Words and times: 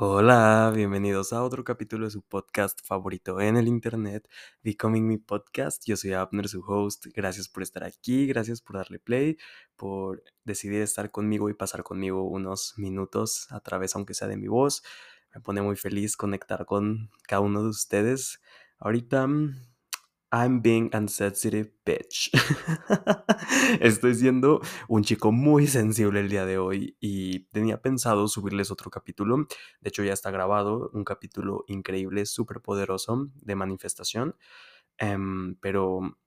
Hola, 0.00 0.70
bienvenidos 0.72 1.32
a 1.32 1.42
otro 1.42 1.64
capítulo 1.64 2.04
de 2.04 2.12
su 2.12 2.22
podcast 2.22 2.86
favorito 2.86 3.40
en 3.40 3.56
el 3.56 3.66
internet, 3.66 4.28
Becoming 4.62 5.08
Me 5.08 5.18
Podcast. 5.18 5.82
Yo 5.86 5.96
soy 5.96 6.12
Abner, 6.12 6.46
su 6.48 6.60
host. 6.60 7.06
Gracias 7.16 7.48
por 7.48 7.64
estar 7.64 7.82
aquí, 7.82 8.28
gracias 8.28 8.60
por 8.62 8.76
darle 8.76 9.00
play, 9.00 9.38
por 9.74 10.22
decidir 10.44 10.82
estar 10.82 11.10
conmigo 11.10 11.50
y 11.50 11.54
pasar 11.54 11.82
conmigo 11.82 12.22
unos 12.22 12.74
minutos 12.76 13.50
a 13.50 13.58
través, 13.58 13.96
aunque 13.96 14.14
sea 14.14 14.28
de 14.28 14.36
mi 14.36 14.46
voz. 14.46 14.84
Me 15.34 15.40
pone 15.40 15.62
muy 15.62 15.74
feliz 15.74 16.16
conectar 16.16 16.64
con 16.64 17.10
cada 17.26 17.40
uno 17.40 17.64
de 17.64 17.70
ustedes. 17.70 18.40
Ahorita 18.78 19.26
mm, 19.26 19.67
I'm 20.30 20.60
being 20.60 20.90
sensitive 21.08 21.70
bitch. 21.86 22.30
Estoy 23.80 24.14
siendo 24.14 24.60
un 24.86 25.02
chico 25.02 25.32
muy 25.32 25.66
sensible 25.66 26.20
el 26.20 26.28
día 26.28 26.44
de 26.44 26.58
hoy 26.58 26.96
y 27.00 27.46
tenía 27.50 27.80
pensado 27.80 28.28
subirles 28.28 28.70
otro 28.70 28.90
capítulo. 28.90 29.46
De 29.80 29.88
hecho, 29.88 30.04
ya 30.04 30.12
está 30.12 30.30
grabado 30.30 30.90
un 30.92 31.04
capítulo 31.04 31.64
increíble, 31.66 32.26
súper 32.26 32.60
poderoso 32.60 33.30
de 33.36 33.54
manifestación. 33.54 34.36
Em, 34.98 35.56
pero 35.60 36.18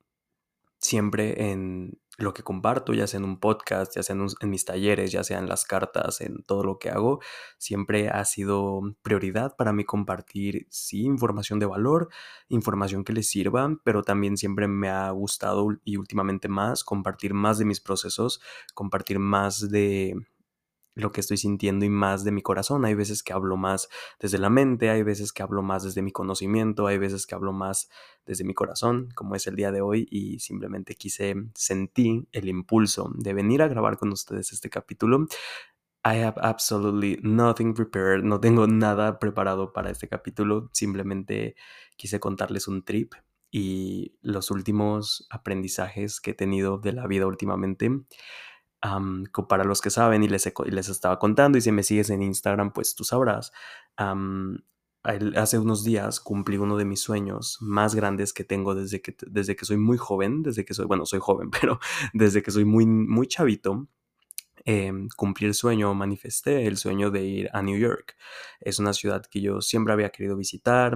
siempre 0.80 1.52
en 1.52 2.01
lo 2.18 2.34
que 2.34 2.44
comparto, 2.44 2.94
ya 2.94 3.08
sea 3.08 3.20
en 3.20 3.26
un 3.26 3.40
podcast, 3.40 3.96
ya 3.96 4.04
sea 4.04 4.16
en, 4.16 4.50
mis 4.50 4.66
talleres, 4.66 5.12
ya 5.12 5.24
sea 5.24 5.40
en 5.40 5.48
las 5.48 5.66
cartas, 5.66 6.22
en 6.22 6.44
todo 6.44 6.64
lo 6.64 6.78
que 6.78 6.90
hago, 6.90 7.20
siempre 7.58 8.10
ha 8.10 8.24
sido 8.26 8.82
prioridad 9.02 9.56
para 9.56 9.74
mí 9.74 9.86
compartir, 9.86 10.68
sí, 10.70 11.04
información 11.04 11.60
de 11.60 11.66
valor, 11.66 12.10
información 12.50 13.04
que 13.04 13.14
les 13.14 13.30
sirva, 13.30 13.78
pero 13.84 14.04
también 14.04 14.38
siempre 14.38 14.68
me 14.68 14.90
ha 14.90 15.10
gustado 15.12 15.68
y 15.84 15.98
últimamente 15.98 16.48
más 16.48 16.84
compartir 16.84 17.34
más 17.34 17.58
de 17.58 17.66
mis 17.66 17.80
procesos, 17.80 18.42
compartir 18.74 19.20
más 19.20 19.70
de 19.70 20.16
lo 20.96 21.12
que 21.12 21.22
estoy 21.22 21.38
sintiendo 21.38 21.86
y 21.86 21.90
más 21.90 22.24
de 22.24 22.32
mi 22.32 22.42
corazón. 22.42 22.86
Hay 22.86 22.96
veces 22.96 23.24
que 23.24 23.34
hablo 23.34 23.58
más 23.58 23.90
desde 24.20 24.38
la 24.38 24.50
mente, 24.50 24.90
hay 24.90 25.04
veces 25.04 25.32
que 25.34 25.44
hablo 25.44 25.62
más 25.62 25.84
desde 25.84 26.02
mi 26.02 26.12
conocimiento, 26.12 26.88
hay 26.88 26.98
veces 26.98 27.26
que 27.26 27.36
hablo 27.36 27.54
más 27.54 27.90
desde 28.26 28.44
mi 28.44 28.54
corazón, 28.54 29.10
como 29.16 29.36
es 29.36 29.48
el 29.48 29.56
día 29.56 29.72
de 29.72 29.82
hoy, 29.82 30.08
y 30.10 30.40
simplemente 30.40 30.96
quise 30.96 31.36
sentir 31.56 32.28
el 32.32 32.50
impulso 32.50 33.12
de 33.16 33.34
venir 33.34 33.62
a 33.62 33.68
grabar 33.68 33.98
con 33.98 34.12
ustedes 34.12 34.52
este 34.54 34.70
capítulo. 34.70 35.28
I 36.04 36.18
have 36.24 36.40
absolutely 36.42 37.20
nothing 37.22 37.74
prepared, 37.74 38.24
no 38.24 38.40
tengo 38.40 38.66
nada 38.66 39.20
preparado 39.20 39.72
para 39.72 39.92
este 39.92 40.08
capítulo, 40.08 40.70
simplemente 40.74 41.56
quise 41.96 42.20
contarles 42.20 42.68
un 42.68 42.84
trip 42.84 43.14
y 43.52 44.16
los 44.22 44.50
últimos 44.50 45.28
aprendizajes 45.30 46.20
que 46.20 46.32
he 46.32 46.34
tenido 46.34 46.80
de 46.80 46.94
la 46.94 47.06
vida 47.06 47.28
últimamente 47.28 47.92
para 49.48 49.64
los 49.64 49.82
que 49.82 49.90
saben 49.90 50.24
y 50.24 50.28
les, 50.28 50.52
les, 50.66 50.90
estaba 50.90 51.20
contando 51.20 51.58
y 51.58 51.62
si 51.62 51.72
me 51.72 51.84
sigues 51.84 52.10
en 52.10 52.24
Instagram, 52.24 52.74
pues 52.74 52.96
tú 52.96 53.04
sabrás. 53.04 53.52
hace 55.36 55.60
unos 55.60 55.84
días 55.84 56.20
cumplí 56.20 56.58
uno 56.58 56.78
de 56.78 56.86
mis 56.86 57.02
sueños 57.02 57.58
más 57.62 57.96
grandes 57.96 58.34
que 58.34 58.44
tengo 58.44 58.76
desde 58.76 59.02
que, 59.02 59.16
desde 59.28 59.56
que 59.56 59.66
soy 59.66 59.78
muy 59.78 59.98
joven, 59.98 60.44
desde 60.44 60.66
que 60.66 60.74
soy, 60.74 60.86
bueno, 60.86 61.06
soy 61.06 61.20
joven, 61.20 61.52
pero 61.62 61.80
desde 62.14 62.42
que 62.42 62.52
soy 62.52 62.66
muy, 62.66 62.86
muy 62.86 63.28
chavito. 63.28 63.88
Eh, 64.64 64.94
cumplí 65.18 65.48
el 65.48 65.56
sueño, 65.56 65.94
manifesté 65.96 66.68
el 66.68 66.78
sueño 66.78 67.10
de 67.10 67.24
ir 67.24 67.50
a 67.54 67.64
New 67.64 67.80
York. 67.80 68.16
Es 68.60 68.78
una 68.80 68.94
ciudad 68.94 69.26
que 69.26 69.42
yo 69.42 69.62
siempre 69.62 69.94
había 69.94 70.12
querido 70.12 70.36
visitar, 70.38 70.96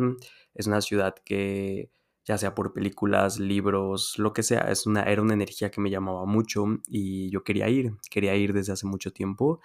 es 0.53 0.67
una 0.67 0.81
ciudad 0.81 1.15
que 1.25 1.89
ya 2.25 2.37
sea 2.37 2.55
por 2.55 2.73
películas, 2.73 3.39
libros, 3.39 4.15
lo 4.17 4.33
que 4.33 4.43
sea, 4.43 4.61
es 4.71 4.85
una, 4.87 5.03
era 5.03 5.21
una 5.21 5.33
energía 5.33 5.71
que 5.71 5.81
me 5.81 5.89
llamaba 5.89 6.25
mucho 6.25 6.65
y 6.87 7.29
yo 7.31 7.43
quería 7.43 7.69
ir, 7.69 7.93
quería 8.09 8.35
ir 8.35 8.53
desde 8.53 8.73
hace 8.73 8.87
mucho 8.87 9.13
tiempo 9.13 9.61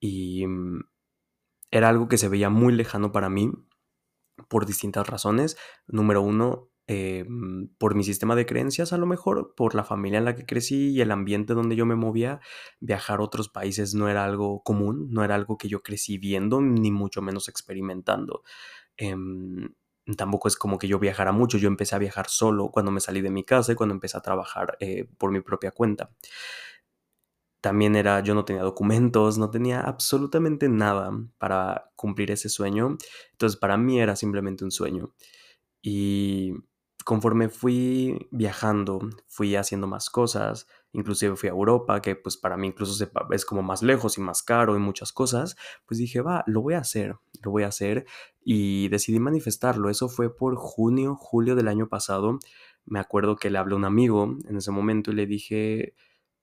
y 0.00 0.46
mm, 0.46 0.80
era 1.70 1.88
algo 1.88 2.08
que 2.08 2.18
se 2.18 2.28
veía 2.28 2.50
muy 2.50 2.74
lejano 2.74 3.12
para 3.12 3.30
mí 3.30 3.52
por 4.48 4.66
distintas 4.66 5.08
razones. 5.08 5.56
Número 5.86 6.22
uno, 6.22 6.70
eh, 6.86 7.24
mm, 7.28 7.76
por 7.78 7.94
mi 7.94 8.04
sistema 8.04 8.36
de 8.36 8.46
creencias, 8.46 8.92
a 8.92 8.98
lo 8.98 9.06
mejor, 9.06 9.54
por 9.56 9.74
la 9.74 9.84
familia 9.84 10.18
en 10.18 10.24
la 10.26 10.36
que 10.36 10.46
crecí 10.46 10.90
y 10.90 11.00
el 11.00 11.10
ambiente 11.10 11.54
donde 11.54 11.76
yo 11.76 11.86
me 11.86 11.96
movía, 11.96 12.40
viajar 12.80 13.20
a 13.20 13.22
otros 13.22 13.48
países 13.48 13.94
no 13.94 14.08
era 14.08 14.24
algo 14.24 14.62
común, 14.62 15.08
no 15.10 15.24
era 15.24 15.34
algo 15.34 15.58
que 15.58 15.68
yo 15.68 15.82
crecí 15.82 16.18
viendo, 16.18 16.60
ni 16.60 16.90
mucho 16.90 17.22
menos 17.22 17.48
experimentando. 17.48 18.42
Em, 18.96 19.74
tampoco 20.16 20.48
es 20.48 20.56
como 20.56 20.78
que 20.78 20.88
yo 20.88 20.98
viajara 20.98 21.32
mucho, 21.32 21.58
yo 21.58 21.68
empecé 21.68 21.94
a 21.94 21.98
viajar 21.98 22.28
solo 22.28 22.70
cuando 22.70 22.90
me 22.92 23.00
salí 23.00 23.20
de 23.20 23.30
mi 23.30 23.44
casa 23.44 23.72
y 23.72 23.74
cuando 23.74 23.94
empecé 23.94 24.16
a 24.18 24.20
trabajar 24.22 24.76
eh, 24.80 25.08
por 25.18 25.30
mi 25.30 25.40
propia 25.40 25.70
cuenta. 25.70 26.10
También 27.62 27.96
era, 27.96 28.20
yo 28.20 28.34
no 28.34 28.44
tenía 28.44 28.62
documentos, 28.62 29.38
no 29.38 29.50
tenía 29.50 29.80
absolutamente 29.80 30.68
nada 30.68 31.10
para 31.38 31.90
cumplir 31.96 32.30
ese 32.30 32.50
sueño. 32.50 32.98
Entonces 33.32 33.58
para 33.58 33.78
mí 33.78 34.00
era 34.00 34.16
simplemente 34.16 34.64
un 34.64 34.70
sueño. 34.70 35.14
Y 35.80 36.52
conforme 37.04 37.48
fui 37.48 38.28
viajando, 38.30 39.00
fui 39.28 39.56
haciendo 39.56 39.86
más 39.86 40.10
cosas, 40.10 40.66
inclusive 40.94 41.36
fui 41.36 41.48
a 41.48 41.52
Europa, 41.52 42.00
que 42.00 42.16
pues 42.16 42.36
para 42.36 42.56
mí 42.56 42.68
incluso 42.68 43.04
es 43.30 43.44
como 43.44 43.62
más 43.62 43.82
lejos 43.82 44.16
y 44.16 44.20
más 44.22 44.42
caro 44.42 44.76
y 44.76 44.78
muchas 44.78 45.12
cosas, 45.12 45.56
pues 45.86 45.98
dije, 45.98 46.22
va, 46.22 46.44
lo 46.46 46.62
voy 46.62 46.74
a 46.74 46.78
hacer, 46.78 47.16
lo 47.42 47.50
voy 47.50 47.64
a 47.64 47.68
hacer 47.68 48.06
y 48.42 48.88
decidí 48.88 49.20
manifestarlo. 49.20 49.90
Eso 49.90 50.08
fue 50.08 50.34
por 50.34 50.56
junio, 50.56 51.16
julio 51.16 51.56
del 51.56 51.68
año 51.68 51.88
pasado. 51.88 52.38
Me 52.86 53.00
acuerdo 53.00 53.36
que 53.36 53.50
le 53.50 53.58
hablé 53.58 53.74
a 53.74 53.78
un 53.78 53.84
amigo 53.84 54.36
en 54.48 54.56
ese 54.56 54.70
momento 54.70 55.10
y 55.10 55.14
le 55.14 55.26
dije, 55.26 55.94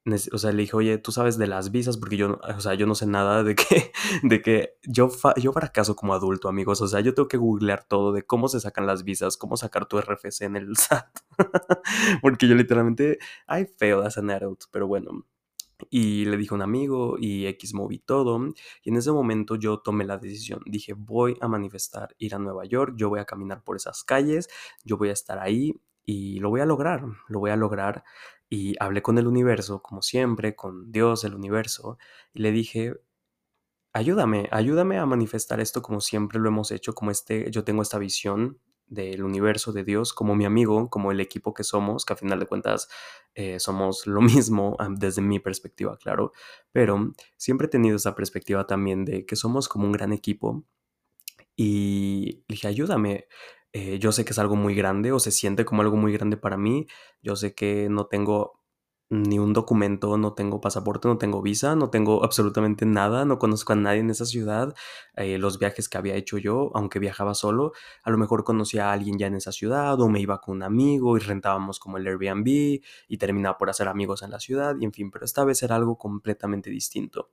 o 0.05 0.37
sea, 0.39 0.51
le 0.51 0.63
dije, 0.63 0.75
oye, 0.75 0.97
tú 0.97 1.11
sabes 1.11 1.37
de 1.37 1.45
las 1.45 1.71
visas, 1.71 1.97
porque 1.97 2.17
yo, 2.17 2.39
o 2.41 2.59
sea, 2.59 2.73
yo 2.73 2.87
no 2.87 2.95
sé 2.95 3.05
nada 3.05 3.43
de 3.43 3.55
que, 3.55 3.91
de 4.23 4.41
que 4.41 4.75
yo, 4.83 5.11
yo 5.37 5.53
fracaso 5.53 5.95
como 5.95 6.13
adulto, 6.13 6.49
amigos. 6.49 6.81
O 6.81 6.87
sea, 6.87 7.01
yo 7.01 7.13
tengo 7.13 7.27
que 7.27 7.37
googlear 7.37 7.83
todo 7.87 8.11
de 8.11 8.23
cómo 8.23 8.47
se 8.47 8.59
sacan 8.59 8.87
las 8.87 9.03
visas, 9.03 9.37
cómo 9.37 9.57
sacar 9.57 9.85
tu 9.85 9.99
RFC 9.99 10.41
en 10.41 10.55
el 10.55 10.75
SAT. 10.77 11.19
porque 12.21 12.47
yo 12.47 12.55
literalmente, 12.55 13.19
I 13.47 13.65
failed 13.77 14.05
as 14.05 14.17
an 14.17 14.31
adult, 14.31 14.63
pero 14.71 14.87
bueno. 14.87 15.25
Y 15.89 16.25
le 16.25 16.37
dije 16.37 16.53
a 16.53 16.55
un 16.55 16.61
amigo 16.61 17.17
y 17.19 17.45
X 17.47 17.73
moví 17.73 17.99
todo. 17.99 18.39
Y 18.83 18.89
en 18.89 18.97
ese 18.97 19.11
momento 19.11 19.55
yo 19.55 19.79
tomé 19.79 20.05
la 20.05 20.17
decisión. 20.17 20.61
Dije, 20.65 20.93
voy 20.93 21.37
a 21.41 21.47
manifestar, 21.47 22.15
ir 22.17 22.35
a 22.35 22.39
Nueva 22.39 22.65
York, 22.65 22.93
yo 22.97 23.09
voy 23.09 23.19
a 23.19 23.25
caminar 23.25 23.63
por 23.63 23.75
esas 23.77 24.03
calles, 24.03 24.49
yo 24.83 24.97
voy 24.97 25.09
a 25.09 25.13
estar 25.13 25.39
ahí 25.39 25.79
y 26.05 26.39
lo 26.39 26.49
voy 26.49 26.61
a 26.61 26.65
lograr, 26.65 27.03
lo 27.27 27.39
voy 27.39 27.51
a 27.51 27.55
lograr 27.55 28.03
y 28.51 28.75
hablé 28.81 29.01
con 29.01 29.17
el 29.17 29.27
universo, 29.27 29.81
como 29.81 30.01
siempre, 30.01 30.57
con 30.57 30.91
Dios, 30.91 31.23
el 31.23 31.35
universo, 31.35 31.97
y 32.33 32.41
le 32.41 32.51
dije, 32.51 32.95
ayúdame, 33.93 34.49
ayúdame 34.51 34.97
a 34.99 35.05
manifestar 35.05 35.61
esto 35.61 35.81
como 35.81 36.01
siempre 36.01 36.37
lo 36.37 36.49
hemos 36.49 36.71
hecho, 36.71 36.93
como 36.93 37.11
este, 37.11 37.49
yo 37.49 37.63
tengo 37.63 37.81
esta 37.81 37.97
visión 37.97 38.59
del 38.87 39.23
universo, 39.23 39.71
de 39.71 39.85
Dios, 39.85 40.11
como 40.13 40.35
mi 40.35 40.43
amigo, 40.43 40.89
como 40.89 41.13
el 41.13 41.21
equipo 41.21 41.53
que 41.53 41.63
somos, 41.63 42.03
que 42.03 42.11
a 42.11 42.17
final 42.17 42.41
de 42.41 42.45
cuentas 42.45 42.89
eh, 43.35 43.57
somos 43.61 44.05
lo 44.05 44.19
mismo 44.21 44.75
desde 44.97 45.21
mi 45.21 45.39
perspectiva, 45.39 45.97
claro, 45.97 46.33
pero 46.73 47.13
siempre 47.37 47.67
he 47.67 47.69
tenido 47.69 47.95
esa 47.95 48.15
perspectiva 48.15 48.67
también 48.67 49.05
de 49.05 49.25
que 49.25 49.37
somos 49.37 49.69
como 49.69 49.85
un 49.85 49.93
gran 49.93 50.11
equipo 50.11 50.65
y 51.55 52.43
dije, 52.49 52.67
ayúdame, 52.67 53.27
eh, 53.73 53.99
yo 53.99 54.11
sé 54.11 54.25
que 54.25 54.31
es 54.31 54.39
algo 54.39 54.55
muy 54.55 54.75
grande 54.75 55.11
o 55.11 55.19
se 55.19 55.31
siente 55.31 55.65
como 55.65 55.81
algo 55.81 55.97
muy 55.97 56.13
grande 56.13 56.37
para 56.37 56.57
mí. 56.57 56.87
Yo 57.21 57.35
sé 57.35 57.53
que 57.55 57.87
no 57.89 58.05
tengo 58.07 58.61
ni 59.11 59.39
un 59.39 59.51
documento, 59.51 60.17
no 60.17 60.33
tengo 60.33 60.61
pasaporte, 60.61 61.09
no 61.09 61.17
tengo 61.17 61.41
visa, 61.41 61.75
no 61.75 61.89
tengo 61.89 62.23
absolutamente 62.23 62.85
nada, 62.85 63.25
no 63.25 63.39
conozco 63.39 63.73
a 63.73 63.75
nadie 63.75 63.99
en 63.99 64.09
esa 64.09 64.25
ciudad. 64.25 64.73
Eh, 65.17 65.37
los 65.37 65.59
viajes 65.59 65.89
que 65.89 65.97
había 65.97 66.15
hecho 66.15 66.37
yo, 66.37 66.71
aunque 66.75 66.97
viajaba 66.99 67.33
solo, 67.35 67.73
a 68.03 68.09
lo 68.09 68.17
mejor 68.17 68.45
conocía 68.45 68.89
a 68.89 68.93
alguien 68.93 69.17
ya 69.19 69.27
en 69.27 69.35
esa 69.35 69.51
ciudad 69.51 69.99
o 69.99 70.07
me 70.07 70.21
iba 70.21 70.39
con 70.39 70.57
un 70.57 70.63
amigo 70.63 71.17
y 71.17 71.19
rentábamos 71.19 71.77
como 71.79 71.97
el 71.97 72.07
Airbnb 72.07 72.47
y 72.47 73.17
terminaba 73.17 73.57
por 73.57 73.69
hacer 73.69 73.89
amigos 73.89 74.21
en 74.23 74.31
la 74.31 74.39
ciudad 74.39 74.75
y 74.79 74.85
en 74.85 74.93
fin, 74.93 75.11
pero 75.11 75.25
esta 75.25 75.43
vez 75.43 75.61
era 75.61 75.75
algo 75.75 75.97
completamente 75.97 76.69
distinto. 76.69 77.31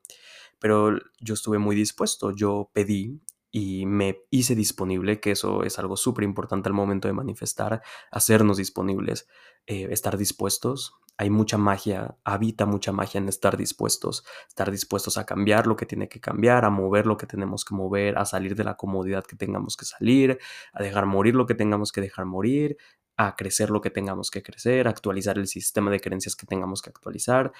Pero 0.59 0.99
yo 1.21 1.35
estuve 1.35 1.59
muy 1.59 1.77
dispuesto, 1.77 2.33
yo 2.33 2.71
pedí 2.73 3.21
y 3.51 3.87
me 3.87 4.23
hice 4.31 4.55
disponible, 4.55 5.21
que 5.21 5.31
eso 5.33 5.63
es 5.63 5.79
algo 5.79 5.97
súper 5.97 6.25
importante 6.25 6.69
al 6.69 6.75
momento 6.75 7.09
de 7.09 7.15
manifestar, 7.15 7.83
hacernos 8.11 8.59
disponibles, 8.59 9.29
eh, 9.67 9.89
estar 9.91 10.19
dispuestos. 10.19 10.95
Hay 11.17 11.31
mucha 11.31 11.59
magia, 11.59 12.17
habita 12.25 12.65
mucha 12.65 12.93
magia 12.93 13.19
en 13.19 13.29
estar 13.29 13.57
dispuestos, 13.57 14.25
estar 14.49 14.71
dispuestos 14.71 15.19
a 15.19 15.27
cambiar 15.27 15.67
lo 15.67 15.77
que 15.77 15.87
tiene 15.87 16.09
que 16.09 16.21
cambiar, 16.21 16.65
a 16.65 16.71
mover 16.71 17.07
lo 17.07 17.17
que 17.17 17.27
tenemos 17.27 17.65
que 17.65 17.75
mover, 17.75 18.19
a 18.19 18.25
salir 18.25 18.55
de 18.55 18.65
la 18.65 18.77
comodidad 18.77 19.25
que 19.25 19.35
tengamos 19.35 19.77
que 19.77 19.85
salir, 19.85 20.39
a 20.73 20.83
dejar 20.83 21.07
morir 21.07 21.35
lo 21.35 21.47
que 21.47 21.55
tengamos 21.55 21.91
que 21.91 22.01
dejar 22.01 22.27
morir, 22.27 22.77
a 23.17 23.35
crecer 23.35 23.71
lo 23.71 23.81
que 23.81 23.91
tengamos 23.91 24.31
que 24.31 24.45
crecer, 24.45 24.87
a 24.87 24.91
actualizar 24.91 25.39
el 25.39 25.49
sistema 25.49 25.91
de 25.91 25.99
creencias 25.99 26.37
que 26.37 26.47
tengamos 26.47 26.83
que 26.83 26.91
actualizar. 26.91 27.53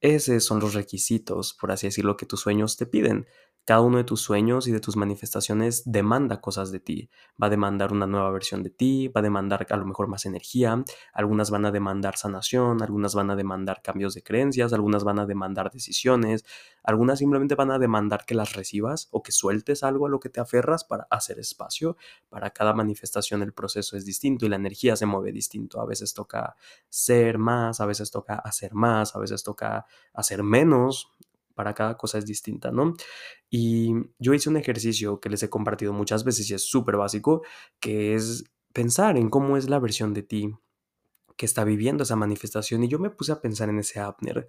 Esos 0.00 0.44
son 0.44 0.58
los 0.58 0.74
requisitos, 0.74 1.54
por 1.54 1.70
así 1.70 1.86
decirlo, 1.86 2.16
que 2.16 2.26
tus 2.26 2.40
sueños 2.40 2.76
te 2.76 2.84
piden 2.84 3.26
cada 3.64 3.80
uno 3.80 3.96
de 3.96 4.04
tus 4.04 4.20
sueños 4.20 4.68
y 4.68 4.72
de 4.72 4.80
tus 4.80 4.96
manifestaciones 4.96 5.82
demanda 5.86 6.40
cosas 6.40 6.70
de 6.70 6.80
ti. 6.80 7.10
Va 7.42 7.46
a 7.46 7.50
demandar 7.50 7.92
una 7.92 8.06
nueva 8.06 8.30
versión 8.30 8.62
de 8.62 8.70
ti, 8.70 9.08
va 9.08 9.20
a 9.20 9.22
demandar 9.22 9.66
a 9.68 9.76
lo 9.76 9.86
mejor 9.86 10.06
más 10.06 10.26
energía, 10.26 10.84
algunas 11.12 11.50
van 11.50 11.64
a 11.64 11.70
demandar 11.70 12.16
sanación, 12.16 12.82
algunas 12.82 13.14
van 13.14 13.30
a 13.30 13.36
demandar 13.36 13.80
cambios 13.82 14.14
de 14.14 14.22
creencias, 14.22 14.72
algunas 14.72 15.04
van 15.04 15.18
a 15.18 15.26
demandar 15.26 15.70
decisiones, 15.70 16.44
algunas 16.82 17.18
simplemente 17.18 17.54
van 17.54 17.70
a 17.70 17.78
demandar 17.78 18.26
que 18.26 18.34
las 18.34 18.52
recibas 18.52 19.08
o 19.10 19.22
que 19.22 19.32
sueltes 19.32 19.82
algo 19.82 20.06
a 20.06 20.10
lo 20.10 20.20
que 20.20 20.28
te 20.28 20.40
aferras 20.40 20.84
para 20.84 21.06
hacer 21.10 21.38
espacio. 21.38 21.96
Para 22.28 22.50
cada 22.50 22.74
manifestación 22.74 23.42
el 23.42 23.54
proceso 23.54 23.96
es 23.96 24.04
distinto 24.04 24.44
y 24.44 24.50
la 24.50 24.56
energía 24.56 24.94
se 24.96 25.06
mueve 25.06 25.32
distinto. 25.32 25.80
A 25.80 25.86
veces 25.86 26.12
toca 26.12 26.56
ser 26.90 27.38
más, 27.38 27.80
a 27.80 27.86
veces 27.86 28.10
toca 28.10 28.34
hacer 28.34 28.74
más, 28.74 29.16
a 29.16 29.18
veces 29.18 29.42
toca 29.42 29.86
hacer 30.12 30.42
menos, 30.42 31.10
para 31.54 31.74
cada 31.74 31.96
cosa 31.96 32.18
es 32.18 32.26
distinta, 32.26 32.70
¿no? 32.70 32.94
Y 33.50 33.92
yo 34.18 34.34
hice 34.34 34.48
un 34.50 34.56
ejercicio 34.56 35.20
que 35.20 35.30
les 35.30 35.42
he 35.42 35.50
compartido 35.50 35.92
muchas 35.92 36.24
veces 36.24 36.50
y 36.50 36.54
es 36.54 36.68
súper 36.68 36.96
básico, 36.96 37.42
que 37.80 38.14
es 38.14 38.44
pensar 38.72 39.16
en 39.16 39.30
cómo 39.30 39.56
es 39.56 39.68
la 39.68 39.78
versión 39.78 40.14
de 40.14 40.22
ti 40.22 40.54
que 41.36 41.46
está 41.46 41.64
viviendo 41.64 42.02
esa 42.02 42.16
manifestación. 42.16 42.84
Y 42.84 42.88
yo 42.88 42.98
me 42.98 43.10
puse 43.10 43.32
a 43.32 43.40
pensar 43.40 43.68
en 43.68 43.78
ese 43.78 44.00
Abner, 44.00 44.48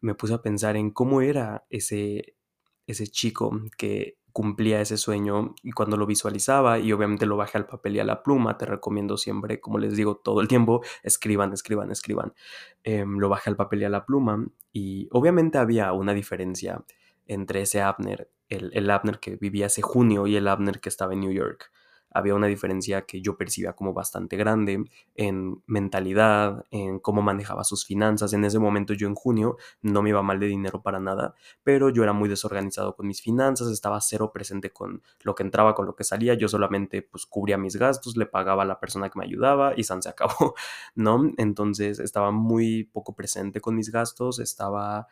me 0.00 0.14
puse 0.14 0.34
a 0.34 0.42
pensar 0.42 0.76
en 0.76 0.90
cómo 0.90 1.20
era 1.20 1.66
ese, 1.70 2.36
ese 2.86 3.06
chico 3.06 3.60
que 3.76 4.18
cumplía 4.36 4.82
ese 4.82 4.98
sueño 4.98 5.54
y 5.62 5.72
cuando 5.72 5.96
lo 5.96 6.04
visualizaba 6.04 6.78
y 6.78 6.92
obviamente 6.92 7.24
lo 7.24 7.38
bajé 7.38 7.56
al 7.56 7.64
papel 7.64 7.96
y 7.96 8.00
a 8.00 8.04
la 8.04 8.22
pluma, 8.22 8.58
te 8.58 8.66
recomiendo 8.66 9.16
siempre, 9.16 9.60
como 9.60 9.78
les 9.78 9.96
digo 9.96 10.18
todo 10.18 10.42
el 10.42 10.46
tiempo, 10.46 10.82
escriban, 11.02 11.54
escriban, 11.54 11.90
escriban. 11.90 12.34
Em, 12.84 13.16
lo 13.16 13.30
bajé 13.30 13.48
al 13.48 13.56
papel 13.56 13.80
y 13.80 13.84
a 13.86 13.88
la 13.88 14.04
pluma 14.04 14.46
y 14.74 15.08
obviamente 15.10 15.56
había 15.56 15.90
una 15.94 16.12
diferencia 16.12 16.84
entre 17.26 17.62
ese 17.62 17.80
Abner, 17.80 18.30
el, 18.50 18.72
el 18.74 18.90
Abner 18.90 19.20
que 19.20 19.36
vivía 19.36 19.66
ese 19.66 19.80
junio 19.80 20.26
y 20.26 20.36
el 20.36 20.48
Abner 20.48 20.80
que 20.80 20.90
estaba 20.90 21.14
en 21.14 21.20
New 21.20 21.32
York 21.32 21.72
había 22.16 22.34
una 22.34 22.46
diferencia 22.46 23.02
que 23.02 23.20
yo 23.20 23.36
percibía 23.36 23.74
como 23.74 23.92
bastante 23.92 24.36
grande 24.38 24.84
en 25.14 25.62
mentalidad, 25.66 26.64
en 26.70 26.98
cómo 26.98 27.20
manejaba 27.20 27.62
sus 27.62 27.84
finanzas. 27.84 28.32
En 28.32 28.44
ese 28.44 28.58
momento 28.58 28.94
yo 28.94 29.06
en 29.06 29.14
junio 29.14 29.58
no 29.82 30.00
me 30.02 30.10
iba 30.10 30.22
mal 30.22 30.40
de 30.40 30.46
dinero 30.46 30.82
para 30.82 30.98
nada, 30.98 31.34
pero 31.62 31.90
yo 31.90 32.02
era 32.02 32.14
muy 32.14 32.28
desorganizado 32.30 32.96
con 32.96 33.06
mis 33.06 33.20
finanzas, 33.20 33.68
estaba 33.68 34.00
cero 34.00 34.30
presente 34.32 34.70
con 34.70 35.02
lo 35.22 35.34
que 35.34 35.42
entraba, 35.42 35.74
con 35.74 35.84
lo 35.84 35.94
que 35.94 36.04
salía, 36.04 36.32
yo 36.34 36.48
solamente 36.48 37.02
pues 37.02 37.26
cubría 37.26 37.58
mis 37.58 37.76
gastos, 37.76 38.16
le 38.16 38.24
pagaba 38.24 38.62
a 38.62 38.66
la 38.66 38.80
persona 38.80 39.10
que 39.10 39.18
me 39.18 39.26
ayudaba 39.26 39.74
y 39.76 39.84
San 39.84 40.00
se 40.00 40.08
acabó, 40.08 40.54
¿no? 40.94 41.30
Entonces 41.36 41.98
estaba 41.98 42.30
muy 42.30 42.84
poco 42.84 43.14
presente 43.14 43.60
con 43.60 43.74
mis 43.76 43.90
gastos, 43.90 44.38
estaba... 44.38 45.06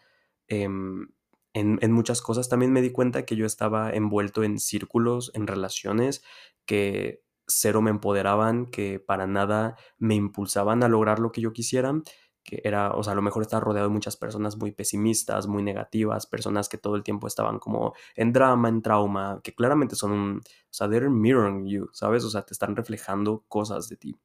Em, 0.48 1.08
en, 1.54 1.78
en, 1.82 1.92
muchas 1.92 2.20
cosas. 2.20 2.48
También 2.48 2.72
me 2.72 2.82
di 2.82 2.90
cuenta 2.90 3.24
que 3.24 3.36
yo 3.36 3.46
estaba 3.46 3.90
envuelto 3.92 4.42
en 4.42 4.58
círculos, 4.58 5.30
en 5.34 5.46
relaciones 5.46 6.24
que 6.66 7.22
cero 7.46 7.82
me 7.82 7.90
empoderaban, 7.90 8.66
que 8.66 9.00
para 9.00 9.26
nada 9.26 9.76
me 9.99 10.14
impulsaban 10.14 10.82
a 10.82 10.88
lograr 10.88 11.19
lo 11.19 11.32
que 11.32 11.40
yo 11.43 11.52
quisiera, 11.52 11.94
que 12.43 12.61
era, 12.62 12.93
o 12.93 13.02
sea, 13.02 13.14
a 13.14 13.16
lo 13.16 13.22
mejor 13.22 13.43
estar 13.43 13.62
rodeado 13.62 13.88
de 13.88 13.93
muchas 13.94 14.16
personas 14.16 14.56
muy 14.56 14.70
pesimistas, 14.72 15.46
muy 15.46 15.62
negativas, 15.62 16.26
personas 16.26 16.69
que 16.69 16.76
todo 16.78 16.94
el 16.96 17.02
tiempo 17.02 17.26
estaban 17.26 17.58
como 17.58 17.94
en 18.16 18.32
drama, 18.32 18.69
en 18.69 18.82
trauma, 18.82 19.40
que 19.43 19.55
claramente 19.55 19.96
son 19.96 20.12
un, 20.12 20.38
o 20.38 20.43
sea, 20.70 20.88
they're 20.88 21.08
mirroring 21.08 21.66
you, 21.66 21.88
¿sabes? 21.93 22.22
O 22.25 22.31
sea, 22.31 22.43
te 22.43 22.52
están 22.52 22.76
reflejando 22.76 23.44
cosas 23.49 23.88
de 23.88 23.96
ti. 23.96 24.16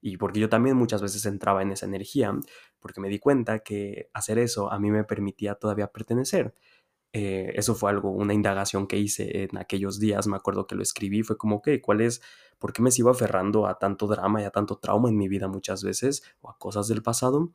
Y 0.00 0.16
porque 0.18 0.38
yo 0.40 0.48
también 0.48 0.76
muchas 0.76 1.02
veces 1.02 1.26
entraba 1.26 1.62
en 1.62 1.72
esa 1.72 1.86
energía, 1.86 2.32
porque 2.78 3.00
me 3.00 3.08
di 3.08 3.18
cuenta 3.18 3.58
que 3.60 4.08
hacer 4.12 4.38
eso 4.38 4.70
a 4.72 4.78
mí 4.78 4.90
me 4.90 5.04
permitía 5.04 5.56
todavía 5.56 5.88
pertenecer. 5.88 6.54
Eh, 7.16 7.52
eso 7.54 7.76
fue 7.76 7.90
algo, 7.90 8.10
una 8.10 8.34
indagación 8.34 8.88
que 8.88 8.98
hice 8.98 9.44
en 9.44 9.56
aquellos 9.56 10.00
días, 10.00 10.26
me 10.26 10.36
acuerdo 10.36 10.66
que 10.66 10.74
lo 10.74 10.82
escribí, 10.82 11.22
fue 11.22 11.38
como, 11.38 11.62
que, 11.62 11.80
¿cuál 11.80 12.00
es, 12.00 12.20
por 12.58 12.72
qué 12.72 12.82
me 12.82 12.90
sigo 12.90 13.08
aferrando 13.08 13.68
a 13.68 13.78
tanto 13.78 14.08
drama 14.08 14.42
y 14.42 14.44
a 14.44 14.50
tanto 14.50 14.78
trauma 14.78 15.08
en 15.08 15.16
mi 15.16 15.28
vida 15.28 15.46
muchas 15.46 15.84
veces 15.84 16.24
o 16.40 16.50
a 16.50 16.58
cosas 16.58 16.88
del 16.88 17.04
pasado? 17.04 17.52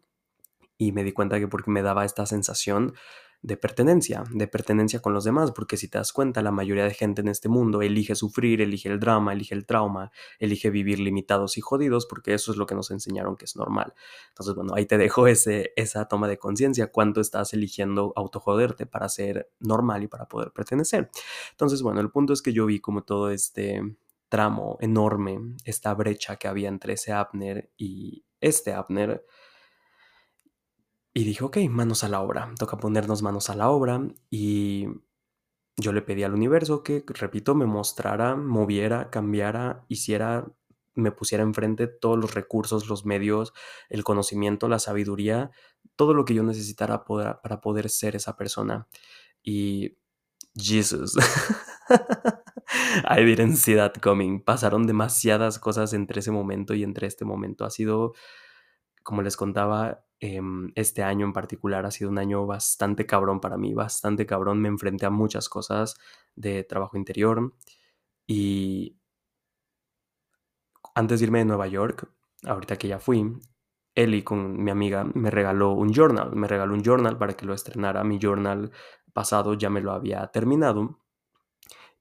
Y 0.77 0.93
me 0.93 1.03
di 1.03 1.11
cuenta 1.11 1.39
que 1.39 1.49
porque 1.49 1.71
me 1.71 1.81
daba 1.81 2.05
esta 2.05 2.25
sensación 2.25 2.93
de 3.41 3.55
pertenencia, 3.55 4.23
de 4.31 4.47
pertenencia 4.47 5.01
con 5.01 5.13
los 5.13 5.23
demás, 5.23 5.51
porque 5.51 5.77
si 5.77 5.87
te 5.87 5.97
das 5.97 6.11
cuenta, 6.11 6.41
la 6.41 6.51
mayoría 6.51 6.83
de 6.83 6.93
gente 6.93 7.21
en 7.21 7.29
este 7.29 7.47
mundo 7.47 7.81
elige 7.81 8.15
sufrir, 8.15 8.61
elige 8.61 8.89
el 8.89 8.99
drama, 8.99 9.31
elige 9.31 9.55
el 9.55 9.65
trauma, 9.65 10.11
elige 10.39 10.69
vivir 10.69 10.99
limitados 10.99 11.57
y 11.57 11.61
jodidos, 11.61 12.05
porque 12.05 12.33
eso 12.33 12.51
es 12.51 12.57
lo 12.57 12.65
que 12.65 12.75
nos 12.75 12.91
enseñaron 12.91 13.37
que 13.37 13.45
es 13.45 13.55
normal. 13.55 13.93
Entonces, 14.29 14.55
bueno, 14.55 14.73
ahí 14.75 14.85
te 14.85 14.97
dejo 14.97 15.27
ese, 15.27 15.71
esa 15.77 16.07
toma 16.07 16.27
de 16.27 16.37
conciencia, 16.37 16.91
cuánto 16.91 17.21
estás 17.21 17.53
eligiendo 17.53 18.11
autojoderte 18.15 18.85
para 18.85 19.07
ser 19.07 19.49
normal 19.59 20.03
y 20.03 20.07
para 20.07 20.27
poder 20.27 20.51
pertenecer. 20.51 21.09
Entonces, 21.51 21.81
bueno, 21.81 22.01
el 22.01 22.11
punto 22.11 22.33
es 22.33 22.41
que 22.41 22.51
yo 22.51 22.65
vi 22.65 22.79
como 22.79 23.03
todo 23.03 23.31
este 23.31 23.81
tramo 24.27 24.77
enorme, 24.81 25.39
esta 25.63 25.93
brecha 25.93 26.35
que 26.35 26.47
había 26.47 26.67
entre 26.67 26.93
ese 26.93 27.13
Abner 27.13 27.71
y 27.77 28.25
este 28.41 28.73
Abner, 28.73 29.25
y 31.19 31.25
dije, 31.25 31.43
ok, 31.43 31.57
manos 31.69 32.05
a 32.05 32.07
la 32.07 32.21
obra, 32.21 32.49
toca 32.57 32.77
ponernos 32.77 33.21
manos 33.21 33.49
a 33.49 33.55
la 33.57 33.69
obra 33.69 34.07
y 34.29 34.87
yo 35.75 35.91
le 35.91 36.01
pedí 36.01 36.23
al 36.23 36.33
universo 36.33 36.81
que, 36.81 37.03
repito, 37.07 37.55
me 37.55 37.65
mostrara, 37.65 38.37
moviera, 38.37 39.09
cambiara, 39.09 39.83
hiciera, 39.89 40.49
me 40.95 41.11
pusiera 41.11 41.43
enfrente 41.43 41.87
todos 41.87 42.17
los 42.17 42.33
recursos, 42.35 42.87
los 42.87 43.05
medios, 43.05 43.51
el 43.89 44.05
conocimiento, 44.05 44.69
la 44.69 44.79
sabiduría, 44.79 45.51
todo 45.97 46.13
lo 46.13 46.23
que 46.23 46.35
yo 46.35 46.43
necesitara 46.43 47.03
para 47.03 47.59
poder 47.59 47.89
ser 47.89 48.15
esa 48.15 48.37
persona. 48.37 48.87
Y 49.43 49.97
Jesus. 50.55 51.17
I 53.09 53.25
didn't 53.25 53.57
see 53.57 53.75
that 53.75 53.95
coming. 54.01 54.41
Pasaron 54.41 54.87
demasiadas 54.87 55.59
cosas 55.59 55.91
entre 55.91 56.21
ese 56.21 56.31
momento 56.31 56.73
y 56.75 56.83
entre 56.83 57.07
este 57.07 57.25
momento. 57.25 57.65
Ha 57.65 57.71
sido, 57.71 58.13
como 59.09 59.23
les 59.23 59.35
contaba, 59.35 60.05
Em, 60.21 60.71
este 60.75 61.01
año 61.01 61.25
en 61.25 61.31
particular 61.33 61.85
ha 61.85 61.91
sido 61.91 62.09
un 62.09 62.17
año 62.17 62.45
bastante 62.45 63.05
cabrón 63.05 63.39
para 63.39 63.57
mí, 63.57 63.73
bastante 63.73 64.25
cabrón. 64.25 64.61
Me 64.61 64.67
enfrenté 64.67 65.05
a 65.05 65.09
muchas 65.09 65.47
cosas 65.47 65.95
de 66.35 66.63
trabajo 66.65 66.97
interior 66.97 67.53
y 68.27 68.97
antes 70.95 71.19
de 71.19 71.25
irme 71.25 71.39
de 71.39 71.45
Nueva 71.45 71.67
York, 71.67 72.11
ahorita 72.43 72.77
que 72.77 72.87
ya 72.87 72.99
fui, 72.99 73.25
Eli 73.95 74.23
con 74.23 74.61
mi 74.63 74.71
amiga 74.71 75.03
me 75.03 75.31
regaló 75.31 75.71
un 75.73 75.93
journal, 75.93 76.35
me 76.35 76.47
regaló 76.47 76.73
un 76.73 76.83
journal 76.83 77.17
para 77.17 77.33
que 77.35 77.45
lo 77.45 77.53
estrenara. 77.53 78.03
Mi 78.03 78.19
journal 78.19 78.71
pasado 79.13 79.53
ya 79.55 79.69
me 79.69 79.81
lo 79.81 79.91
había 79.91 80.27
terminado 80.27 80.99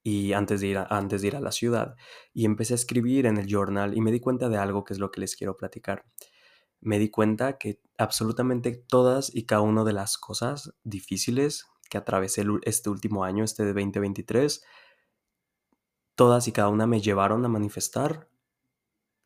y 0.02 0.32
antes 0.32 0.60
de 0.60 0.68
ir 0.68 0.78
a, 0.78 0.84
antes 0.84 1.22
de 1.22 1.28
ir 1.28 1.36
a 1.36 1.40
la 1.40 1.52
ciudad 1.52 1.96
y 2.32 2.44
empecé 2.46 2.74
a 2.74 2.76
escribir 2.76 3.26
en 3.26 3.38
el 3.38 3.46
journal 3.48 3.96
y 3.96 4.00
me 4.00 4.12
di 4.12 4.20
cuenta 4.20 4.48
de 4.48 4.58
algo 4.58 4.84
que 4.84 4.94
es 4.94 4.98
lo 5.00 5.10
que 5.10 5.20
les 5.20 5.36
quiero 5.36 5.56
platicar 5.56 6.04
me 6.80 6.98
di 6.98 7.10
cuenta 7.10 7.58
que 7.58 7.80
absolutamente 7.96 8.72
todas 8.72 9.34
y 9.34 9.44
cada 9.46 9.62
una 9.62 9.84
de 9.84 9.92
las 9.92 10.18
cosas 10.18 10.74
difíciles 10.84 11.66
que 11.90 11.98
atravesé 11.98 12.44
este 12.62 12.90
último 12.90 13.24
año, 13.24 13.44
este 13.44 13.64
de 13.64 13.72
2023, 13.72 14.62
todas 16.14 16.48
y 16.48 16.52
cada 16.52 16.68
una 16.68 16.86
me 16.86 17.00
llevaron 17.00 17.44
a 17.44 17.48
manifestar 17.48 18.28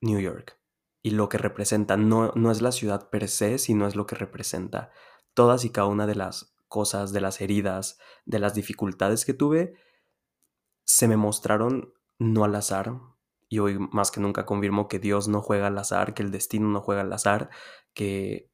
New 0.00 0.20
York. 0.20 0.58
Y 1.02 1.10
lo 1.10 1.28
que 1.28 1.38
representa 1.38 1.96
no, 1.96 2.32
no 2.34 2.50
es 2.50 2.62
la 2.62 2.72
ciudad 2.72 3.10
per 3.10 3.28
se, 3.28 3.58
sino 3.58 3.86
es 3.86 3.96
lo 3.96 4.06
que 4.06 4.14
representa. 4.14 4.90
Todas 5.34 5.64
y 5.64 5.70
cada 5.70 5.88
una 5.88 6.06
de 6.06 6.14
las 6.14 6.54
cosas, 6.68 7.12
de 7.12 7.20
las 7.20 7.40
heridas, 7.40 7.98
de 8.24 8.38
las 8.38 8.54
dificultades 8.54 9.24
que 9.24 9.34
tuve, 9.34 9.74
se 10.84 11.08
me 11.08 11.16
mostraron 11.16 11.94
no 12.18 12.44
al 12.44 12.54
azar, 12.54 12.92
y 13.52 13.58
hoy 13.58 13.78
más 13.78 14.10
que 14.10 14.18
nunca 14.18 14.46
confirmo 14.46 14.88
que 14.88 14.98
Dios 14.98 15.28
no 15.28 15.42
juega 15.42 15.66
al 15.66 15.76
azar, 15.76 16.14
que 16.14 16.22
el 16.22 16.30
destino 16.30 16.68
no 16.68 16.80
juega 16.80 17.02
al 17.02 17.12
azar, 17.12 17.50
que 17.92 18.50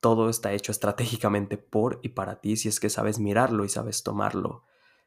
todo 0.00 0.30
está 0.30 0.54
hecho 0.54 0.72
estratégicamente 0.72 1.58
por 1.58 2.00
y 2.02 2.08
para 2.08 2.40
ti 2.40 2.56
si 2.56 2.68
es 2.70 2.80
que 2.80 2.88
sabes 2.88 3.18
mirarlo 3.18 3.62
y 3.62 3.68
sabes 3.68 4.02
tomarlo. 4.02 4.64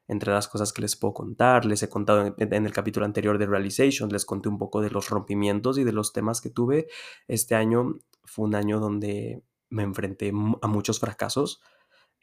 Entre 0.07 0.31
las 0.31 0.47
cosas 0.47 0.73
que 0.73 0.83
les 0.83 0.95
puedo 0.95 1.15
contar, 1.15 1.65
les 1.65 1.81
he 1.81 1.89
contado 1.89 2.35
en, 2.37 2.65
el 2.65 2.71
capítulo 2.71 3.07
anterior 3.07 3.39
de 3.39 3.47
Realization, 3.47 4.09
les 4.09 4.25
conté 4.25 4.47
un 4.47 4.59
poco 4.59 4.79
de 4.79 4.91
los 4.91 5.09
rompimientos 5.09 5.79
y 5.79 5.83
de 5.83 5.91
los 5.91 6.13
temas 6.13 6.39
que 6.39 6.51
tuve. 6.51 6.85
Este 7.27 7.55
año 7.55 7.95
fue 8.23 8.45
un 8.45 8.53
año 8.53 8.79
donde 8.79 9.41
me 9.71 9.81
enfrenté 9.81 10.31
a 10.61 10.67
muchos 10.67 10.99
fracasos, 10.99 11.63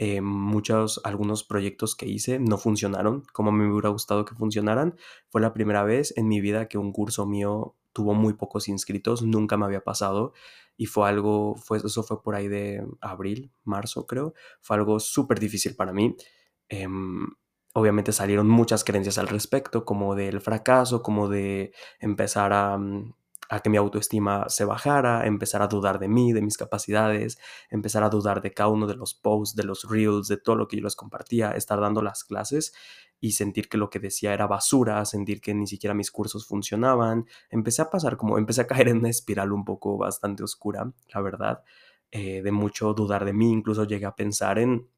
eh, 0.02 0.22
muchos, 0.22 0.98
algunos 1.04 1.44
proyectos 1.44 1.94
que 1.94 2.06
hice 2.06 2.38
no 2.38 2.56
funcionaron 2.56 3.22
como 3.34 3.52
me 3.52 3.70
hubiera 3.70 3.90
gustado 3.90 4.24
que 4.24 4.34
funcionaran. 4.34 4.96
Fue 5.28 5.42
la 5.42 5.52
primera 5.52 5.84
vez 5.84 6.14
en 6.16 6.26
mi 6.26 6.40
vida 6.40 6.68
que 6.68 6.78
un 6.78 6.90
curso 6.90 7.26
mío 7.26 7.76
tuvo 7.92 8.14
muy 8.14 8.32
pocos 8.32 8.68
inscritos, 8.68 9.20
nunca 9.20 9.58
me 9.58 9.66
había 9.66 9.84
pasado 9.84 10.32
y 10.74 10.86
fue 10.86 11.06
algo, 11.06 11.54
fue, 11.56 11.76
eso 11.84 12.02
fue 12.02 12.22
por 12.22 12.34
ahí 12.34 12.48
de 12.48 12.82
abril, 13.02 13.52
marzo 13.64 14.06
creo, 14.06 14.32
fue 14.62 14.78
algo 14.78 15.00
súper 15.00 15.38
difícil 15.38 15.76
para 15.76 15.92
mí. 15.92 16.16
Em, 16.70 17.26
obviamente 17.74 18.12
salieron 18.12 18.48
muchas 18.48 18.84
creencias 18.84 19.18
al 19.18 19.28
respecto, 19.28 19.84
como 19.84 20.14
del 20.14 20.40
fracaso, 20.40 21.02
como 21.02 21.28
de 21.28 21.74
empezar 22.00 22.54
a, 22.54 22.78
mm, 22.78 23.12
a 23.50 23.60
que 23.60 23.68
mi 23.68 23.76
autoestima 23.76 24.48
se 24.48 24.64
bajara, 24.64 25.26
empezar 25.26 25.60
a 25.60 25.66
dudar 25.66 25.98
de 25.98 26.06
mí, 26.06 26.32
de 26.32 26.40
mis 26.40 26.56
capacidades, 26.56 27.38
empezar 27.68 28.04
a 28.04 28.08
dudar 28.08 28.42
de 28.42 28.52
cada 28.52 28.70
uno 28.70 28.86
de 28.86 28.94
los 28.94 29.12
posts, 29.12 29.56
de 29.56 29.64
los 29.64 29.90
reels, 29.90 30.28
de 30.28 30.36
todo 30.36 30.54
lo 30.54 30.68
que 30.68 30.76
yo 30.76 30.84
les 30.84 30.94
compartía, 30.94 31.50
estar 31.50 31.80
dando 31.80 32.00
las 32.00 32.22
clases 32.22 32.72
y 33.18 33.32
sentir 33.32 33.68
que 33.68 33.76
lo 33.76 33.90
que 33.90 33.98
decía 33.98 34.32
era 34.32 34.46
basura, 34.46 35.04
sentir 35.04 35.40
que 35.40 35.52
ni 35.52 35.66
siquiera 35.66 35.94
mis 35.94 36.12
cursos 36.12 36.46
funcionaban. 36.46 37.26
Empecé 37.50 37.82
a 37.82 37.90
pasar 37.90 38.16
como, 38.16 38.38
empecé 38.38 38.60
a 38.60 38.66
caer 38.68 38.88
en 38.88 38.98
una 38.98 39.10
espiral 39.10 39.52
un 39.52 39.64
poco 39.64 39.98
bastante 39.98 40.44
oscura, 40.44 40.92
la 41.12 41.20
verdad, 41.20 41.64
eh, 42.12 42.42
de 42.42 42.52
mucho 42.52 42.94
dudar 42.94 43.24
de 43.24 43.32
mí, 43.32 43.50
incluso 43.50 43.82
llegué 43.84 44.06
a 44.06 44.14
pensar 44.14 44.60
en 44.60 44.88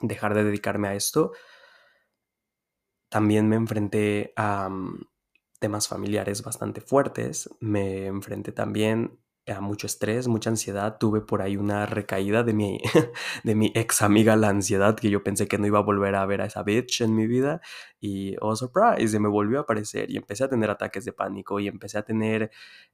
dejar 0.00 0.32
de 0.34 0.44
dedicarme 0.44 0.88
a 0.88 0.94
esto. 0.94 1.32
También 3.08 3.48
me 3.48 3.56
enfrenté 3.56 4.32
a 4.36 4.68
mm, 4.68 5.06
temas 5.58 5.88
familiares 5.88 6.42
bastante 6.42 6.80
fuertes, 6.80 7.50
me 7.60 8.06
enfrenté 8.06 8.52
también 8.52 9.18
a 9.52 9.60
mucho 9.60 9.86
estrés, 9.86 10.28
mucha 10.28 10.50
ansiedad. 10.50 10.98
Tuve 10.98 11.20
por 11.20 11.42
ahí 11.42 11.56
una 11.56 11.86
recaída 11.86 12.42
de 12.42 12.52
mi, 12.52 12.80
de 13.44 13.54
mi 13.54 13.72
ex 13.74 14.02
amiga, 14.02 14.36
la 14.36 14.48
ansiedad, 14.48 14.96
que 14.96 15.10
yo 15.10 15.22
pensé 15.22 15.46
que 15.46 15.58
no 15.58 15.66
iba 15.66 15.78
a 15.78 15.82
volver 15.82 16.14
a 16.16 16.26
ver 16.26 16.40
a 16.40 16.46
esa 16.46 16.62
bitch 16.62 17.02
en 17.02 17.14
mi 17.14 17.26
vida. 17.26 17.60
Y, 18.00 18.36
oh, 18.40 18.56
surprise, 18.56 19.18
me 19.20 19.28
volvió 19.28 19.58
a 19.58 19.62
aparecer 19.62 20.10
y 20.10 20.16
empecé 20.16 20.44
a 20.44 20.48
tener 20.48 20.70
ataques 20.70 21.04
de 21.04 21.12
pánico 21.12 21.60
y 21.60 21.68
empecé 21.68 21.98
a 21.98 22.02
tener 22.02 22.50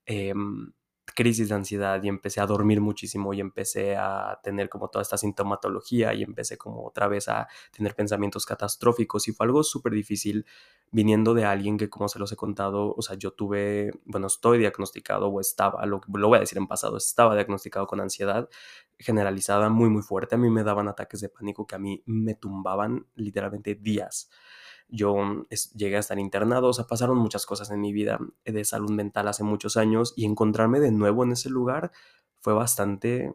em, 0.06 0.72
crisis 1.04 1.48
de 1.48 1.54
ansiedad 1.54 2.02
y 2.02 2.08
empecé 2.08 2.40
a 2.40 2.46
dormir 2.46 2.80
muchísimo 2.80 3.34
y 3.34 3.40
empecé 3.40 3.96
a 3.96 4.40
tener 4.42 4.68
como 4.68 4.88
toda 4.88 5.02
esta 5.02 5.18
sintomatología 5.18 6.14
y 6.14 6.22
empecé 6.22 6.56
como 6.56 6.86
otra 6.86 7.08
vez 7.08 7.28
a 7.28 7.48
tener 7.76 7.94
pensamientos 7.94 8.46
catastróficos 8.46 9.28
y 9.28 9.32
fue 9.32 9.46
algo 9.46 9.62
súper 9.62 9.92
difícil 9.92 10.46
viniendo 10.90 11.34
de 11.34 11.44
alguien 11.44 11.78
que 11.78 11.88
como 11.88 12.08
se 12.08 12.18
los 12.18 12.32
he 12.32 12.36
contado, 12.36 12.94
o 12.94 13.02
sea, 13.02 13.16
yo 13.16 13.32
tuve, 13.32 13.92
bueno, 14.04 14.26
estoy 14.26 14.58
diagnosticado 14.58 15.28
o 15.28 15.40
estaba, 15.40 15.84
lo, 15.86 16.00
lo 16.12 16.28
voy 16.28 16.36
a 16.36 16.40
decir 16.40 16.58
en 16.58 16.66
pasado, 16.66 16.96
estaba 16.96 17.34
diagnosticado 17.34 17.86
con 17.86 18.00
ansiedad 18.00 18.48
generalizada 18.98 19.68
muy 19.70 19.90
muy 19.90 20.02
fuerte, 20.02 20.34
a 20.34 20.38
mí 20.38 20.50
me 20.50 20.64
daban 20.64 20.88
ataques 20.88 21.20
de 21.20 21.28
pánico 21.28 21.66
que 21.66 21.74
a 21.74 21.78
mí 21.78 22.02
me 22.06 22.34
tumbaban 22.34 23.06
literalmente 23.14 23.74
días 23.74 24.30
yo 24.92 25.16
mm, 25.16 25.46
llegué 25.74 25.96
a 25.96 26.00
estar 26.00 26.18
internado, 26.18 26.68
o 26.68 26.72
sea, 26.72 26.86
pasaron 26.86 27.18
muchas 27.18 27.46
cosas 27.46 27.70
en 27.70 27.80
mi 27.80 27.92
vida 27.92 28.20
de 28.44 28.64
salud 28.64 28.90
mental 28.90 29.26
hace 29.26 29.42
muchos 29.42 29.76
años 29.76 30.12
y 30.16 30.26
encontrarme 30.26 30.78
de 30.78 30.92
nuevo 30.92 31.24
en 31.24 31.32
ese 31.32 31.50
lugar 31.50 31.90
fue 32.40 32.52
bastante, 32.52 33.34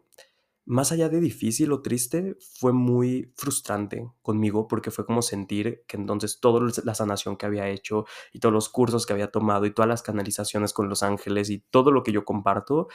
más 0.66 0.92
allá 0.92 1.08
de 1.08 1.20
difícil 1.20 1.72
o 1.72 1.82
triste, 1.82 2.36
fue 2.58 2.72
muy 2.72 3.32
frustrante 3.36 4.10
conmigo 4.22 4.68
porque 4.68 4.90
fue 4.90 5.06
como 5.06 5.22
sentir 5.22 5.84
que 5.88 5.96
entonces 5.96 6.40
toda 6.40 6.60
la 6.84 6.94
sanación 6.94 7.36
que 7.36 7.46
había 7.46 7.68
hecho 7.68 8.04
y 8.32 8.38
todos 8.40 8.52
los 8.52 8.68
cursos 8.68 9.06
que 9.06 9.14
había 9.14 9.30
tomado 9.30 9.66
y 9.66 9.74
todas 9.74 9.88
las 9.88 10.02
canalizaciones 10.02 10.72
con 10.72 10.88
los 10.88 11.02
ángeles 11.02 11.50
y 11.50 11.58
todo 11.58 11.90
lo 11.90 12.02
que 12.02 12.12
yo 12.12 12.24
comparto 12.24 12.88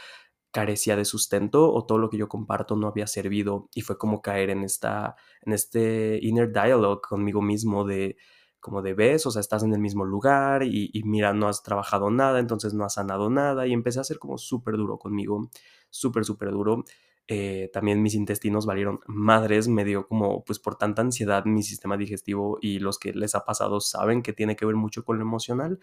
carecía 0.52 0.96
de 0.96 1.04
sustento 1.04 1.74
o 1.74 1.86
todo 1.86 1.98
lo 1.98 2.12
que 2.12 2.18
yo 2.18 2.30
comparto 2.30 2.76
no 2.76 2.88
había 2.88 3.08
servido 3.08 3.70
y 3.74 3.82
fue 3.82 3.98
como 3.98 4.22
caer 4.22 4.52
en 4.52 4.64
esta 4.64 5.16
en 5.42 5.54
este 5.54 6.20
inner 6.22 6.54
dialogue 6.54 7.02
conmigo 7.02 7.42
mismo 7.42 7.86
de 7.86 8.18
como 8.64 8.82
de 8.82 8.94
ves, 8.96 9.26
o 9.28 9.32
sea, 9.32 9.42
estás 9.42 9.62
en 9.64 9.74
el 9.74 9.80
mismo 9.80 10.06
lugar 10.06 10.64
y, 10.64 10.90
mira, 11.06 11.34
no 11.34 11.48
has 11.50 11.62
trabajado 11.62 12.10
nada, 12.10 12.40
entonces 12.40 12.74
no 12.74 12.86
has 12.86 12.96
sanado 12.96 13.30
nada 13.30 13.68
y 13.68 13.74
empecé 13.74 14.00
a 14.00 14.04
ser 14.06 14.18
como 14.20 14.38
súper 14.40 14.78
duro 14.78 14.98
conmigo, 14.98 15.50
súper, 15.90 16.26
súper 16.26 16.52
duro. 16.52 16.86
Eh, 17.28 17.70
también 17.74 18.02
mis 18.02 18.16
intestinos 18.16 18.66
valieron 18.66 19.00
madres, 19.06 19.68
me 19.68 19.86
dio 19.86 20.08
como, 20.08 20.44
pues 20.46 20.60
por 20.60 20.78
tanta 20.78 21.02
ansiedad 21.02 21.46
mi 21.46 21.62
sistema 21.62 21.98
digestivo 21.98 22.58
y 22.62 22.80
los 22.80 23.00
que 23.00 23.14
les 23.14 23.36
ha 23.36 23.46
pasado 23.46 23.82
saben 23.82 24.22
que 24.24 24.34
tiene 24.34 24.56
que 24.56 24.66
ver 24.66 24.76
mucho 24.76 25.04
con 25.04 25.18
lo 25.18 25.24
emocional. 25.24 25.80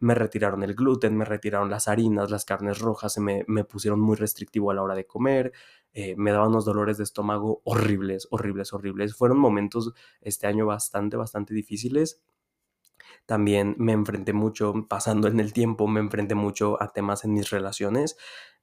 Me 0.00 0.14
retiraron 0.14 0.62
el 0.62 0.74
gluten, 0.74 1.16
me 1.16 1.24
retiraron 1.24 1.70
las 1.70 1.88
harinas, 1.88 2.30
las 2.30 2.44
carnes 2.44 2.78
rojas, 2.80 3.18
me, 3.18 3.44
me 3.48 3.64
pusieron 3.64 4.00
muy 4.00 4.16
restrictivo 4.16 4.70
a 4.70 4.74
la 4.74 4.82
hora 4.82 4.94
de 4.94 5.06
comer, 5.06 5.52
eh, 5.92 6.14
me 6.16 6.32
daban 6.32 6.48
unos 6.50 6.64
dolores 6.64 6.98
de 6.98 7.04
estómago 7.04 7.62
horribles, 7.64 8.26
horribles, 8.30 8.72
horribles. 8.72 9.14
Fueron 9.14 9.38
momentos 9.38 9.92
este 10.20 10.46
año 10.46 10.66
bastante, 10.66 11.16
bastante 11.16 11.54
difíciles. 11.54 12.22
También 13.26 13.74
me 13.78 13.92
enfrenté 13.92 14.32
mucho, 14.32 14.74
pasando 14.88 15.28
en 15.28 15.40
el 15.40 15.52
tiempo, 15.52 15.86
me 15.88 16.00
enfrenté 16.00 16.34
mucho 16.34 16.82
a 16.82 16.92
temas 16.92 17.24
en 17.24 17.32
mis 17.32 17.50
relaciones. 17.50 18.16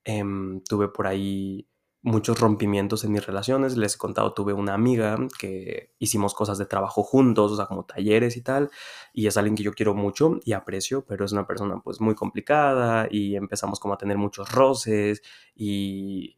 Em, 0.04 0.62
tuve 0.64 0.88
por 0.90 1.08
ahí 1.08 1.68
muchos 2.04 2.40
rompimientos 2.40 3.04
en 3.04 3.12
mis 3.12 3.26
relaciones. 3.26 3.78
Les 3.78 3.96
he 3.96 3.98
contado, 3.98 4.34
tuve 4.34 4.54
una 4.54 4.74
amiga 4.74 5.18
que 5.40 5.94
hicimos 6.00 6.34
cosas 6.34 6.58
de 6.58 6.66
trabajo 6.66 7.04
juntos, 7.04 7.52
o 7.52 7.56
sea, 7.56 7.68
como 7.68 7.86
talleres 7.86 8.38
y 8.38 8.42
tal, 8.42 8.72
y 9.14 9.28
es 9.28 9.38
alguien 9.38 9.56
que 9.56 9.64
yo 9.64 9.74
quiero 9.74 9.94
mucho 9.94 10.40
y 10.44 10.54
aprecio, 10.54 11.06
pero 11.06 11.26
es 11.26 11.32
una 11.32 11.48
persona 11.48 11.82
pues 11.84 12.02
muy 12.02 12.16
complicada 12.16 13.08
y 13.10 13.36
empezamos 13.36 13.80
como 13.80 13.94
a 13.94 13.98
tener 13.98 14.18
muchos 14.18 14.52
roces 14.52 15.22
y 15.56 16.38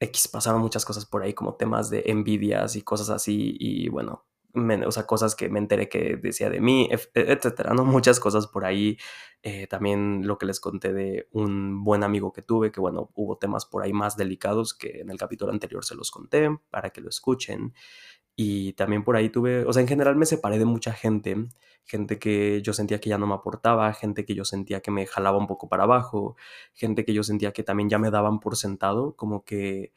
X 0.00 0.28
pasaron 0.28 0.60
muchas 0.60 0.84
cosas 0.84 1.06
por 1.06 1.22
ahí, 1.22 1.32
como 1.34 1.54
temas 1.54 1.90
de 1.90 2.04
envidias 2.06 2.76
y 2.76 2.82
cosas 2.82 3.10
así, 3.10 3.56
y 3.60 3.88
bueno, 3.88 4.24
o 4.54 4.92
sea, 4.92 5.06
cosas 5.06 5.34
que 5.34 5.48
me 5.48 5.58
enteré 5.58 5.88
que 5.88 6.16
decía 6.16 6.50
de 6.50 6.60
mí, 6.60 6.88
e, 6.90 6.98
etcétera, 7.14 7.74
¿no? 7.74 7.84
Muchas 7.84 8.20
cosas 8.20 8.46
por 8.46 8.64
ahí. 8.64 8.98
Eh, 9.42 9.66
también 9.66 10.26
lo 10.26 10.38
que 10.38 10.46
les 10.46 10.60
conté 10.60 10.92
de 10.92 11.28
un 11.32 11.82
buen 11.84 12.04
amigo 12.04 12.32
que 12.32 12.42
tuve, 12.42 12.70
que 12.70 12.80
bueno, 12.80 13.10
hubo 13.14 13.38
temas 13.38 13.66
por 13.66 13.82
ahí 13.82 13.92
más 13.92 14.16
delicados 14.16 14.72
que 14.74 15.00
en 15.00 15.10
el 15.10 15.18
capítulo 15.18 15.52
anterior 15.52 15.84
se 15.84 15.96
los 15.96 16.10
conté 16.10 16.48
para 16.70 16.90
que 16.90 17.00
lo 17.00 17.08
escuchen. 17.08 17.74
Y 18.36 18.72
también 18.74 19.04
por 19.04 19.16
ahí 19.16 19.28
tuve, 19.30 19.64
o 19.66 19.72
sea, 19.72 19.82
en 19.82 19.88
general 19.88 20.16
me 20.16 20.26
separé 20.26 20.58
de 20.58 20.64
mucha 20.64 20.92
gente, 20.92 21.36
gente 21.84 22.18
que 22.18 22.62
yo 22.62 22.72
sentía 22.72 23.00
que 23.00 23.10
ya 23.10 23.18
no 23.18 23.26
me 23.26 23.34
aportaba, 23.34 23.92
gente 23.92 24.24
que 24.24 24.34
yo 24.34 24.44
sentía 24.44 24.80
que 24.80 24.90
me 24.90 25.06
jalaba 25.06 25.38
un 25.38 25.46
poco 25.46 25.68
para 25.68 25.84
abajo, 25.84 26.36
gente 26.72 27.04
que 27.04 27.12
yo 27.12 27.22
sentía 27.24 27.52
que 27.52 27.62
también 27.62 27.90
ya 27.90 27.98
me 27.98 28.10
daban 28.10 28.40
por 28.40 28.56
sentado, 28.56 29.14
como 29.16 29.44
que 29.44 29.92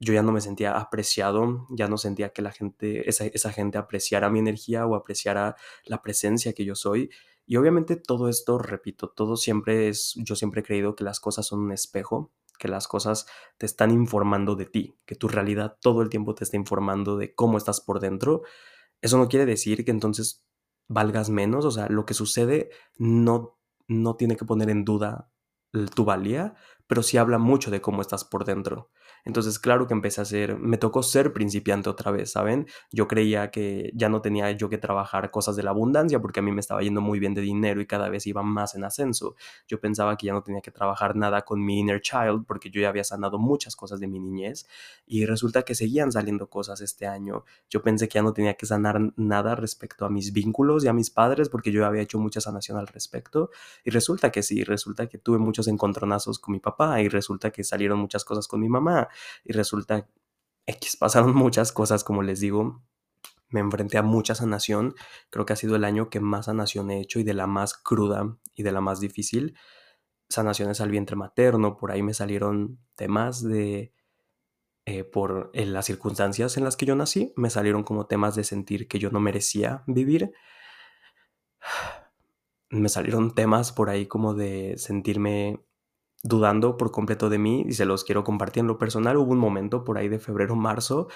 yo 0.00 0.14
ya 0.14 0.22
no 0.22 0.32
me 0.32 0.40
sentía 0.40 0.78
apreciado, 0.78 1.66
ya 1.70 1.86
no 1.86 1.98
sentía 1.98 2.30
que 2.32 2.42
la 2.42 2.52
gente, 2.52 3.08
esa, 3.08 3.26
esa 3.26 3.52
gente 3.52 3.78
apreciara 3.78 4.30
mi 4.30 4.38
energía 4.38 4.86
o 4.86 4.94
apreciara 4.94 5.56
la 5.84 6.02
presencia 6.02 6.54
que 6.54 6.64
yo 6.64 6.74
soy. 6.74 7.10
Y 7.46 7.56
obviamente 7.56 7.96
todo 7.96 8.28
esto, 8.28 8.58
repito, 8.58 9.10
todo 9.10 9.36
siempre 9.36 9.88
es, 9.88 10.14
yo 10.16 10.36
siempre 10.36 10.62
he 10.62 10.64
creído 10.64 10.96
que 10.96 11.04
las 11.04 11.20
cosas 11.20 11.46
son 11.46 11.60
un 11.60 11.72
espejo, 11.72 12.32
que 12.58 12.68
las 12.68 12.88
cosas 12.88 13.26
te 13.58 13.66
están 13.66 13.90
informando 13.90 14.56
de 14.56 14.66
ti, 14.66 14.96
que 15.04 15.16
tu 15.16 15.28
realidad 15.28 15.76
todo 15.80 16.00
el 16.00 16.08
tiempo 16.08 16.34
te 16.34 16.44
está 16.44 16.56
informando 16.56 17.16
de 17.18 17.34
cómo 17.34 17.58
estás 17.58 17.80
por 17.80 18.00
dentro. 18.00 18.42
Eso 19.02 19.18
no 19.18 19.28
quiere 19.28 19.46
decir 19.46 19.84
que 19.84 19.90
entonces 19.90 20.44
valgas 20.88 21.28
menos, 21.28 21.64
o 21.66 21.70
sea, 21.70 21.88
lo 21.88 22.06
que 22.06 22.14
sucede 22.14 22.70
no, 22.96 23.58
no 23.86 24.16
tiene 24.16 24.36
que 24.36 24.44
poner 24.44 24.70
en 24.70 24.84
duda 24.84 25.30
tu 25.94 26.04
valía, 26.04 26.54
pero 26.86 27.02
sí 27.02 27.16
habla 27.16 27.38
mucho 27.38 27.70
de 27.70 27.80
cómo 27.80 28.02
estás 28.02 28.24
por 28.24 28.44
dentro. 28.44 28.90
Entonces, 29.24 29.58
claro 29.58 29.86
que 29.86 29.94
empecé 29.94 30.20
a 30.20 30.24
ser, 30.24 30.58
me 30.58 30.78
tocó 30.78 31.02
ser 31.02 31.32
principiante 31.32 31.90
otra 31.90 32.10
vez, 32.10 32.32
¿saben? 32.32 32.66
Yo 32.90 33.08
creía 33.08 33.50
que 33.50 33.90
ya 33.94 34.08
no 34.08 34.20
tenía 34.22 34.50
yo 34.52 34.68
que 34.68 34.78
trabajar 34.78 35.30
cosas 35.30 35.56
de 35.56 35.62
la 35.62 35.70
abundancia 35.70 36.20
porque 36.20 36.40
a 36.40 36.42
mí 36.42 36.52
me 36.52 36.60
estaba 36.60 36.82
yendo 36.82 37.00
muy 37.00 37.18
bien 37.18 37.34
de 37.34 37.40
dinero 37.42 37.80
y 37.80 37.86
cada 37.86 38.08
vez 38.08 38.26
iba 38.26 38.42
más 38.42 38.74
en 38.74 38.84
ascenso. 38.84 39.34
Yo 39.68 39.80
pensaba 39.80 40.16
que 40.16 40.26
ya 40.26 40.32
no 40.32 40.42
tenía 40.42 40.60
que 40.60 40.70
trabajar 40.70 41.16
nada 41.16 41.42
con 41.42 41.64
mi 41.64 41.80
inner 41.80 42.00
child 42.00 42.44
porque 42.46 42.70
yo 42.70 42.80
ya 42.80 42.88
había 42.88 43.04
sanado 43.04 43.38
muchas 43.38 43.76
cosas 43.76 44.00
de 44.00 44.08
mi 44.08 44.20
niñez 44.20 44.66
y 45.06 45.26
resulta 45.26 45.62
que 45.62 45.74
seguían 45.74 46.12
saliendo 46.12 46.48
cosas 46.48 46.80
este 46.80 47.06
año. 47.06 47.44
Yo 47.68 47.82
pensé 47.82 48.08
que 48.08 48.14
ya 48.14 48.22
no 48.22 48.32
tenía 48.32 48.54
que 48.54 48.66
sanar 48.66 49.00
nada 49.16 49.54
respecto 49.54 50.04
a 50.06 50.10
mis 50.10 50.32
vínculos 50.32 50.84
y 50.84 50.88
a 50.88 50.92
mis 50.92 51.10
padres 51.10 51.48
porque 51.48 51.72
yo 51.72 51.84
había 51.84 52.02
hecho 52.02 52.18
mucha 52.18 52.40
sanación 52.40 52.78
al 52.78 52.86
respecto 52.86 53.50
y 53.84 53.90
resulta 53.90 54.30
que 54.30 54.42
sí, 54.42 54.64
resulta 54.64 55.08
que 55.08 55.18
tuve 55.18 55.38
muchos 55.38 55.68
encontronazos 55.68 56.38
con 56.38 56.52
mi 56.52 56.60
papá 56.60 57.00
y 57.02 57.08
resulta 57.08 57.50
que 57.50 57.64
salieron 57.64 57.98
muchas 57.98 58.24
cosas 58.24 58.48
con 58.48 58.60
mi 58.60 58.68
mamá 58.68 59.09
y 59.44 59.52
resulta 59.52 60.08
X, 60.66 60.96
pasaron 60.96 61.34
muchas 61.34 61.72
cosas, 61.72 62.04
como 62.04 62.22
les 62.22 62.40
digo, 62.40 62.82
me 63.48 63.60
enfrenté 63.60 63.98
a 63.98 64.02
mucha 64.02 64.34
sanación, 64.34 64.94
creo 65.30 65.44
que 65.44 65.52
ha 65.52 65.56
sido 65.56 65.76
el 65.76 65.84
año 65.84 66.08
que 66.08 66.20
más 66.20 66.46
sanación 66.46 66.90
he 66.90 67.00
hecho 67.00 67.18
y 67.18 67.24
de 67.24 67.34
la 67.34 67.46
más 67.46 67.74
cruda 67.74 68.38
y 68.54 68.62
de 68.62 68.72
la 68.72 68.80
más 68.80 69.00
difícil, 69.00 69.56
sanaciones 70.28 70.80
al 70.80 70.90
vientre 70.90 71.16
materno, 71.16 71.76
por 71.76 71.90
ahí 71.90 72.02
me 72.02 72.14
salieron 72.14 72.78
temas 72.94 73.42
de... 73.42 73.92
Eh, 74.86 75.04
por 75.04 75.50
las 75.54 75.84
circunstancias 75.84 76.56
en 76.56 76.64
las 76.64 76.76
que 76.76 76.86
yo 76.86 76.96
nací, 76.96 77.32
me 77.36 77.50
salieron 77.50 77.84
como 77.84 78.06
temas 78.06 78.34
de 78.34 78.44
sentir 78.44 78.88
que 78.88 78.98
yo 78.98 79.10
no 79.10 79.20
merecía 79.20 79.84
vivir. 79.86 80.32
Me 82.72 82.88
salieron 82.88 83.34
temas 83.34 83.72
por 83.72 83.90
ahí 83.90 84.06
como 84.06 84.32
de 84.32 84.78
sentirme 84.78 85.60
dudando 86.22 86.76
por 86.76 86.90
completo 86.90 87.30
de 87.30 87.38
mí 87.38 87.64
y 87.66 87.72
se 87.72 87.84
los 87.86 88.04
quiero 88.04 88.24
compartir 88.24 88.60
en 88.60 88.66
lo 88.66 88.78
personal. 88.78 89.16
Hubo 89.16 89.32
un 89.32 89.38
momento 89.38 89.84
por 89.84 89.98
ahí 89.98 90.08
de 90.08 90.18
febrero, 90.18 90.56
marzo, 90.56 91.08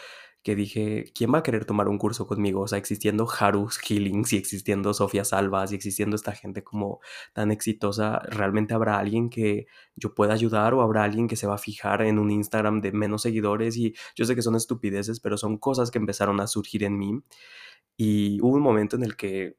que 0.45 0.55
dije, 0.55 1.07
¿quién 1.15 1.33
va 1.33 1.39
a 1.39 1.43
querer 1.43 1.65
tomar 1.65 1.89
un 1.89 1.99
curso 1.99 2.27
conmigo? 2.27 2.61
O 2.61 2.69
sea, 2.69 2.79
existiendo 2.79 3.27
Haru's 3.27 3.79
Healings 3.79 4.35
y 4.35 4.37
existiendo 4.37 4.93
Sofía 4.93 5.25
Salvas 5.25 5.73
y 5.73 5.75
existiendo 5.75 6.17
esta 6.17 6.33
gente 6.33 6.63
como 6.63 7.01
tan 7.33 7.51
exitosa, 7.51 8.19
¿realmente 8.29 8.75
habrá 8.75 8.99
alguien 8.99 9.31
que 9.31 9.67
yo 9.97 10.15
pueda 10.15 10.35
ayudar 10.35 10.75
o 10.75 10.83
habrá 10.83 11.05
alguien 11.05 11.29
que 11.29 11.37
se 11.37 11.47
va 11.47 11.55
a 11.55 11.59
fijar 11.59 12.03
en 12.03 12.19
un 12.19 12.31
Instagram 12.31 12.83
de 12.83 12.93
menos 12.93 13.23
seguidores? 13.23 13.77
Y 13.79 13.95
yo 14.15 14.27
sé 14.27 14.35
que 14.35 14.43
son 14.43 14.55
estupideces, 14.55 15.19
pero 15.19 15.39
son 15.39 15.57
cosas 15.57 15.91
que 15.91 15.99
empezaron 15.99 16.41
a 16.41 16.47
surgir 16.47 16.85
en 16.85 16.99
mí. 16.99 17.23
Y 17.97 18.41
hubo 18.43 18.57
un 18.57 18.63
momento 18.63 18.97
en 18.97 19.05
el 19.05 19.17
que 19.17 19.57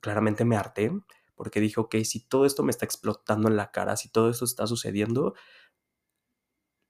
claramente 0.00 0.44
me 0.44 0.56
harté, 0.56 0.92
porque 1.38 1.60
dije, 1.60 1.80
ok, 1.80 1.96
si 2.04 2.28
todo 2.28 2.44
esto 2.44 2.62
me 2.62 2.70
está 2.70 2.84
explotando 2.84 3.48
en 3.48 3.56
la 3.56 3.70
cara, 3.70 3.96
si 3.96 4.10
todo 4.10 4.28
esto 4.28 4.44
está 4.44 4.66
sucediendo, 4.66 5.34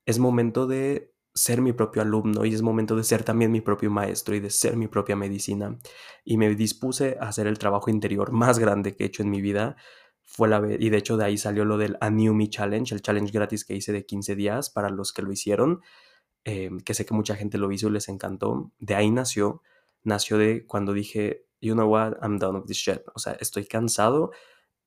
es 0.05 0.19
momento 0.19 0.67
de 0.67 1.13
ser 1.33 1.61
mi 1.61 1.71
propio 1.71 2.01
alumno 2.01 2.45
y 2.45 2.53
es 2.53 2.61
momento 2.61 2.95
de 2.95 3.03
ser 3.03 3.23
también 3.23 3.51
mi 3.51 3.61
propio 3.61 3.91
maestro 3.91 4.35
y 4.35 4.39
de 4.39 4.49
ser 4.49 4.75
mi 4.75 4.87
propia 4.87 5.15
medicina. 5.15 5.77
Y 6.25 6.37
me 6.37 6.53
dispuse 6.55 7.17
a 7.21 7.29
hacer 7.29 7.47
el 7.47 7.59
trabajo 7.59 7.89
interior 7.89 8.31
más 8.31 8.59
grande 8.59 8.95
que 8.95 9.03
he 9.03 9.07
hecho 9.07 9.23
en 9.23 9.29
mi 9.29 9.41
vida. 9.41 9.75
Fue 10.23 10.47
la 10.49 10.61
y 10.79 10.89
de 10.89 10.97
hecho 10.97 11.17
de 11.17 11.25
ahí 11.25 11.37
salió 11.37 11.65
lo 11.65 11.77
del 11.77 11.97
A 12.01 12.09
New 12.09 12.33
Me 12.33 12.49
Challenge, 12.49 12.93
el 12.93 13.01
challenge 13.01 13.31
gratis 13.31 13.65
que 13.65 13.75
hice 13.75 13.91
de 13.93 14.05
15 14.05 14.35
días 14.35 14.69
para 14.69 14.89
los 14.89 15.13
que 15.13 15.21
lo 15.21 15.31
hicieron, 15.31 15.81
eh, 16.43 16.71
que 16.85 16.93
sé 16.93 17.05
que 17.05 17.13
mucha 17.13 17.35
gente 17.35 17.57
lo 17.57 17.71
hizo 17.71 17.87
y 17.87 17.91
les 17.91 18.09
encantó. 18.09 18.71
De 18.79 18.95
ahí 18.95 19.11
nació, 19.11 19.61
nació 20.03 20.37
de 20.37 20.65
cuando 20.65 20.93
dije, 20.93 21.45
you 21.61 21.73
know 21.73 21.87
what, 21.87 22.17
I'm 22.21 22.39
done 22.39 22.59
with 22.59 22.65
this 22.67 22.77
shit. 22.77 23.01
O 23.15 23.19
sea, 23.19 23.33
estoy 23.39 23.65
cansado 23.65 24.31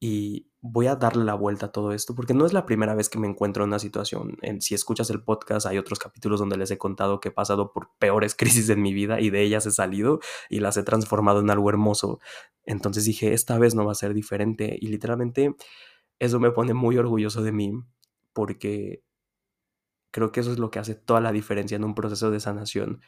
y 0.01 0.49
voy 0.61 0.89
a 0.89 0.97
darle 0.97 1.25
la 1.25 1.35
vuelta 1.35 1.67
a 1.67 1.73
todo 1.73 1.93
esto 1.93 2.15
porque 2.17 2.35
no 2.35 2.45
es 2.45 2.53
la 2.53 2.67
primera 2.67 2.95
vez 2.95 3.09
que 3.09 3.21
me 3.21 3.29
encuentro 3.29 3.63
en 3.63 3.69
una 3.69 3.79
situación. 3.79 4.37
En, 4.43 4.61
si 4.61 4.75
escuchas 4.75 5.11
el 5.11 5.23
podcast, 5.23 5.65
hay 5.67 5.79
otros 5.79 6.01
capítulos 6.01 6.41
donde 6.41 6.57
les 6.57 6.73
he 6.73 6.79
contado 6.79 7.21
que 7.21 7.29
he 7.29 7.33
pasado 7.33 7.73
por 7.73 7.91
peores 8.01 8.35
crisis 8.39 8.69
en 8.69 8.83
mi 8.83 8.93
vida 8.93 9.21
y 9.21 9.31
de 9.31 9.43
ellas 9.43 9.65
he 9.67 9.71
salido 9.71 10.19
y 10.51 10.61
las 10.61 10.77
he 10.77 10.83
transformado 10.83 11.41
en 11.41 11.51
algo 11.51 11.69
hermoso. 11.71 12.19
Entonces 12.65 13.05
dije, 13.05 13.33
esta 13.33 13.59
vez 13.59 13.77
no 13.77 13.85
va 13.85 13.93
a 13.93 13.95
ser 13.95 14.13
diferente 14.15 14.77
y 14.81 14.89
literalmente 14.89 15.55
eso 16.19 16.41
me 16.41 16.51
pone 16.51 16.75
muy 16.75 16.97
orgulloso 16.99 17.43
de 17.43 17.53
mí 17.53 17.73
porque 18.33 19.05
creo 20.11 20.33
que 20.33 20.41
eso 20.41 20.53
es 20.53 20.59
lo 20.59 20.71
que 20.71 20.81
hace 20.81 20.95
toda 20.95 21.21
la 21.21 21.33
diferencia 21.33 21.77
en 21.77 21.85
un 21.85 21.95
proceso 21.95 22.31
de 22.33 22.41
sanación 22.41 23.03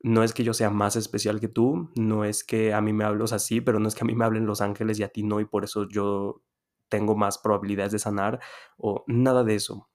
no 0.00 0.22
es 0.22 0.32
que 0.32 0.44
yo 0.44 0.54
sea 0.54 0.70
más 0.70 0.96
especial 0.96 1.40
que 1.40 1.48
tú, 1.48 1.90
no 1.96 2.24
es 2.24 2.44
que 2.44 2.72
a 2.72 2.80
mí 2.80 2.92
me 2.92 3.04
hables 3.04 3.32
así, 3.32 3.60
pero 3.60 3.80
no 3.80 3.88
es 3.88 3.94
que 3.94 4.04
a 4.04 4.06
mí 4.06 4.14
me 4.14 4.24
hablen 4.24 4.46
los 4.46 4.60
ángeles 4.60 4.98
y 4.98 5.02
a 5.02 5.08
ti 5.08 5.22
no, 5.22 5.40
y 5.40 5.44
por 5.44 5.64
eso 5.64 5.88
yo 5.88 6.42
tengo 6.88 7.16
más 7.16 7.38
probabilidades 7.38 7.92
de 7.92 7.98
sanar 7.98 8.40
o 8.76 9.04
nada 9.06 9.44
de 9.44 9.56
eso. 9.56 9.88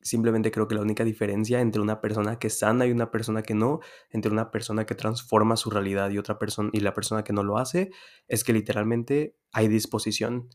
Simplemente 0.00 0.50
creo 0.50 0.66
que 0.66 0.74
la 0.74 0.80
única 0.80 1.04
diferencia 1.04 1.60
entre 1.60 1.80
una 1.80 2.00
persona 2.00 2.38
que 2.38 2.50
sana 2.50 2.86
y 2.86 2.90
una 2.90 3.12
persona 3.12 3.42
que 3.42 3.54
no, 3.54 3.80
entre 4.10 4.32
una 4.32 4.50
persona 4.50 4.84
que 4.84 4.96
transforma 4.96 5.56
su 5.56 5.70
realidad 5.70 6.10
y 6.10 6.18
otra 6.18 6.38
persona 6.38 6.70
y 6.72 6.80
la 6.80 6.94
persona 6.94 7.22
que 7.22 7.32
no 7.32 7.44
lo 7.44 7.58
hace, 7.58 7.90
es 8.26 8.42
que 8.42 8.52
literalmente 8.52 9.36
hay 9.52 9.68
disposición, 9.68 10.48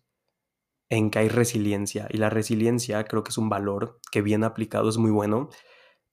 en 0.89 1.09
que 1.11 1.19
hay 1.19 1.29
resiliencia 1.29 2.07
y 2.09 2.17
la 2.17 2.29
resiliencia 2.29 3.03
creo 3.03 3.23
que 3.23 3.29
es 3.29 3.37
un 3.37 3.49
valor 3.49 3.99
que 4.11 4.21
bien 4.21 4.43
aplicado 4.43 4.89
es 4.89 4.97
muy 4.97 5.11
bueno 5.11 5.49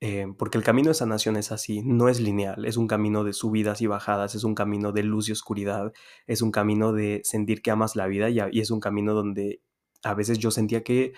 eh, 0.07 0.27
porque 0.37 0.59
el 0.59 0.65
camino 0.65 0.89
de 0.89 0.95
sanación 0.95 1.39
es 1.39 1.51
así, 1.51 1.81
no 1.83 2.11
es 2.11 2.21
lineal, 2.21 2.67
es 2.67 2.77
un 2.77 2.87
camino 2.87 3.25
de 3.25 3.33
subidas 3.33 3.81
y 3.81 3.87
bajadas, 3.87 4.35
es 4.35 4.45
un 4.45 4.55
camino 4.55 4.93
de 4.93 5.03
luz 5.03 5.31
y 5.31 5.33
oscuridad, 5.33 5.95
es 6.27 6.43
un 6.43 6.51
camino 6.51 6.93
de 6.93 7.23
sentir 7.25 7.63
que 7.63 7.71
amas 7.71 7.97
la 7.97 8.07
vida 8.07 8.29
y, 8.29 8.39
y 8.53 8.61
es 8.61 8.71
un 8.71 8.81
camino 8.81 9.15
donde 9.15 9.63
a 10.03 10.13
veces 10.13 10.39
yo 10.39 10.51
sentía 10.51 10.85
que, 10.85 11.15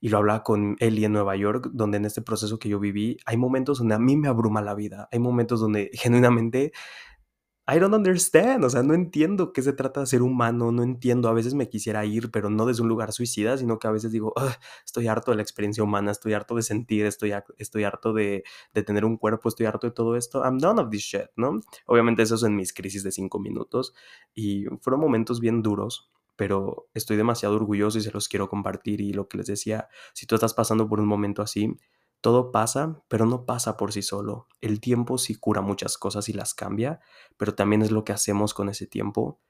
y 0.00 0.08
lo 0.08 0.16
hablaba 0.16 0.42
con 0.42 0.76
Eli 0.78 1.04
en 1.04 1.12
Nueva 1.12 1.36
York, 1.36 1.68
donde 1.74 1.98
en 1.98 2.06
este 2.06 2.22
proceso 2.22 2.58
que 2.58 2.70
yo 2.70 2.80
viví, 2.80 3.18
hay 3.26 3.36
momentos 3.36 3.76
donde 3.76 3.94
a 3.94 3.98
mí 3.98 4.16
me 4.16 4.28
abruma 4.28 4.62
la 4.62 4.74
vida, 4.74 5.06
hay 5.12 5.18
momentos 5.18 5.60
donde 5.60 5.90
genuinamente 5.92 6.72
I 7.72 7.78
don't 7.78 7.94
understand, 7.94 8.64
o 8.64 8.70
sea, 8.70 8.82
no 8.82 8.94
entiendo 8.94 9.52
qué 9.52 9.62
se 9.62 9.72
trata 9.72 10.00
de 10.00 10.06
ser 10.06 10.22
humano, 10.22 10.72
no 10.72 10.82
entiendo, 10.82 11.28
a 11.28 11.32
veces 11.32 11.54
me 11.54 11.68
quisiera 11.68 12.04
ir, 12.04 12.30
pero 12.32 12.50
no 12.50 12.66
desde 12.66 12.82
un 12.82 12.88
lugar 12.88 13.12
suicida, 13.12 13.56
sino 13.58 13.78
que 13.78 13.86
a 13.86 13.92
veces 13.92 14.10
digo, 14.10 14.34
estoy 14.84 15.06
harto 15.06 15.30
de 15.30 15.36
la 15.36 15.42
experiencia 15.42 15.84
humana, 15.84 16.10
estoy 16.10 16.32
harto 16.32 16.56
de 16.56 16.62
sentir, 16.62 17.06
estoy, 17.06 17.32
estoy 17.58 17.84
harto 17.84 18.12
de, 18.12 18.42
de, 18.74 18.82
tener 18.82 19.04
un 19.04 19.16
cuerpo, 19.16 19.48
estoy 19.48 19.66
harto 19.66 19.86
de 19.86 19.92
todo 19.92 20.16
esto, 20.16 20.42
I'm 20.42 20.58
done 20.58 20.80
of 20.80 20.90
this 20.90 21.02
shit, 21.02 21.30
¿no? 21.36 21.60
Obviamente 21.86 22.22
eso 22.22 22.34
es 22.34 22.42
en 22.42 22.56
mis 22.56 22.72
crisis 22.72 23.04
de 23.04 23.12
cinco 23.12 23.38
minutos 23.38 23.94
y 24.34 24.64
fueron 24.80 25.00
momentos 25.00 25.38
bien 25.38 25.62
duros, 25.62 26.10
pero 26.40 26.88
estoy 26.94 27.18
demasiado 27.18 27.54
orgulloso 27.54 27.98
y 27.98 28.00
se 28.00 28.10
los 28.10 28.26
quiero 28.26 28.48
compartir 28.48 29.00
y 29.00 29.12
lo 29.12 29.28
que 29.28 29.36
les 29.36 29.46
decía, 29.46 29.88
si 30.14 30.26
tú 30.26 30.34
estás 30.34 30.54
pasando 30.54 30.88
por 30.88 30.98
un 30.98 31.06
momento 31.06 31.42
así, 31.42 31.76
todo 32.20 32.52
pasa, 32.52 33.02
pero 33.08 33.26
no 33.26 33.46
pasa 33.46 33.76
por 33.76 33.92
sí 33.92 34.02
solo. 34.02 34.46
El 34.60 34.80
tiempo 34.80 35.18
sí 35.18 35.34
cura 35.34 35.60
muchas 35.60 35.96
cosas 35.98 36.28
y 36.28 36.32
las 36.32 36.54
cambia, 36.54 37.00
pero 37.36 37.54
también 37.54 37.82
es 37.82 37.90
lo 37.90 38.04
que 38.04 38.12
hacemos 38.12 38.54
con 38.54 38.68
ese 38.68 38.86
tiempo. 38.86 39.40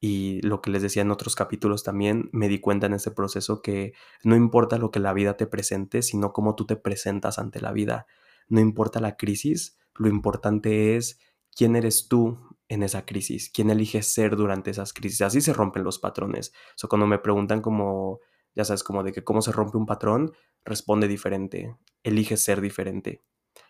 Y 0.00 0.40
lo 0.42 0.60
que 0.60 0.70
les 0.70 0.82
decía 0.82 1.02
en 1.02 1.10
otros 1.10 1.34
capítulos 1.34 1.82
también, 1.82 2.28
me 2.32 2.48
di 2.48 2.60
cuenta 2.60 2.86
en 2.86 2.94
ese 2.94 3.10
proceso 3.10 3.62
que 3.62 3.94
no 4.24 4.36
importa 4.36 4.78
lo 4.78 4.90
que 4.90 5.00
la 5.00 5.12
vida 5.12 5.36
te 5.36 5.46
presente, 5.46 6.02
sino 6.02 6.32
cómo 6.32 6.54
tú 6.54 6.66
te 6.66 6.76
presentas 6.76 7.38
ante 7.38 7.60
la 7.60 7.72
vida. 7.72 8.06
No 8.48 8.60
importa 8.60 9.00
la 9.00 9.16
crisis, 9.16 9.78
lo 9.94 10.08
importante 10.08 10.96
es 10.96 11.18
quién 11.54 11.76
eres 11.76 12.08
tú 12.08 12.38
en 12.68 12.82
esa 12.82 13.06
crisis, 13.06 13.50
quién 13.50 13.70
eliges 13.70 14.12
ser 14.12 14.36
durante 14.36 14.70
esas 14.70 14.92
crisis. 14.92 15.22
Así 15.22 15.40
se 15.40 15.52
rompen 15.52 15.84
los 15.84 15.98
patrones. 15.98 16.52
O 16.82 16.88
cuando 16.88 17.06
me 17.06 17.18
preguntan 17.18 17.62
como, 17.62 18.20
ya 18.54 18.64
sabes, 18.64 18.82
como 18.82 19.02
de 19.02 19.12
que 19.12 19.24
cómo 19.24 19.40
se 19.42 19.52
rompe 19.52 19.78
un 19.78 19.86
patrón, 19.86 20.32
responde 20.64 21.08
diferente, 21.08 21.76
elige 22.06 22.36
ser 22.36 22.60
diferente. 22.60 23.22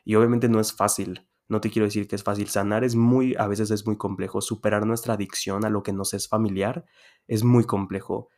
Y 0.04 0.14
obviamente 0.14 0.48
no 0.48 0.60
es 0.60 0.72
fácil, 0.72 1.26
no 1.48 1.60
te 1.60 1.70
quiero 1.70 1.86
decir 1.86 2.08
que 2.08 2.16
es 2.16 2.24
fácil. 2.24 2.48
Sanar 2.48 2.84
es 2.84 2.96
muy, 2.96 3.34
a 3.38 3.46
veces 3.46 3.70
es 3.70 3.86
muy 3.86 3.96
complejo. 3.96 4.40
Superar 4.40 4.84
nuestra 4.86 5.14
adicción 5.14 5.64
a 5.64 5.70
lo 5.70 5.82
que 5.82 5.92
nos 5.92 6.12
es 6.14 6.28
familiar 6.28 6.84
es 7.28 7.44
muy 7.44 7.64
complejo. 7.64 8.28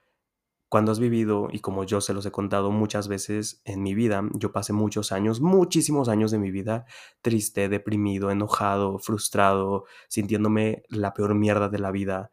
Cuando 0.68 0.92
has 0.92 1.00
vivido, 1.00 1.48
y 1.50 1.60
como 1.60 1.84
yo 1.84 2.02
se 2.02 2.12
los 2.12 2.26
he 2.26 2.30
contado 2.30 2.70
muchas 2.70 3.08
veces 3.08 3.62
en 3.64 3.82
mi 3.82 3.94
vida, 3.94 4.22
yo 4.34 4.52
pasé 4.52 4.74
muchos 4.74 5.12
años, 5.12 5.40
muchísimos 5.40 6.10
años 6.10 6.30
de 6.30 6.38
mi 6.38 6.50
vida, 6.50 6.84
triste, 7.22 7.70
deprimido, 7.70 8.30
enojado, 8.30 8.98
frustrado, 8.98 9.86
sintiéndome 10.08 10.82
la 10.90 11.14
peor 11.14 11.34
mierda 11.34 11.70
de 11.70 11.78
la 11.78 11.90
vida, 11.90 12.30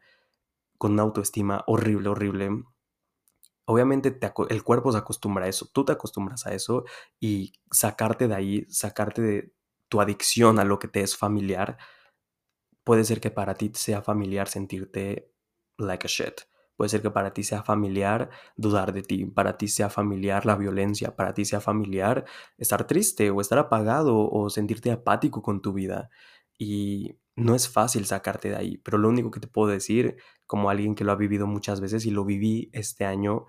con 0.76 0.92
una 0.92 1.02
autoestima 1.02 1.64
horrible, 1.66 2.10
horrible 2.10 2.50
obviamente 3.66 4.18
el 4.48 4.64
cuerpo 4.64 4.92
se 4.92 4.98
acostumbra 4.98 5.44
a 5.44 5.48
eso, 5.48 5.68
tú 5.72 5.84
te 5.84 5.92
acostumbras 5.92 6.46
a 6.46 6.54
eso 6.54 6.84
y 7.20 7.52
sacarte 7.70 8.28
de 8.28 8.34
ahí, 8.34 8.66
sacarte 8.70 9.22
de 9.22 9.52
tu 9.88 10.00
adicción 10.00 10.58
a 10.58 10.64
lo 10.64 10.78
que 10.78 10.88
te 10.88 11.02
es 11.02 11.16
familiar, 11.16 11.76
puede 12.84 13.04
ser 13.04 13.20
que 13.20 13.30
para 13.30 13.54
ti 13.54 13.70
sea 13.74 14.02
familiar 14.02 14.48
sentirte 14.48 15.32
like 15.78 16.06
a 16.06 16.08
shit. 16.08 16.42
Puede 16.76 16.90
ser 16.90 17.02
que 17.02 17.10
para 17.10 17.32
ti 17.32 17.42
sea 17.42 17.62
familiar 17.62 18.30
dudar 18.56 18.92
de 18.92 19.02
ti, 19.02 19.24
para 19.24 19.56
ti 19.56 19.66
sea 19.68 19.88
familiar 19.90 20.44
la 20.44 20.56
violencia, 20.56 21.16
para 21.16 21.32
ti 21.34 21.44
sea 21.46 21.60
familiar 21.60 22.26
estar 22.58 22.86
triste 22.86 23.30
o 23.30 23.40
estar 23.40 23.58
apagado 23.58 24.30
o 24.30 24.50
sentirte 24.50 24.90
apático 24.92 25.42
con 25.42 25.62
tu 25.62 25.72
vida. 25.72 26.10
Y 26.58 27.18
no 27.34 27.54
es 27.54 27.68
fácil 27.68 28.06
sacarte 28.06 28.50
de 28.50 28.56
ahí, 28.56 28.78
pero 28.78 28.98
lo 28.98 29.08
único 29.08 29.30
que 29.30 29.40
te 29.40 29.48
puedo 29.48 29.68
decir, 29.70 30.16
como 30.46 30.70
alguien 30.70 30.94
que 30.94 31.04
lo 31.04 31.12
ha 31.12 31.16
vivido 31.16 31.46
muchas 31.46 31.80
veces 31.80 32.06
y 32.06 32.10
lo 32.10 32.24
viví 32.24 32.70
este 32.72 33.04
año, 33.04 33.46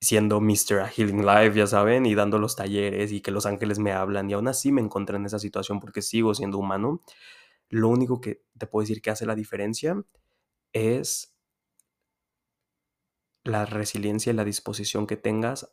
siendo 0.00 0.40
Mr. 0.40 0.88
Healing 0.88 1.24
Life, 1.24 1.54
ya 1.56 1.66
saben, 1.66 2.06
y 2.06 2.14
dando 2.14 2.38
los 2.38 2.56
talleres 2.56 3.12
y 3.12 3.20
que 3.20 3.30
los 3.30 3.46
ángeles 3.46 3.78
me 3.78 3.92
hablan 3.92 4.28
y 4.30 4.34
aún 4.34 4.48
así 4.48 4.72
me 4.72 4.80
encontré 4.80 5.16
en 5.16 5.26
esa 5.26 5.38
situación 5.38 5.80
porque 5.80 6.02
sigo 6.02 6.34
siendo 6.34 6.58
humano, 6.58 7.02
lo 7.68 7.88
único 7.88 8.20
que 8.20 8.44
te 8.58 8.66
puedo 8.66 8.82
decir 8.82 9.00
que 9.00 9.10
hace 9.10 9.26
la 9.26 9.34
diferencia 9.34 10.02
es 10.72 11.34
la 13.44 13.66
resiliencia 13.66 14.32
y 14.32 14.36
la 14.36 14.44
disposición 14.44 15.06
que 15.06 15.16
tengas 15.16 15.72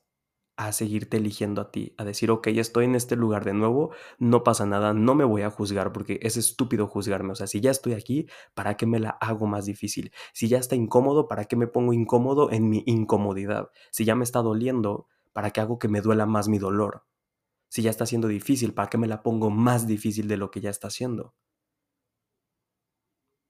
a 0.59 0.73
seguirte 0.73 1.15
eligiendo 1.15 1.61
a 1.61 1.71
ti, 1.71 1.93
a 1.97 2.03
decir, 2.03 2.29
ok, 2.31 2.49
ya 2.49 2.59
estoy 2.59 2.83
en 2.83 2.95
este 2.95 3.15
lugar 3.15 3.45
de 3.45 3.53
nuevo, 3.53 3.91
no 4.17 4.43
pasa 4.43 4.65
nada, 4.65 4.93
no 4.93 5.15
me 5.15 5.23
voy 5.23 5.43
a 5.43 5.49
juzgar 5.49 5.93
porque 5.93 6.19
es 6.21 6.35
estúpido 6.35 6.85
juzgarme, 6.85 7.31
o 7.31 7.35
sea, 7.35 7.47
si 7.47 7.61
ya 7.61 7.71
estoy 7.71 7.93
aquí, 7.93 8.27
¿para 8.55 8.75
qué 8.75 8.85
me 8.85 8.99
la 8.99 9.11
hago 9.11 9.47
más 9.47 9.63
difícil? 9.63 10.11
Si 10.33 10.49
ya 10.49 10.57
está 10.57 10.75
incómodo, 10.75 11.29
¿para 11.29 11.45
qué 11.45 11.55
me 11.55 11.67
pongo 11.67 11.93
incómodo 11.93 12.51
en 12.51 12.67
mi 12.67 12.83
incomodidad? 12.87 13.69
Si 13.89 14.03
ya 14.03 14.15
me 14.15 14.25
está 14.25 14.41
doliendo, 14.41 15.07
¿para 15.31 15.51
qué 15.51 15.61
hago 15.61 15.79
que 15.79 15.87
me 15.87 16.01
duela 16.01 16.25
más 16.25 16.49
mi 16.49 16.59
dolor? 16.59 17.05
Si 17.69 17.81
ya 17.81 17.89
está 17.89 18.05
siendo 18.05 18.27
difícil, 18.27 18.73
¿para 18.73 18.89
qué 18.89 18.97
me 18.97 19.07
la 19.07 19.23
pongo 19.23 19.49
más 19.51 19.87
difícil 19.87 20.27
de 20.27 20.35
lo 20.35 20.51
que 20.51 20.59
ya 20.59 20.71
está 20.71 20.89
haciendo? 20.89 21.35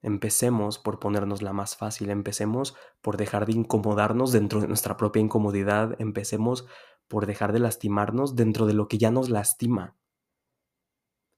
Empecemos 0.02 0.80
por 0.80 1.00
ponernos 1.00 1.42
la 1.42 1.54
más 1.54 1.76
fácil, 1.76 2.10
empecemos 2.10 2.76
por 3.02 3.18
dejar 3.18 3.46
de 3.46 3.54
incomodarnos 3.54 4.32
dentro 4.32 4.62
de 4.62 4.68
nuestra 4.68 4.96
propia 4.96 5.22
incomodidad, 5.22 5.96
empecemos 6.00 6.66
por 7.08 7.26
dejar 7.26 7.52
de 7.52 7.60
lastimarnos 7.60 8.36
dentro 8.36 8.66
de 8.66 8.74
lo 8.74 8.88
que 8.88 8.98
ya 8.98 9.12
nos 9.12 9.30
lastima. 9.30 9.98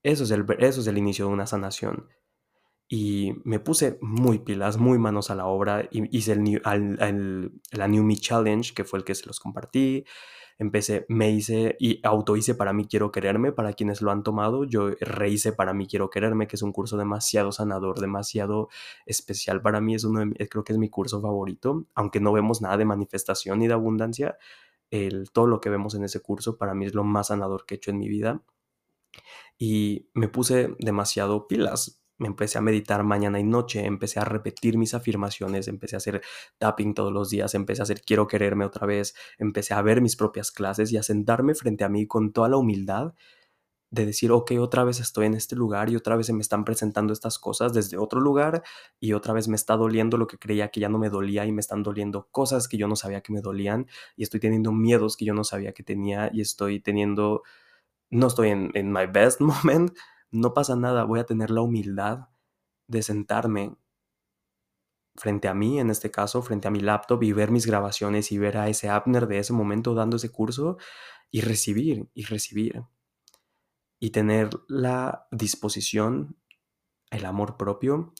Eso 0.04 0.24
es 0.24 0.30
el, 0.30 0.44
eso 0.58 0.80
es 0.80 0.86
el 0.86 0.98
inicio 0.98 1.26
de 1.26 1.32
una 1.32 1.46
sanación. 1.46 2.08
Y 2.88 3.32
me 3.44 3.58
puse 3.58 3.98
muy 4.02 4.40
pilas, 4.40 4.76
muy 4.76 4.98
manos 4.98 5.30
a 5.30 5.34
la 5.34 5.46
obra. 5.46 5.88
Hice 5.90 6.32
el, 6.32 6.60
el, 7.00 7.52
la 7.70 7.88
New 7.88 8.04
Me 8.04 8.16
Challenge, 8.16 8.74
que 8.74 8.84
fue 8.84 8.98
el 8.98 9.04
que 9.04 9.14
se 9.14 9.26
los 9.26 9.40
compartí. 9.40 10.04
Empecé, 10.62 11.04
me 11.08 11.30
hice 11.30 11.76
y 11.78 12.00
auto 12.04 12.36
hice 12.36 12.54
para 12.54 12.72
mí 12.72 12.86
quiero 12.86 13.10
quererme, 13.12 13.52
para 13.52 13.72
quienes 13.72 14.00
lo 14.00 14.10
han 14.10 14.22
tomado. 14.22 14.64
Yo 14.64 14.90
rehice 15.00 15.52
para 15.52 15.74
mí 15.74 15.86
quiero 15.86 16.08
quererme, 16.08 16.46
que 16.46 16.56
es 16.56 16.62
un 16.62 16.72
curso 16.72 16.96
demasiado 16.96 17.52
sanador, 17.52 18.00
demasiado 18.00 18.68
especial 19.06 19.60
para 19.60 19.80
mí. 19.80 19.94
Es 19.94 20.04
uno 20.04 20.22
creo 20.48 20.64
que 20.64 20.72
es 20.72 20.78
mi 20.78 20.88
curso 20.88 21.20
favorito, 21.20 21.86
aunque 21.94 22.20
no 22.20 22.32
vemos 22.32 22.62
nada 22.62 22.76
de 22.76 22.84
manifestación 22.84 23.58
ni 23.58 23.66
de 23.66 23.74
abundancia 23.74 24.38
todo 25.32 25.46
lo 25.46 25.60
que 25.60 25.70
vemos 25.70 25.94
en 25.94 26.04
ese 26.04 26.20
curso 26.20 26.58
para 26.58 26.74
mí 26.74 26.84
es 26.86 26.94
lo 26.94 27.04
más 27.04 27.28
sanador 27.28 27.64
que 27.64 27.74
he 27.74 27.76
hecho 27.76 27.90
en 27.90 27.98
mi 27.98 28.08
vida. 28.08 28.42
Y 29.58 30.08
me 30.14 30.28
puse 30.28 30.74
demasiado 30.78 31.46
pilas. 31.46 32.01
Me 32.18 32.28
empecé 32.28 32.58
a 32.58 32.60
meditar 32.60 33.02
mañana 33.04 33.40
y 33.40 33.44
noche, 33.44 33.84
empecé 33.84 34.20
a 34.20 34.24
repetir 34.24 34.78
mis 34.78 34.94
afirmaciones, 34.94 35.68
empecé 35.68 35.96
a 35.96 35.98
hacer 35.98 36.22
tapping 36.58 36.94
todos 36.94 37.12
los 37.12 37.30
días, 37.30 37.54
empecé 37.54 37.82
a 37.82 37.84
hacer 37.84 38.02
quiero 38.02 38.26
quererme 38.28 38.64
otra 38.64 38.86
vez, 38.86 39.14
empecé 39.38 39.74
a 39.74 39.82
ver 39.82 40.00
mis 40.00 40.16
propias 40.16 40.50
clases 40.50 40.92
y 40.92 40.96
a 40.96 41.02
sentarme 41.02 41.54
frente 41.54 41.84
a 41.84 41.88
mí 41.88 42.06
con 42.06 42.32
toda 42.32 42.48
la 42.48 42.56
humildad 42.56 43.14
de 43.92 44.06
decir, 44.06 44.32
ok, 44.32 44.52
otra 44.58 44.84
vez 44.84 45.00
estoy 45.00 45.26
en 45.26 45.34
este 45.34 45.54
lugar 45.54 45.90
y 45.90 45.96
otra 45.96 46.16
vez 46.16 46.26
se 46.26 46.32
me 46.32 46.40
están 46.40 46.64
presentando 46.64 47.12
estas 47.12 47.38
cosas 47.38 47.74
desde 47.74 47.98
otro 47.98 48.20
lugar 48.20 48.62
y 48.98 49.12
otra 49.12 49.34
vez 49.34 49.48
me 49.48 49.56
está 49.56 49.76
doliendo 49.76 50.16
lo 50.16 50.26
que 50.26 50.38
creía 50.38 50.70
que 50.70 50.80
ya 50.80 50.88
no 50.88 50.98
me 50.98 51.10
dolía 51.10 51.44
y 51.44 51.52
me 51.52 51.60
están 51.60 51.82
doliendo 51.82 52.26
cosas 52.30 52.68
que 52.68 52.78
yo 52.78 52.88
no 52.88 52.96
sabía 52.96 53.20
que 53.20 53.34
me 53.34 53.42
dolían 53.42 53.86
y 54.16 54.22
estoy 54.22 54.40
teniendo 54.40 54.72
miedos 54.72 55.18
que 55.18 55.26
yo 55.26 55.34
no 55.34 55.44
sabía 55.44 55.72
que 55.74 55.82
tenía 55.82 56.30
y 56.32 56.40
estoy 56.40 56.80
teniendo, 56.80 57.42
no 58.10 58.28
estoy 58.28 58.50
en, 58.50 58.70
en 58.74 58.90
my 58.92 59.06
best 59.06 59.40
moment, 59.42 59.92
no 60.32 60.54
pasa 60.54 60.76
nada, 60.76 61.04
voy 61.04 61.20
a 61.20 61.26
tener 61.26 61.50
la 61.50 61.60
humildad 61.60 62.28
de 62.88 63.02
sentarme 63.02 63.76
frente 65.14 65.48
a 65.48 65.54
mí, 65.54 65.78
en 65.78 65.90
este 65.90 66.10
caso, 66.10 66.42
frente 66.42 66.68
a 66.68 66.70
mi 66.70 66.80
laptop 66.80 67.22
y 67.22 67.32
ver 67.32 67.50
mis 67.50 67.66
grabaciones 67.66 68.32
y 68.32 68.38
ver 68.38 68.56
a 68.56 68.68
ese 68.68 68.88
Abner 68.88 69.26
de 69.26 69.38
ese 69.38 69.52
momento 69.52 69.94
dando 69.94 70.16
ese 70.16 70.32
curso 70.32 70.78
y 71.30 71.42
recibir 71.42 72.08
y 72.14 72.24
recibir. 72.24 72.82
Y 74.00 74.10
tener 74.10 74.50
la 74.68 75.28
disposición, 75.30 76.36
el 77.10 77.24
amor 77.24 77.56
propio 77.56 78.14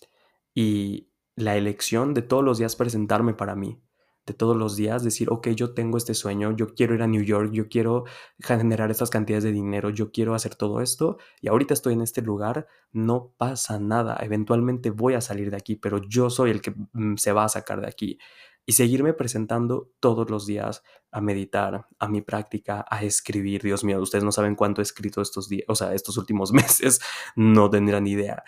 y 0.54 1.10
la 1.34 1.56
elección 1.56 2.14
de 2.14 2.22
todos 2.22 2.44
los 2.44 2.58
días 2.58 2.76
presentarme 2.76 3.34
para 3.34 3.56
mí, 3.56 3.82
de 4.26 4.34
todos 4.34 4.56
los 4.56 4.76
días 4.76 5.02
decir, 5.02 5.28
ok, 5.30 5.48
yo 5.48 5.74
tengo 5.74 5.98
este 5.98 6.14
sueño, 6.14 6.54
yo 6.56 6.74
quiero 6.74 6.94
ir 6.94 7.02
a 7.02 7.06
New 7.06 7.22
York, 7.22 7.50
yo 7.52 7.68
quiero 7.68 8.04
generar 8.38 8.90
estas 8.90 9.10
cantidades 9.10 9.44
de 9.44 9.52
dinero, 9.52 9.90
yo 9.90 10.12
quiero 10.12 10.34
hacer 10.34 10.54
todo 10.54 10.80
esto 10.80 11.18
y 11.40 11.48
ahorita 11.48 11.74
estoy 11.74 11.94
en 11.94 12.02
este 12.02 12.22
lugar, 12.22 12.66
no 12.92 13.34
pasa 13.36 13.80
nada, 13.80 14.18
eventualmente 14.20 14.90
voy 14.90 15.14
a 15.14 15.20
salir 15.20 15.50
de 15.50 15.56
aquí, 15.56 15.76
pero 15.76 15.98
yo 16.08 16.30
soy 16.30 16.50
el 16.50 16.60
que 16.60 16.72
mm, 16.92 17.16
se 17.16 17.32
va 17.32 17.44
a 17.44 17.48
sacar 17.48 17.80
de 17.80 17.88
aquí 17.88 18.18
y 18.64 18.72
seguirme 18.72 19.12
presentando 19.12 19.90
todos 20.00 20.30
los 20.30 20.46
días 20.46 20.82
a 21.10 21.20
meditar, 21.20 21.88
a 21.98 22.08
mi 22.08 22.22
práctica, 22.22 22.84
a 22.88 23.02
escribir. 23.02 23.62
Dios 23.62 23.82
mío, 23.84 24.00
ustedes 24.00 24.24
no 24.24 24.32
saben 24.32 24.54
cuánto 24.54 24.80
he 24.80 24.84
escrito 24.84 25.20
estos 25.20 25.48
días, 25.48 25.64
o 25.68 25.74
sea, 25.74 25.94
estos 25.94 26.16
últimos 26.16 26.52
meses, 26.52 27.00
no 27.34 27.70
tendrán 27.70 28.06
idea. 28.06 28.44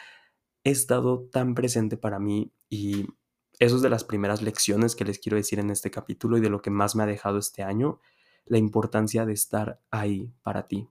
He 0.62 0.70
estado 0.70 1.28
tan 1.30 1.54
presente 1.54 1.96
para 1.96 2.18
mí 2.18 2.52
y 2.70 3.06
eso 3.58 3.76
es 3.76 3.82
de 3.82 3.90
las 3.90 4.04
primeras 4.04 4.42
lecciones 4.42 4.96
que 4.96 5.04
les 5.04 5.18
quiero 5.18 5.36
decir 5.36 5.58
en 5.58 5.70
este 5.70 5.90
capítulo 5.90 6.38
y 6.38 6.40
de 6.40 6.50
lo 6.50 6.62
que 6.62 6.70
más 6.70 6.96
me 6.96 7.02
ha 7.02 7.06
dejado 7.06 7.38
este 7.38 7.62
año, 7.62 8.00
la 8.46 8.58
importancia 8.58 9.24
de 9.24 9.32
estar 9.32 9.80
ahí 9.90 10.32
para 10.42 10.66
ti. 10.66 10.88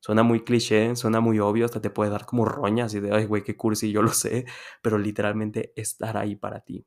Suena 0.00 0.22
muy 0.22 0.44
cliché, 0.44 0.94
suena 0.96 1.20
muy 1.20 1.40
obvio, 1.40 1.64
hasta 1.64 1.80
te 1.80 1.90
puede 1.90 2.10
dar 2.10 2.24
como 2.24 2.44
roñas 2.44 2.94
y 2.94 3.00
de, 3.00 3.14
ay, 3.14 3.26
güey, 3.26 3.42
qué 3.42 3.56
cursi, 3.56 3.90
yo 3.90 4.02
lo 4.02 4.12
sé, 4.12 4.46
pero 4.82 4.98
literalmente 4.98 5.72
estar 5.76 6.16
ahí 6.16 6.36
para 6.36 6.60
ti. 6.60 6.86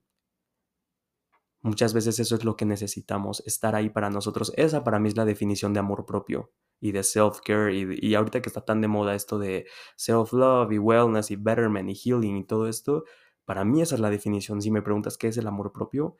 Muchas 1.64 1.94
veces 1.94 2.18
eso 2.20 2.36
es 2.36 2.44
lo 2.44 2.56
que 2.56 2.66
necesitamos, 2.66 3.44
estar 3.46 3.76
ahí 3.76 3.90
para 3.90 4.10
nosotros. 4.10 4.52
Esa 4.56 4.84
para 4.84 5.00
mí 5.00 5.10
es 5.10 5.16
la 5.16 5.26
definición 5.26 5.74
de 5.74 5.80
amor 5.80 6.06
propio 6.08 6.52
y 6.80 6.92
de 6.92 7.04
self-care. 7.04 7.72
Y, 8.02 8.16
ahorita 8.16 8.42
que 8.42 8.50
está 8.50 8.66
tan 8.66 8.82
de 8.82 8.88
moda 8.88 9.14
esto 9.14 9.38
de 9.38 9.68
self-love 9.96 10.72
y 10.72 10.80
wellness 10.80 11.30
y 11.30 11.36
betterment 11.36 11.90
y 11.90 11.96
healing 11.96 12.38
y 12.38 12.44
todo 12.46 12.68
esto, 12.68 13.04
para 13.52 13.66
mí 13.66 13.82
esa 13.82 13.96
es 13.96 14.02
la 14.02 14.10
definición. 14.10 14.62
Si 14.62 14.72
me 14.72 14.82
preguntas 14.82 15.18
qué 15.18 15.28
es 15.28 15.36
el 15.36 15.46
amor 15.46 15.74
propio, 15.74 16.16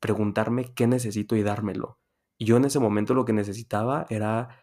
preguntarme 0.00 0.74
qué 0.74 0.86
necesito 0.86 1.34
y 1.34 1.42
dármelo. 1.42 1.98
Y 2.36 2.44
yo 2.44 2.58
en 2.58 2.66
ese 2.66 2.78
momento 2.78 3.14
lo 3.14 3.24
que 3.24 3.32
necesitaba 3.32 4.04
era 4.10 4.62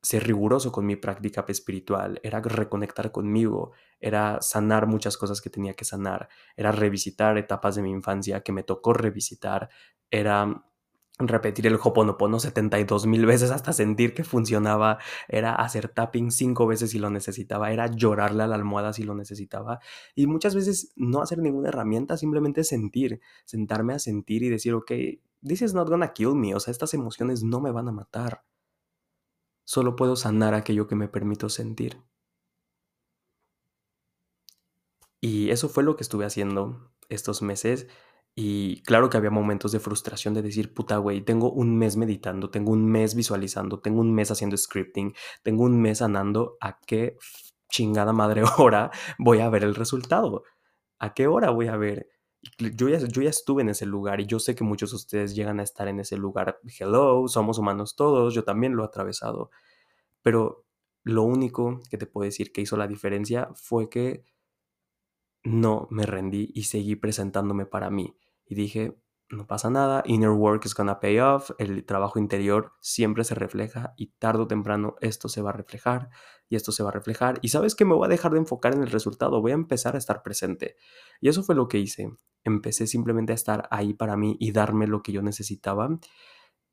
ser 0.00 0.24
riguroso 0.24 0.70
con 0.70 0.86
mi 0.86 0.94
práctica 0.94 1.44
espiritual, 1.48 2.20
era 2.22 2.40
reconectar 2.40 3.10
conmigo, 3.10 3.72
era 3.98 4.40
sanar 4.40 4.86
muchas 4.86 5.16
cosas 5.16 5.40
que 5.40 5.50
tenía 5.50 5.74
que 5.74 5.84
sanar, 5.84 6.28
era 6.54 6.70
revisitar 6.70 7.36
etapas 7.38 7.74
de 7.74 7.82
mi 7.82 7.90
infancia 7.90 8.44
que 8.44 8.52
me 8.52 8.62
tocó 8.62 8.92
revisitar, 8.92 9.68
era 10.12 10.64
repetir 11.18 11.66
el 11.66 11.78
Hoponopono 11.82 12.40
72 12.40 13.06
mil 13.06 13.26
veces 13.26 13.50
hasta 13.50 13.72
sentir 13.72 14.14
que 14.14 14.24
funcionaba, 14.24 14.98
era 15.28 15.54
hacer 15.54 15.88
tapping 15.88 16.30
cinco 16.30 16.66
veces 16.66 16.90
si 16.90 16.98
lo 16.98 17.10
necesitaba, 17.10 17.72
era 17.72 17.86
llorarle 17.88 18.44
a 18.44 18.46
la 18.46 18.54
almohada 18.54 18.92
si 18.92 19.02
lo 19.02 19.14
necesitaba 19.14 19.80
y 20.14 20.26
muchas 20.26 20.54
veces 20.54 20.92
no 20.96 21.22
hacer 21.22 21.38
ninguna 21.38 21.68
herramienta, 21.68 22.16
simplemente 22.16 22.64
sentir, 22.64 23.20
sentarme 23.44 23.94
a 23.94 23.98
sentir 23.98 24.42
y 24.42 24.48
decir, 24.48 24.74
ok, 24.74 24.92
this 25.46 25.62
is 25.62 25.74
not 25.74 25.88
gonna 25.88 26.12
kill 26.12 26.34
me, 26.34 26.54
o 26.54 26.60
sea, 26.60 26.72
estas 26.72 26.94
emociones 26.94 27.42
no 27.42 27.60
me 27.60 27.70
van 27.70 27.88
a 27.88 27.92
matar 27.92 28.42
Solo 29.68 29.96
puedo 29.96 30.16
sanar 30.16 30.54
aquello 30.54 30.86
que 30.86 30.94
me 30.94 31.08
permito 31.08 31.50
sentir. 31.50 32.02
Y 35.20 35.50
eso 35.50 35.68
fue 35.68 35.84
lo 35.84 35.94
que 35.94 36.02
estuve 36.02 36.24
haciendo 36.24 36.90
estos 37.10 37.42
meses. 37.42 37.86
Y 38.40 38.82
claro 38.82 39.10
que 39.10 39.16
había 39.16 39.30
momentos 39.32 39.72
de 39.72 39.80
frustración 39.80 40.32
de 40.32 40.42
decir, 40.42 40.72
puta, 40.72 40.98
güey, 40.98 41.22
tengo 41.22 41.50
un 41.50 41.76
mes 41.76 41.96
meditando, 41.96 42.50
tengo 42.50 42.70
un 42.70 42.86
mes 42.86 43.16
visualizando, 43.16 43.80
tengo 43.80 44.00
un 44.00 44.14
mes 44.14 44.30
haciendo 44.30 44.56
scripting, 44.56 45.12
tengo 45.42 45.64
un 45.64 45.82
mes 45.82 45.98
sanando. 45.98 46.56
¿A 46.60 46.78
qué 46.86 47.16
chingada 47.68 48.12
madre 48.12 48.44
hora 48.58 48.92
voy 49.18 49.40
a 49.40 49.48
ver 49.48 49.64
el 49.64 49.74
resultado? 49.74 50.44
¿A 51.00 51.14
qué 51.14 51.26
hora 51.26 51.50
voy 51.50 51.66
a 51.66 51.76
ver? 51.76 52.10
Yo 52.58 52.88
ya, 52.88 52.98
yo 52.98 53.22
ya 53.22 53.30
estuve 53.30 53.62
en 53.62 53.70
ese 53.70 53.86
lugar 53.86 54.20
y 54.20 54.26
yo 54.26 54.38
sé 54.38 54.54
que 54.54 54.62
muchos 54.62 54.90
de 54.90 54.96
ustedes 54.98 55.34
llegan 55.34 55.58
a 55.58 55.64
estar 55.64 55.88
en 55.88 55.98
ese 55.98 56.16
lugar. 56.16 56.60
Hello, 56.78 57.26
somos 57.26 57.58
humanos 57.58 57.96
todos, 57.96 58.34
yo 58.34 58.44
también 58.44 58.76
lo 58.76 58.84
he 58.84 58.86
atravesado. 58.86 59.50
Pero 60.22 60.64
lo 61.02 61.24
único 61.24 61.80
que 61.90 61.98
te 61.98 62.06
puedo 62.06 62.24
decir 62.26 62.52
que 62.52 62.60
hizo 62.60 62.76
la 62.76 62.86
diferencia 62.86 63.48
fue 63.56 63.88
que 63.90 64.22
no 65.42 65.88
me 65.90 66.06
rendí 66.06 66.52
y 66.54 66.64
seguí 66.64 66.94
presentándome 66.94 67.66
para 67.66 67.90
mí. 67.90 68.14
Y 68.48 68.54
dije, 68.54 68.98
no 69.30 69.46
pasa 69.46 69.68
nada, 69.68 70.02
inner 70.06 70.30
work 70.30 70.64
is 70.64 70.74
gonna 70.74 71.00
pay 71.00 71.18
off, 71.20 71.50
el 71.58 71.84
trabajo 71.84 72.18
interior 72.18 72.72
siempre 72.80 73.24
se 73.24 73.34
refleja 73.34 73.92
y 73.96 74.12
tarde 74.18 74.44
o 74.44 74.46
temprano 74.46 74.96
esto 75.00 75.28
se 75.28 75.42
va 75.42 75.50
a 75.50 75.52
reflejar 75.52 76.08
y 76.48 76.56
esto 76.56 76.72
se 76.72 76.82
va 76.82 76.88
a 76.88 76.92
reflejar 76.92 77.38
y 77.42 77.48
sabes 77.48 77.74
que 77.74 77.84
me 77.84 77.94
voy 77.94 78.06
a 78.06 78.08
dejar 78.08 78.32
de 78.32 78.38
enfocar 78.38 78.74
en 78.74 78.82
el 78.82 78.90
resultado, 78.90 79.42
voy 79.42 79.52
a 79.52 79.54
empezar 79.54 79.96
a 79.96 79.98
estar 79.98 80.22
presente. 80.22 80.76
Y 81.20 81.28
eso 81.28 81.42
fue 81.42 81.54
lo 81.54 81.68
que 81.68 81.78
hice, 81.78 82.10
empecé 82.42 82.86
simplemente 82.86 83.32
a 83.32 83.34
estar 83.34 83.68
ahí 83.70 83.92
para 83.92 84.16
mí 84.16 84.36
y 84.40 84.52
darme 84.52 84.86
lo 84.86 85.02
que 85.02 85.12
yo 85.12 85.20
necesitaba 85.20 85.90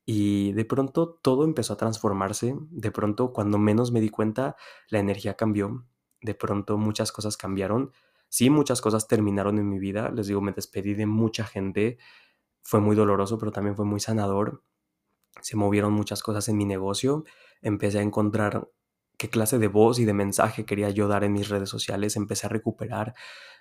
y 0.06 0.52
de 0.52 0.64
pronto 0.64 1.18
todo 1.20 1.44
empezó 1.44 1.74
a 1.74 1.76
transformarse, 1.76 2.54
de 2.70 2.90
pronto 2.92 3.32
cuando 3.32 3.58
menos 3.58 3.90
me 3.90 4.00
di 4.00 4.08
cuenta 4.08 4.54
la 4.88 5.00
energía 5.00 5.34
cambió, 5.34 5.84
de 6.22 6.34
pronto 6.34 6.78
muchas 6.78 7.10
cosas 7.10 7.36
cambiaron, 7.36 7.90
sí 8.28 8.50
muchas 8.50 8.80
cosas 8.80 9.08
terminaron 9.08 9.58
en 9.58 9.68
mi 9.68 9.78
vida, 9.78 10.10
les 10.10 10.26
digo, 10.26 10.40
me 10.40 10.52
despedí 10.52 10.94
de 10.94 11.06
mucha 11.06 11.44
gente, 11.44 11.98
fue 12.62 12.80
muy 12.80 12.96
doloroso, 12.96 13.38
pero 13.38 13.52
también 13.52 13.76
fue 13.76 13.84
muy 13.84 14.00
sanador. 14.00 14.64
Se 15.42 15.56
movieron 15.56 15.92
muchas 15.92 16.22
cosas 16.22 16.48
en 16.48 16.56
mi 16.56 16.64
negocio. 16.64 17.24
Empecé 17.62 18.00
a 18.00 18.02
encontrar 18.02 18.68
qué 19.18 19.28
clase 19.28 19.58
de 19.58 19.68
voz 19.68 19.98
y 19.98 20.04
de 20.04 20.14
mensaje 20.14 20.64
quería 20.64 20.90
yo 20.90 21.08
dar 21.08 21.24
en 21.24 21.32
mis 21.32 21.48
redes 21.48 21.68
sociales. 21.68 22.16
Empecé 22.16 22.46
a 22.46 22.50
recuperar 22.50 23.14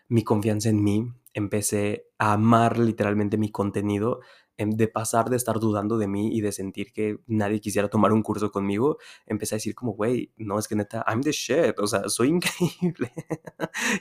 mi 0.08 0.23
confianza 0.23 0.69
en 0.69 0.84
mí. 0.84 1.08
Empecé 1.34 2.08
a 2.17 2.34
amar 2.34 2.80
literalmente 2.80 3.38
mi 3.38 3.51
contenido 3.51 4.21
de 4.58 4.88
pasar 4.88 5.30
de 5.30 5.36
estar 5.36 5.60
dudando 5.60 5.98
de 5.98 6.08
mí 6.08 6.30
y 6.36 6.41
de 6.41 6.52
sentir 6.52 6.94
que 6.94 7.20
nadie 7.28 7.60
quisiera 7.60 7.89
tomar 7.89 8.13
un 8.13 8.24
curso 8.24 8.52
conmigo, 8.52 8.98
empecé 9.26 9.56
a 9.56 9.58
decir 9.58 9.76
como, 9.76 9.94
güey, 9.94 10.32
no, 10.38 10.58
es 10.58 10.68
que 10.68 10.76
neta, 10.76 11.04
I'm 11.08 11.22
the 11.22 11.32
shit, 11.32 11.78
o 11.80 11.88
sea, 11.88 12.08
soy 12.08 12.30
increíble. 12.80 13.12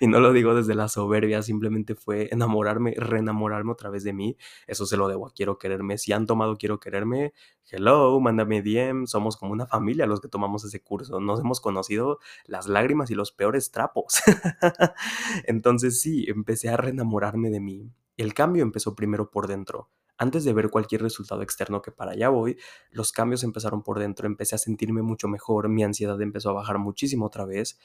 y 0.01 0.07
no 0.07 0.21
lo 0.21 0.33
digo 0.33 0.55
desde 0.55 0.75
la 0.75 0.88
soberbia, 0.88 1.43
simplemente 1.43 1.95
fue 1.95 2.29
enamorarme, 2.31 2.95
reenamorarme 2.97 3.73
otra 3.73 3.90
vez 3.90 4.05
de 4.05 4.12
mí. 4.12 4.37
Eso 4.67 4.87
se 4.87 4.97
lo 4.97 5.09
debo 5.09 5.27
a 5.27 5.33
Quiero 5.33 5.59
Quererme. 5.59 5.99
Si 5.99 6.12
han 6.12 6.27
tomado 6.27 6.57
Quiero 6.57 6.79
Quererme, 6.79 7.33
hello, 7.71 8.21
mándame 8.21 8.62
DM, 8.62 9.07
somos 9.07 9.37
como 9.37 9.53
una 9.53 9.67
familia 9.67 10.07
los 10.07 10.21
que 10.21 10.29
tomamos 10.29 10.64
ese 10.64 10.83
curso. 10.83 11.21
Nos 11.21 11.40
hemos 11.40 11.61
conocido 11.61 12.19
las 12.47 12.69
lágrimas 12.69 13.11
y 13.11 13.14
los 13.14 13.33
peores 13.33 13.71
trapos. 13.71 14.23
Entonces 15.45 16.01
sí, 16.01 16.27
empecé 16.29 16.69
a 16.69 16.77
reenamorarme 16.77 17.51
de 17.51 17.61
mí. 17.61 17.90
El 18.17 18.35
cambio 18.35 18.62
empezó 18.62 18.95
primero 18.95 19.31
por 19.31 19.49
dentro 19.49 19.90
antes 20.16 20.44
de 20.44 20.53
ver 20.53 20.70
cualquier 20.70 21.03
resultado 21.03 21.42
externo 21.42 21.83
que 21.83 21.92
para 21.92 22.12
allá 22.12 22.29
voy, 22.29 22.57
los 22.90 23.12
cambios 23.12 23.44
empezaron 23.44 23.83
por 23.83 23.98
dentro, 23.98 24.27
empecé 24.27 24.55
a 24.55 24.59
sentirme 24.59 25.03
mucho 25.03 25.29
mejor, 25.29 25.68
mi 25.68 25.83
ansiedad 25.83 26.20
empezó 26.22 26.50
a 26.50 26.55
bajar 26.55 26.79
muchísimo 26.79 27.27
otra 27.27 27.44
vez, 27.44 27.79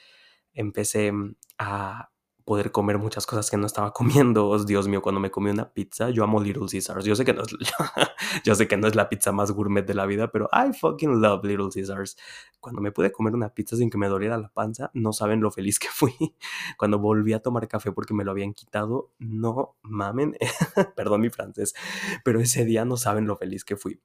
empecé 0.54 1.12
mm, 1.12 1.36
a 1.58 2.12
poder 2.50 2.72
comer 2.72 2.98
muchas 2.98 3.28
cosas 3.28 3.52
que 3.52 3.58
no 3.58 3.68
estaba 3.68 3.94
comiendo. 3.94 4.58
Dios 4.66 4.88
mío, 4.88 5.04
cuando 5.04 5.22
me 5.22 5.30
comí 5.30 5.52
una 5.52 5.72
pizza, 5.72 6.10
yo 6.10 6.24
amo 6.24 6.42
Little 6.42 6.66
Caesars. 6.68 7.06
Yo 7.06 7.16
sé 7.16 7.24
que 7.24 8.78
no 8.78 8.88
es, 8.88 8.96
la 8.96 9.08
pizza 9.08 9.32
más 9.32 9.52
gourmet 9.52 9.86
de 9.86 9.94
la 9.94 10.08
vida, 10.08 10.32
pero 10.32 10.50
I 10.52 10.74
fucking 10.74 11.22
love 11.22 11.46
Little 11.46 11.70
Caesars. 11.72 12.18
Cuando 12.60 12.82
me 12.82 12.92
pude 12.92 13.12
comer 13.12 13.36
una 13.36 13.54
pizza 13.54 13.76
sin 13.76 13.92
que 13.92 14.00
me 14.00 14.08
doliera 14.08 14.36
la 14.40 14.50
panza, 14.50 14.90
no 14.96 15.14
saben 15.14 15.42
lo 15.42 15.52
feliz 15.52 15.78
que 15.78 15.90
fui. 15.94 16.16
Cuando 16.76 16.98
volví 16.98 17.34
a 17.34 17.40
tomar 17.40 17.68
café 17.68 17.92
porque 17.92 18.16
me 18.16 18.24
lo 18.24 18.32
habían 18.32 18.56
quitado, 18.56 19.12
no 19.20 19.76
mamen, 19.84 20.36
perdón 20.96 21.22
mi 21.22 21.30
francés, 21.30 21.76
pero 22.24 22.40
ese 22.40 22.66
día 22.66 22.84
no 22.84 22.98
saben 22.98 23.28
lo 23.28 23.38
feliz 23.38 23.64
que 23.64 23.78
fui. 23.78 24.02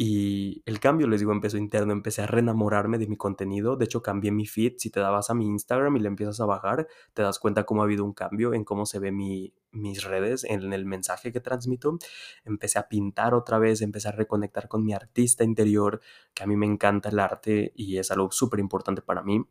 Y 0.00 0.62
el 0.64 0.78
cambio, 0.78 1.08
les 1.08 1.18
digo, 1.18 1.32
empezó 1.32 1.58
interno, 1.58 1.92
empecé 1.92 2.22
a 2.22 2.26
reenamorarme 2.28 2.98
de 2.98 3.08
mi 3.08 3.16
contenido, 3.16 3.76
de 3.76 3.84
hecho 3.86 4.00
cambié 4.00 4.30
mi 4.30 4.46
feed, 4.46 4.74
si 4.78 4.90
te 4.90 5.00
dabas 5.00 5.28
a 5.28 5.34
mi 5.34 5.46
Instagram 5.46 5.96
y 5.96 6.00
le 6.00 6.06
empiezas 6.06 6.38
a 6.38 6.46
bajar, 6.46 6.86
te 7.14 7.22
das 7.22 7.40
cuenta 7.40 7.64
cómo 7.64 7.82
ha 7.82 7.84
habido 7.84 8.04
un 8.04 8.12
cambio 8.12 8.54
en 8.54 8.62
cómo 8.64 8.86
se 8.86 9.00
ve 9.00 9.10
mi, 9.10 9.54
mis 9.72 10.04
redes, 10.04 10.44
en 10.44 10.72
el 10.72 10.86
mensaje 10.86 11.32
que 11.32 11.40
transmito. 11.40 11.98
Empecé 12.44 12.78
a 12.78 12.88
pintar 12.88 13.34
otra 13.34 13.58
vez, 13.58 13.82
empecé 13.82 14.06
a 14.06 14.12
reconectar 14.12 14.68
con 14.68 14.84
mi 14.84 14.92
artista 14.94 15.42
interior, 15.42 16.00
que 16.32 16.44
a 16.44 16.46
mí 16.46 16.56
me 16.56 16.66
encanta 16.66 17.08
el 17.08 17.18
arte 17.18 17.72
y 17.74 17.98
es 17.98 18.12
algo 18.12 18.30
súper 18.30 18.60
importante 18.60 19.02
para 19.02 19.24
mí. 19.24 19.44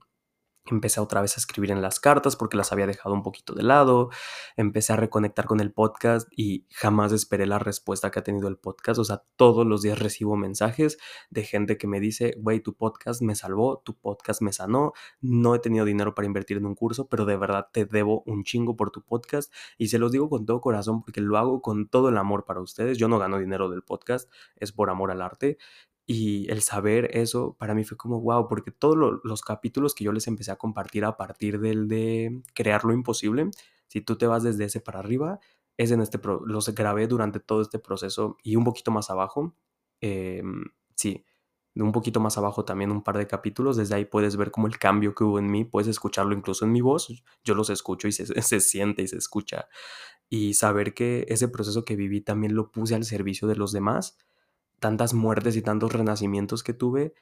Empecé 0.70 1.00
otra 1.00 1.22
vez 1.22 1.38
a 1.38 1.40
escribir 1.40 1.72
en 1.72 1.82
las 1.82 2.00
cartas 2.00 2.36
porque 2.36 2.58
las 2.58 2.72
había 2.72 2.88
dejado 2.88 3.14
un 3.16 3.24
poquito 3.24 3.54
de 3.54 3.64
lado. 3.64 4.10
Empecé 4.56 4.94
a 4.94 4.96
reconectar 4.96 5.46
con 5.46 5.60
el 5.60 5.72
podcast 5.72 6.28
y 6.36 6.66
jamás 6.72 7.12
esperé 7.12 7.46
la 7.46 7.60
respuesta 7.60 8.12
que 8.12 8.20
ha 8.20 8.24
tenido 8.24 8.48
el 8.48 8.58
podcast. 8.58 9.00
O 9.00 9.04
sea, 9.04 9.24
todos 9.36 9.66
los 9.66 9.82
días 9.82 10.00
recibo 10.00 10.36
mensajes 10.36 10.98
de 11.30 11.44
gente 11.44 11.78
que 11.78 11.88
me 11.88 12.00
dice, 12.00 12.36
güey, 12.40 12.60
tu 12.60 12.74
podcast 12.74 13.22
me 13.22 13.36
salvó, 13.36 13.82
tu 13.84 13.96
podcast 13.98 14.42
me 14.42 14.54
sanó. 14.54 14.94
No 15.22 15.56
he 15.56 15.60
tenido 15.60 15.86
dinero 15.86 16.16
para 16.16 16.26
invertir 16.26 16.58
en 16.58 16.66
un 16.66 16.76
curso, 16.76 17.08
pero 17.08 17.26
de 17.26 17.38
verdad 17.38 17.68
te 17.72 17.86
debo 17.86 18.24
un 18.26 18.44
chingo 18.44 18.76
por 18.76 18.92
tu 18.92 19.04
podcast. 19.04 19.54
Y 19.78 19.88
se 19.88 20.00
los 20.00 20.12
digo 20.12 20.30
con 20.30 20.46
todo 20.46 20.62
corazón 20.62 21.02
porque 21.02 21.22
lo 21.22 21.38
hago 21.38 21.62
con 21.62 21.88
todo 21.88 22.10
el 22.10 22.18
amor 22.18 22.46
para 22.46 22.62
ustedes. 22.62 22.98
Yo 22.98 23.08
no 23.08 23.20
gano 23.20 23.40
dinero 23.40 23.70
del 23.70 23.84
podcast, 23.84 24.30
es 24.56 24.72
por 24.72 24.90
amor 24.90 25.12
al 25.12 25.22
arte. 25.22 25.58
Y 26.10 26.50
el 26.50 26.62
saber 26.62 27.10
eso 27.18 27.58
para 27.60 27.76
mí 27.76 27.84
fue 27.84 27.98
como 27.98 28.22
wow, 28.22 28.48
porque 28.48 28.72
todos 28.72 29.20
los 29.24 29.42
capítulos 29.42 29.94
que 29.94 30.06
yo 30.06 30.14
les 30.14 30.28
empecé 30.28 30.52
a 30.52 30.56
compartir 30.56 31.04
a 31.04 31.18
partir 31.18 31.60
del 31.60 31.90
de 31.90 32.42
crear 32.54 32.86
lo 32.86 32.94
imposible, 32.94 33.52
si 33.88 34.00
tú 34.02 34.18
te 34.18 34.26
vas 34.26 34.42
desde 34.44 34.64
ese 34.66 34.80
para 34.80 35.00
arriba, 35.00 35.40
es 35.76 35.92
en 35.92 36.02
este 36.02 36.20
los 36.46 36.70
grabé 36.74 37.08
durante 37.08 37.42
todo 37.42 37.62
este 37.62 37.78
proceso 37.80 38.38
y 38.42 38.56
un 38.56 38.64
poquito 38.64 38.90
más 38.90 39.10
abajo, 39.10 39.54
eh, 40.00 40.42
sí, 40.96 41.26
un 41.76 41.92
poquito 41.92 42.22
más 42.22 42.38
abajo 42.38 42.64
también 42.64 42.92
un 42.92 43.04
par 43.04 43.18
de 43.18 43.28
capítulos, 43.28 43.76
desde 43.76 43.96
ahí 43.96 44.06
puedes 44.06 44.38
ver 44.38 44.50
como 44.52 44.68
el 44.68 44.78
cambio 44.80 45.14
que 45.14 45.26
hubo 45.26 45.40
en 45.40 45.52
mí, 45.52 45.66
puedes 45.66 45.90
escucharlo 45.90 46.34
incluso 46.34 46.64
en 46.66 46.72
mi 46.72 46.80
voz, 46.82 47.10
yo 47.44 47.54
los 47.54 47.70
escucho 47.70 48.08
y 48.08 48.14
se, 48.14 48.26
se 48.42 48.60
siente 48.62 49.02
y 49.02 49.08
se 49.10 49.18
escucha, 49.18 49.68
y 50.30 50.54
saber 50.54 50.94
que 50.94 51.26
ese 51.30 51.50
proceso 51.50 51.86
que 51.86 51.96
viví 51.96 52.22
también 52.22 52.56
lo 52.56 52.72
puse 52.72 52.96
al 52.96 53.04
servicio 53.04 53.48
de 53.48 53.56
los 53.56 53.72
demás 53.74 54.18
tantas 54.80 55.14
muertes 55.14 55.56
y 55.56 55.62
tantos 55.62 55.94
renacimientos 55.94 56.64
que 56.64 56.74
tuve, 56.74 57.14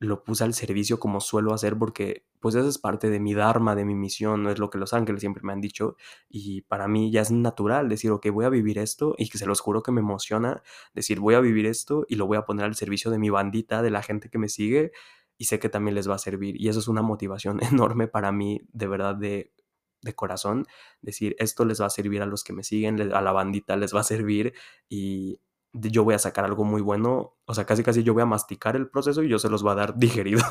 lo 0.00 0.24
puse 0.24 0.44
al 0.44 0.54
servicio 0.54 0.98
como 0.98 1.20
suelo 1.20 1.52
hacer 1.52 1.76
porque 1.78 2.24
pues 2.40 2.54
eso 2.54 2.66
es 2.66 2.78
parte 2.78 3.10
de 3.10 3.20
mi 3.20 3.34
dharma, 3.34 3.76
de 3.76 3.84
mi 3.84 3.94
misión, 3.94 4.42
no 4.42 4.50
es 4.50 4.58
lo 4.58 4.70
que 4.70 4.78
los 4.78 4.94
ángeles 4.94 5.20
siempre 5.20 5.42
me 5.44 5.52
han 5.52 5.60
dicho 5.60 5.96
y 6.28 6.62
para 6.62 6.88
mí 6.88 7.12
ya 7.12 7.20
es 7.20 7.30
natural 7.30 7.90
decir, 7.90 8.10
ok, 8.10 8.28
voy 8.30 8.46
a 8.46 8.48
vivir 8.48 8.78
esto 8.78 9.14
y 9.18 9.28
que 9.28 9.36
se 9.36 9.44
los 9.44 9.60
juro 9.60 9.82
que 9.82 9.92
me 9.92 10.00
emociona 10.00 10.62
decir, 10.94 11.20
voy 11.20 11.34
a 11.34 11.40
vivir 11.40 11.66
esto 11.66 12.06
y 12.08 12.16
lo 12.16 12.26
voy 12.26 12.38
a 12.38 12.46
poner 12.46 12.64
al 12.64 12.74
servicio 12.76 13.10
de 13.10 13.18
mi 13.18 13.28
bandita, 13.28 13.82
de 13.82 13.90
la 13.90 14.02
gente 14.02 14.30
que 14.30 14.38
me 14.38 14.48
sigue 14.48 14.92
y 15.36 15.44
sé 15.44 15.58
que 15.58 15.68
también 15.68 15.94
les 15.94 16.08
va 16.08 16.14
a 16.14 16.18
servir 16.18 16.58
y 16.58 16.68
eso 16.68 16.78
es 16.78 16.88
una 16.88 17.02
motivación 17.02 17.60
enorme 17.62 18.08
para 18.08 18.32
mí, 18.32 18.62
de 18.72 18.86
verdad, 18.86 19.16
de, 19.16 19.52
de 20.00 20.14
corazón, 20.14 20.66
decir, 21.02 21.36
esto 21.38 21.66
les 21.66 21.78
va 21.78 21.86
a 21.86 21.90
servir 21.90 22.22
a 22.22 22.26
los 22.26 22.42
que 22.42 22.54
me 22.54 22.62
siguen, 22.62 23.12
a 23.12 23.20
la 23.20 23.32
bandita 23.32 23.76
les 23.76 23.94
va 23.94 24.00
a 24.00 24.04
servir 24.04 24.54
y 24.88 25.40
yo 25.72 26.04
voy 26.04 26.14
a 26.14 26.18
sacar 26.18 26.44
algo 26.44 26.64
muy 26.64 26.82
bueno, 26.82 27.36
o 27.44 27.54
sea, 27.54 27.64
casi 27.64 27.82
casi 27.82 28.02
yo 28.02 28.12
voy 28.12 28.22
a 28.22 28.26
masticar 28.26 28.76
el 28.76 28.88
proceso 28.88 29.22
y 29.22 29.28
yo 29.28 29.38
se 29.38 29.48
los 29.48 29.62
voy 29.62 29.72
a 29.72 29.76
dar 29.76 29.94
digerido, 29.98 30.42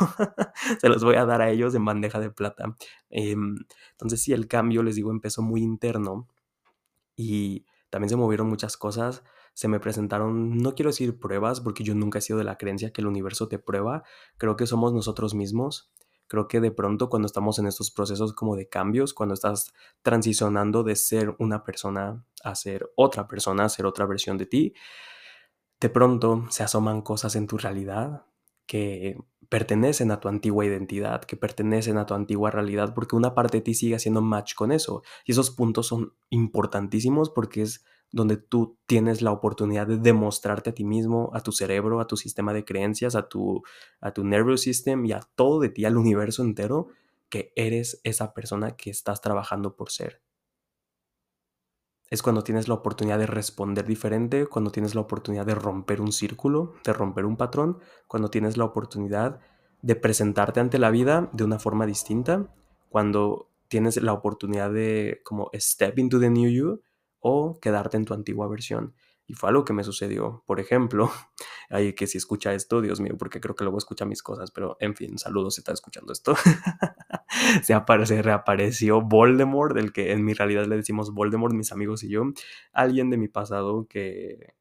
se 0.80 0.90
los 0.90 1.04
voy 1.04 1.16
a 1.16 1.26
dar 1.26 1.42
a 1.42 1.50
ellos 1.50 1.76
en 1.76 1.86
bandeja 1.86 2.20
de 2.20 2.32
plata. 2.32 2.76
Em, 3.10 3.58
entonces 3.92 4.22
sí, 4.22 4.34
el 4.34 4.48
cambio, 4.48 4.84
les 4.84 4.96
digo, 4.96 5.12
empezó 5.12 5.42
muy 5.42 5.62
interno 5.62 6.28
y 7.16 7.66
también 7.90 8.10
se 8.10 8.16
movieron 8.16 8.48
muchas 8.48 8.78
cosas, 8.78 9.24
se 9.54 9.68
me 9.68 9.80
presentaron, 9.80 10.58
no 10.58 10.76
quiero 10.76 10.90
decir 10.90 11.20
pruebas, 11.20 11.62
porque 11.62 11.84
yo 11.84 11.96
nunca 11.96 12.20
he 12.20 12.22
sido 12.22 12.40
de 12.40 12.46
la 12.46 12.58
creencia 12.58 12.94
que 12.94 13.02
el 13.02 13.08
universo 13.08 13.48
te 13.50 13.60
prueba, 13.60 14.04
creo 14.38 14.56
que 14.56 14.68
somos 14.68 14.94
nosotros 14.94 15.34
mismos. 15.36 15.92
Creo 16.30 16.48
que 16.48 16.62
de 16.62 16.72
pronto 16.72 17.10
cuando 17.10 17.26
estamos 17.26 17.58
en 17.58 17.66
estos 17.66 17.90
procesos 17.90 18.34
como 18.34 18.56
de 18.56 18.70
cambios, 18.70 19.16
cuando 19.16 19.34
estás 19.34 19.74
transicionando 20.04 20.84
de 20.84 20.96
ser 20.96 21.36
una 21.40 21.64
persona 21.64 22.24
a 22.44 22.56
ser 22.56 22.90
otra 22.96 23.28
persona, 23.28 23.66
a 23.66 23.70
ser 23.70 23.88
otra 23.88 24.06
versión 24.06 24.38
de 24.38 24.46
ti, 24.46 24.74
de 25.80 25.90
pronto 25.90 26.46
se 26.50 26.64
asoman 26.64 27.02
cosas 27.02 27.36
en 27.36 27.48
tu 27.48 27.58
realidad 27.58 28.26
que 28.68 29.18
pertenecen 29.50 30.12
a 30.12 30.20
tu 30.20 30.28
antigua 30.28 30.64
identidad, 30.66 31.24
que 31.24 31.36
pertenecen 31.36 31.98
a 31.98 32.06
tu 32.06 32.14
antigua 32.14 32.52
realidad, 32.52 32.94
porque 32.94 33.16
una 33.16 33.34
parte 33.34 33.58
de 33.58 33.62
ti 33.62 33.74
sigue 33.74 33.96
haciendo 33.96 34.22
match 34.22 34.54
con 34.54 34.72
eso. 34.72 35.02
Y 35.26 35.32
esos 35.32 35.50
puntos 35.50 35.88
son 35.88 36.14
importantísimos 36.30 37.32
porque 37.32 37.64
es 37.64 37.84
donde 38.12 38.38
tú 38.38 38.78
tienes 38.86 39.22
la 39.22 39.32
oportunidad 39.32 39.88
de 39.88 39.98
demostrarte 39.98 40.72
a 40.72 40.74
ti 40.74 40.84
mismo, 40.84 41.30
a 41.34 41.42
tu 41.42 41.52
cerebro, 41.52 42.00
a 42.00 42.08
tu 42.08 42.18
sistema 42.18 42.54
de 42.54 42.66
creencias, 42.66 43.16
a 43.16 43.30
tu, 43.30 43.64
a 44.02 44.12
tu 44.12 44.24
nervous 44.24 44.62
system 44.62 45.06
y 45.06 45.12
a 45.12 45.22
todo 45.36 45.60
de 45.60 45.70
ti, 45.70 45.86
al 45.86 45.98
universo 45.98 46.44
entero, 46.44 46.88
que 47.30 47.54
eres 47.56 48.02
esa 48.04 48.34
persona 48.34 48.76
que 48.76 48.90
estás 48.90 49.22
trabajando 49.22 49.76
por 49.76 49.92
ser. 49.92 50.22
Es 52.10 52.24
cuando 52.24 52.44
tienes 52.44 52.68
la 52.68 52.74
oportunidad 52.74 53.20
de 53.20 53.28
responder 53.28 53.86
diferente, 53.86 54.48
cuando 54.48 54.72
tienes 54.72 54.96
la 54.96 55.02
oportunidad 55.02 55.46
de 55.46 55.54
romper 55.54 56.02
un 56.02 56.12
círculo, 56.12 56.74
de 56.84 56.92
romper 56.92 57.26
un 57.26 57.38
patrón, 57.38 57.78
cuando 58.08 58.30
tienes 58.30 58.58
la 58.58 58.66
oportunidad 58.66 59.40
de 59.84 59.96
presentarte 59.96 60.60
ante 60.60 60.80
la 60.80 60.90
vida 60.90 61.30
de 61.34 61.44
una 61.44 61.60
forma 61.60 61.86
distinta, 61.86 62.52
cuando 62.90 63.52
tienes 63.68 64.02
la 64.02 64.14
oportunidad 64.14 64.72
de 64.72 65.22
como 65.24 65.52
step 65.54 66.00
into 66.00 66.20
the 66.20 66.32
new 66.32 66.50
you 66.50 66.82
o 67.20 67.60
quedarte 67.60 67.98
en 67.98 68.06
tu 68.06 68.14
antigua 68.14 68.48
versión. 68.48 68.96
Y 69.30 69.34
fue 69.34 69.50
algo 69.50 69.64
que 69.64 69.74
me 69.74 69.84
sucedió. 69.84 70.44
Por 70.48 70.60
ejemplo, 70.60 71.12
hay 71.70 71.94
que 71.94 72.08
si 72.08 72.18
escucha 72.18 72.54
esto, 72.54 72.82
Dios 72.82 73.00
mío, 73.00 73.16
porque 73.18 73.40
creo 73.40 73.56
que 73.56 73.64
luego 73.64 73.78
escucha 73.78 74.06
mis 74.06 74.24
cosas, 74.24 74.50
pero 74.50 74.76
en 74.80 74.96
fin, 74.96 75.20
saludos 75.20 75.56
si 75.56 75.62
estás 75.62 75.76
escuchando 75.76 76.12
esto. 76.12 76.34
se, 77.64 77.74
aparece, 77.76 78.24
reapareció 78.24 79.02
Voldemort, 79.02 79.76
del 79.76 79.94
que 79.94 80.14
en 80.14 80.26
mi 80.26 80.34
realidad 80.34 80.66
le 80.66 80.78
decimos 80.78 81.14
Voldemort, 81.14 81.54
mis 81.54 81.72
amigos 81.72 82.04
y 82.04 82.10
yo. 82.10 82.24
Alguien 82.74 83.12
de 83.12 83.18
mi 83.18 83.28
pasado 83.28 83.88
que, 83.88 84.56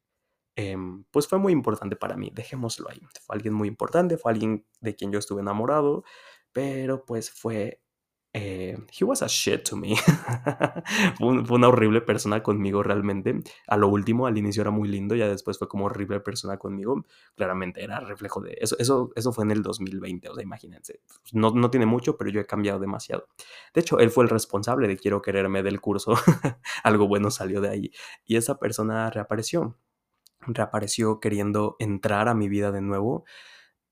em, 0.55 1.05
pues 1.11 1.29
fue 1.29 1.39
muy 1.39 1.55
importante 1.55 1.97
para 1.97 2.17
mí, 2.19 2.31
dejémoslo 2.35 2.91
ahí. 2.91 3.01
Fue 3.23 3.37
alguien 3.37 3.55
muy 3.55 3.69
importante, 3.69 4.19
fue 4.19 4.33
alguien 4.33 4.67
de 4.81 4.95
quien 4.95 5.13
yo 5.13 5.19
estuve 5.19 5.41
enamorado, 5.41 6.05
pero 6.53 7.07
pues 7.07 7.31
fue 7.31 7.81
eh, 8.41 8.79
he 8.97 9.05
was 9.05 9.23
a 9.23 9.27
shit 9.27 9.69
to 9.69 9.77
me. 9.77 9.97
fue, 11.19 11.57
una 11.57 11.69
horrible 11.69 12.01
persona 12.01 12.41
conmigo 12.41 12.85
realmente. 12.85 13.41
A 13.67 13.77
lo 13.77 13.89
último, 13.89 14.27
al 14.27 14.39
inicio 14.39 14.61
era 14.61 14.71
muy 14.71 14.89
lindo, 14.89 15.17
ya 15.17 15.29
después 15.29 15.59
fue 15.59 15.67
como 15.67 15.87
horrible 15.87 16.21
persona 16.21 16.57
conmigo. 16.57 17.05
Claramente 17.35 17.83
era 17.83 17.99
reflejo 17.99 18.41
de 18.41 18.57
eso. 18.61 18.77
Eso, 18.79 19.11
eso 19.17 19.33
fue 19.33 19.45
en 19.45 19.51
el 19.51 19.63
2020, 19.63 20.29
o 20.29 20.35
sea, 20.35 20.43
imagínense. 20.45 21.01
No, 21.33 21.51
no 21.51 21.71
tiene 21.71 21.87
mucho, 21.87 22.17
pero 22.17 22.31
yo 22.31 22.41
he 22.41 22.47
cambiado 22.47 22.79
demasiado. 22.79 23.27
De 23.75 23.81
hecho, 23.81 23.99
él 23.99 24.11
fue 24.11 24.23
el 24.23 24.31
responsable 24.31 24.87
de 24.87 24.97
Quiero 24.97 25.21
Quererme 25.21 25.65
del 25.65 25.81
curso. 25.81 26.15
Algo 26.85 27.09
bueno 27.09 27.33
salió 27.33 27.61
de 27.61 27.71
ahí. 27.71 27.91
Y 28.25 28.37
esa 28.37 28.59
persona 28.59 29.11
reapareció. 29.11 29.77
Reapareció 30.47 31.19
queriendo 31.19 31.75
entrar 31.81 32.29
a 32.29 32.35
mi 32.35 32.49
vida 32.49 32.71
de 32.71 32.83
nuevo 32.83 33.25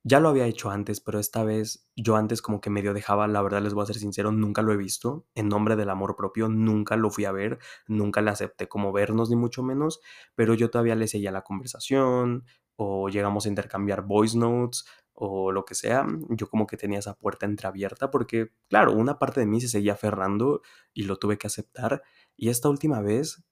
ya 0.06 0.20
lo 0.20 0.28
había 0.28 0.46
hecho 0.46 0.70
antes, 0.70 1.00
pero 1.00 1.18
esta 1.18 1.42
vez 1.42 1.88
yo 1.96 2.14
antes 2.14 2.40
como 2.40 2.60
que 2.60 2.70
medio 2.70 2.94
dejaba, 2.94 3.26
la 3.26 3.42
verdad 3.42 3.60
les 3.60 3.74
voy 3.74 3.82
a 3.82 3.86
ser 3.86 3.96
sincero, 3.96 4.30
nunca 4.30 4.62
lo 4.62 4.72
he 4.72 4.76
visto. 4.76 5.26
En 5.34 5.48
nombre 5.48 5.74
del 5.74 5.90
amor 5.90 6.14
propio, 6.14 6.48
nunca 6.48 6.94
lo 6.94 7.10
fui 7.10 7.24
a 7.24 7.32
ver, 7.32 7.58
nunca 7.88 8.22
le 8.22 8.30
acepté 8.30 8.68
como 8.68 8.92
vernos, 8.92 9.30
ni 9.30 9.36
mucho 9.36 9.64
menos, 9.64 10.00
pero 10.36 10.54
yo 10.54 10.70
todavía 10.70 10.94
le 10.94 11.08
seguía 11.08 11.32
la 11.32 11.42
conversación 11.42 12.44
o 12.76 13.08
llegamos 13.08 13.46
a 13.46 13.48
intercambiar 13.48 14.02
voice 14.02 14.38
notes 14.38 14.84
o 15.12 15.50
lo 15.50 15.64
que 15.64 15.74
sea. 15.74 16.06
Yo 16.28 16.48
como 16.48 16.68
que 16.68 16.76
tenía 16.76 17.00
esa 17.00 17.18
puerta 17.18 17.44
entreabierta 17.44 18.12
porque, 18.12 18.52
claro, 18.68 18.92
una 18.92 19.18
parte 19.18 19.40
de 19.40 19.46
mí 19.46 19.60
se 19.60 19.66
seguía 19.66 19.94
aferrando 19.94 20.62
y 20.94 21.02
lo 21.02 21.18
tuve 21.18 21.36
que 21.36 21.48
aceptar. 21.48 22.04
Y 22.36 22.50
esta 22.50 22.68
última 22.68 23.00
vez 23.00 23.44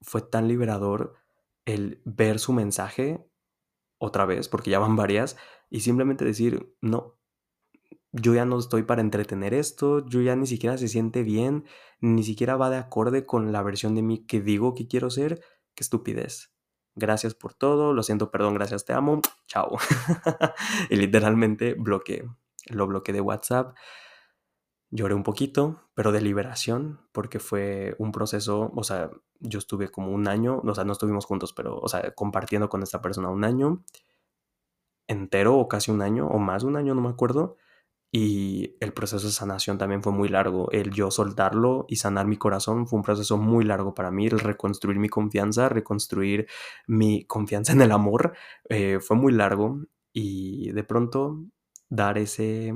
fue 0.00 0.22
tan 0.22 0.48
liberador 0.48 1.16
el 1.66 2.00
ver 2.06 2.38
su 2.38 2.54
mensaje 2.54 3.26
otra 4.04 4.26
vez, 4.26 4.48
porque 4.48 4.70
ya 4.70 4.78
van 4.78 4.96
varias, 4.96 5.36
y 5.70 5.80
simplemente 5.80 6.24
decir, 6.24 6.74
no, 6.80 7.18
yo 8.12 8.34
ya 8.34 8.44
no 8.44 8.58
estoy 8.58 8.84
para 8.84 9.00
entretener 9.00 9.54
esto, 9.54 10.06
yo 10.06 10.20
ya 10.20 10.36
ni 10.36 10.46
siquiera 10.46 10.78
se 10.78 10.88
siente 10.88 11.22
bien, 11.24 11.64
ni 12.00 12.22
siquiera 12.22 12.56
va 12.56 12.70
de 12.70 12.76
acorde 12.76 13.26
con 13.26 13.52
la 13.52 13.62
versión 13.62 13.94
de 13.94 14.02
mí 14.02 14.24
que 14.24 14.40
digo 14.40 14.74
que 14.74 14.86
quiero 14.86 15.10
ser, 15.10 15.40
qué 15.74 15.82
estupidez. 15.82 16.54
Gracias 16.94 17.34
por 17.34 17.54
todo, 17.54 17.92
lo 17.92 18.04
siento, 18.04 18.30
perdón, 18.30 18.54
gracias, 18.54 18.84
te 18.84 18.92
amo, 18.92 19.20
chao. 19.48 19.76
y 20.90 20.96
literalmente 20.96 21.74
bloqueé, 21.74 22.24
lo 22.70 22.86
bloqueé 22.86 23.14
de 23.14 23.20
WhatsApp. 23.20 23.74
Lloré 24.96 25.14
un 25.14 25.24
poquito, 25.24 25.80
pero 25.94 26.12
de 26.12 26.20
liberación, 26.20 27.00
porque 27.12 27.40
fue 27.40 27.96
un 27.98 28.12
proceso, 28.12 28.70
o 28.76 28.84
sea, 28.84 29.10
yo 29.40 29.58
estuve 29.58 29.88
como 29.90 30.12
un 30.12 30.28
año, 30.28 30.62
o 30.64 30.74
sea, 30.74 30.84
no 30.84 30.92
estuvimos 30.92 31.26
juntos, 31.26 31.52
pero, 31.52 31.78
o 31.80 31.88
sea, 31.88 32.14
compartiendo 32.14 32.68
con 32.68 32.82
esta 32.84 33.02
persona 33.02 33.28
un 33.28 33.44
año 33.44 33.82
entero 35.08 35.56
o 35.58 35.68
casi 35.68 35.90
un 35.90 36.02
año 36.02 36.26
o 36.28 36.38
más 36.38 36.62
de 36.62 36.68
un 36.68 36.76
año, 36.76 36.94
no 36.94 37.02
me 37.02 37.08
acuerdo. 37.10 37.56
y 38.12 38.76
el 38.80 38.92
proceso 38.94 39.26
de 39.26 39.32
sanación 39.32 39.78
también 39.78 40.02
fue 40.02 40.12
muy 40.12 40.28
largo. 40.28 40.70
El 40.72 40.92
yo 40.92 41.10
soltarlo 41.10 41.84
y 41.88 41.96
sanar 41.96 42.26
mi 42.28 42.36
corazón 42.38 42.86
fue 42.86 42.98
un 42.98 43.04
proceso 43.04 43.38
muy 43.38 43.64
largo 43.64 43.94
para 43.94 44.10
mí. 44.12 44.26
El 44.26 44.40
reconstruir 44.40 44.98
mi 45.00 45.08
confianza, 45.08 45.68
reconstruir 45.68 46.46
mi 46.86 47.24
confianza 47.26 47.72
en 47.72 47.82
el 47.82 47.92
amor, 47.92 48.34
eh, 48.70 49.00
fue 49.00 49.16
muy 49.16 49.32
largo. 49.32 49.80
Y 50.12 50.72
de 50.72 50.84
pronto 50.84 51.44
dar 51.90 52.18
ese, 52.18 52.74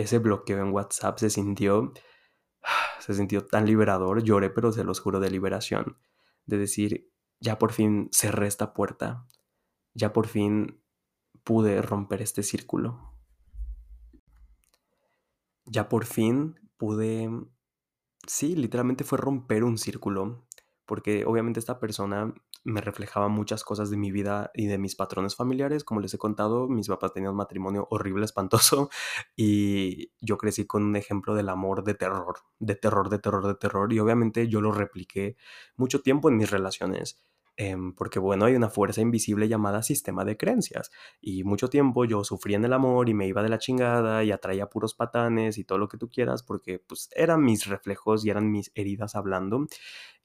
ese 0.00 0.18
bloqueo 0.18 0.58
en 0.58 0.72
WhatsApp 0.72 1.18
se 1.18 1.30
sintió, 1.30 1.92
se 3.00 3.14
sintió 3.14 3.46
tan 3.46 3.66
liberador. 3.66 4.22
Lloré, 4.22 4.50
pero 4.50 4.72
se 4.72 4.84
los 4.84 5.00
juro 5.00 5.20
de 5.20 5.30
liberación. 5.30 5.98
De 6.46 6.58
decir, 6.58 7.10
ya 7.40 7.58
por 7.58 7.72
fin 7.72 8.08
cerré 8.12 8.46
esta 8.46 8.74
puerta. 8.74 9.26
Ya 9.94 10.12
por 10.12 10.26
fin 10.26 10.82
pude 11.44 11.82
romper 11.82 12.22
este 12.22 12.42
círculo 12.42 13.10
ya 15.70 15.88
por 15.88 16.04
fin 16.04 16.58
pude, 16.76 17.30
sí, 18.26 18.56
literalmente 18.56 19.04
fue 19.04 19.18
romper 19.18 19.64
un 19.64 19.78
círculo, 19.78 20.46
porque 20.90 21.24
obviamente 21.24 21.60
esta 21.60 21.78
persona 21.78 22.34
me 22.64 22.80
reflejaba 22.80 23.28
muchas 23.28 23.62
cosas 23.62 23.90
de 23.90 23.96
mi 23.96 24.10
vida 24.10 24.50
y 24.54 24.66
de 24.66 24.76
mis 24.76 24.96
patrones 24.96 25.36
familiares. 25.36 25.84
Como 25.84 26.00
les 26.00 26.12
he 26.14 26.18
contado, 26.18 26.66
mis 26.66 26.88
papás 26.88 27.12
tenían 27.12 27.30
un 27.30 27.36
matrimonio 27.36 27.86
horrible, 27.92 28.24
espantoso, 28.24 28.90
y 29.36 30.10
yo 30.20 30.36
crecí 30.36 30.66
con 30.66 30.82
un 30.82 30.96
ejemplo 30.96 31.36
del 31.36 31.48
amor 31.48 31.84
de 31.84 31.94
terror, 31.94 32.40
de 32.58 32.74
terror, 32.74 33.08
de 33.08 33.20
terror, 33.20 33.46
de 33.46 33.54
terror, 33.54 33.92
y 33.92 34.00
obviamente 34.00 34.48
yo 34.48 34.60
lo 34.60 34.72
repliqué 34.72 35.36
mucho 35.76 36.02
tiempo 36.02 36.28
en 36.28 36.38
mis 36.38 36.50
relaciones. 36.50 37.22
Em, 37.62 37.92
porque 37.92 38.18
bueno, 38.18 38.46
hay 38.46 38.54
una 38.54 38.70
fuerza 38.70 39.02
invisible 39.02 39.46
llamada 39.46 39.82
sistema 39.82 40.24
de 40.24 40.38
creencias. 40.38 40.90
Y 41.20 41.44
mucho 41.44 41.68
tiempo 41.68 42.06
yo 42.06 42.24
sufría 42.24 42.56
en 42.56 42.64
el 42.64 42.72
amor 42.72 43.10
y 43.10 43.14
me 43.14 43.26
iba 43.26 43.42
de 43.42 43.50
la 43.50 43.58
chingada 43.58 44.24
y 44.24 44.32
atraía 44.32 44.70
puros 44.70 44.94
patanes 44.94 45.58
y 45.58 45.64
todo 45.64 45.76
lo 45.76 45.86
que 45.86 45.98
tú 45.98 46.08
quieras, 46.08 46.42
porque 46.42 46.78
pues 46.78 47.10
eran 47.14 47.44
mis 47.44 47.66
reflejos 47.66 48.24
y 48.24 48.30
eran 48.30 48.50
mis 48.50 48.72
heridas 48.74 49.14
hablando. 49.14 49.66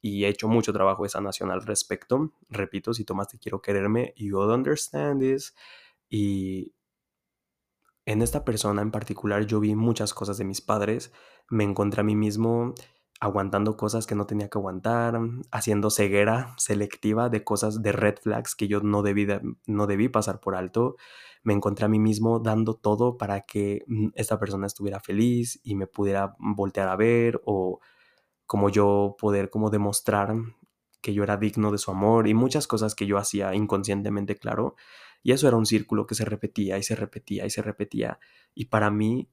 Y 0.02 0.24
he 0.24 0.30
hecho 0.30 0.48
mucho 0.48 0.72
trabajo 0.72 1.04
de 1.04 1.10
sanación 1.10 1.52
al 1.52 1.62
respecto. 1.64 2.32
Repito, 2.50 2.94
si 2.94 3.04
tomas 3.04 3.28
te 3.28 3.38
quiero 3.38 3.62
quererme, 3.62 4.14
you 4.16 4.40
will 4.40 4.52
understand 4.52 5.20
this. 5.20 5.54
Y 6.10 6.74
en 8.06 8.22
esta 8.22 8.46
persona 8.46 8.82
en 8.82 8.92
particular 8.92 9.46
yo 9.46 9.60
vi 9.60 9.76
muchas 9.76 10.14
cosas 10.14 10.38
de 10.38 10.46
mis 10.46 10.62
padres. 10.62 11.12
Me 11.50 11.66
encontré 11.66 12.00
a 12.00 12.06
mí 12.06 12.16
mismo 12.16 12.76
aguantando 13.20 13.78
cosas 13.78 14.08
que 14.08 14.16
no 14.16 14.26
tenía 14.26 14.50
que 14.50 14.58
aguantar, 14.58 15.20
haciendo 15.52 15.90
ceguera 15.90 16.54
selectiva 16.58 17.30
de 17.30 17.44
cosas 17.44 17.82
de 17.82 17.92
red 17.92 18.16
flags 18.22 18.56
que 18.56 18.68
yo 18.68 18.82
no 18.82 19.04
debí, 19.04 19.28
no 19.66 19.88
debí 19.88 20.10
pasar 20.10 20.40
por 20.40 20.56
alto. 20.56 20.96
Me 21.44 21.54
encontré 21.54 21.86
a 21.86 21.90
mí 21.90 22.00
mismo 22.00 22.40
dando 22.40 22.76
todo 22.76 23.18
para 23.18 23.42
que 23.42 23.84
mm, 23.88 24.10
esta 24.16 24.40
persona 24.40 24.68
estuviera 24.68 25.00
feliz 25.00 25.60
y 25.64 25.76
me 25.76 25.88
pudiera 25.88 26.36
voltear 26.40 26.90
a 26.90 26.96
ver 26.96 27.42
o 27.46 27.80
como 28.46 28.70
yo 28.70 29.16
poder 29.20 29.50
como 29.50 29.70
demostrar 29.70 30.36
que 31.02 31.14
yo 31.14 31.24
era 31.24 31.38
digno 31.38 31.72
de 31.72 31.78
su 31.78 31.92
amor 31.92 32.28
y 32.28 32.34
muchas 32.34 32.68
cosas 32.68 32.96
que 32.96 33.06
yo 33.06 33.18
hacía 33.18 33.54
inconscientemente, 33.56 34.36
claro. 34.38 34.76
Y 35.24 35.32
eso 35.32 35.48
era 35.48 35.58
un 35.58 35.66
círculo 35.66 36.08
que 36.08 36.16
se 36.16 36.26
repetía 36.26 36.78
y 36.78 36.84
se 36.84 36.96
repetía 36.96 37.46
y 37.46 37.50
se 37.50 37.62
repetía. 37.62 38.20
Y 38.56 38.66
para 38.66 38.92
mí 38.92 39.30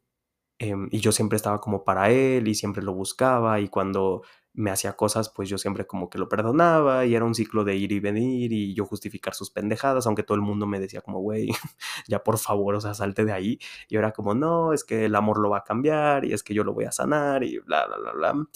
Em, 0.62 0.88
y 0.92 1.00
yo 1.00 1.10
siempre 1.10 1.34
estaba 1.34 1.60
como 1.60 1.82
para 1.82 2.10
él 2.10 2.46
y 2.46 2.54
siempre 2.54 2.84
lo 2.84 2.94
buscaba 2.94 3.58
y 3.58 3.68
cuando 3.68 4.22
me 4.52 4.70
hacía 4.70 4.92
cosas, 4.92 5.28
pues 5.28 5.48
yo 5.48 5.58
siempre 5.58 5.88
como 5.88 6.08
que 6.08 6.18
lo 6.18 6.28
perdonaba 6.28 7.04
y 7.04 7.16
era 7.16 7.24
un 7.24 7.34
ciclo 7.34 7.64
de 7.64 7.74
ir 7.74 7.90
y 7.90 7.98
venir 7.98 8.52
y 8.52 8.72
yo 8.72 8.86
justificar 8.86 9.34
sus 9.34 9.50
pendejadas, 9.50 10.06
aunque 10.06 10.22
todo 10.22 10.36
el 10.36 10.42
mundo 10.42 10.68
me 10.68 10.78
decía 10.78 11.00
como, 11.00 11.18
güey, 11.18 11.48
ya 12.06 12.22
por 12.22 12.38
favor, 12.38 12.76
o 12.76 12.80
sea, 12.80 12.94
salte 12.94 13.24
de 13.24 13.32
ahí. 13.32 13.58
Y 13.88 13.96
era 13.96 14.12
como, 14.12 14.34
no, 14.34 14.72
es 14.72 14.84
que 14.84 15.06
el 15.06 15.16
amor 15.16 15.40
lo 15.40 15.50
va 15.50 15.58
a 15.58 15.64
cambiar 15.64 16.24
y 16.24 16.32
es 16.32 16.44
que 16.44 16.54
yo 16.54 16.62
lo 16.62 16.74
voy 16.74 16.84
a 16.84 16.92
sanar 16.92 17.42
y 17.42 17.58
bla, 17.58 17.86
bla, 17.88 17.96
bla, 17.98 18.12
bla. 18.12 18.46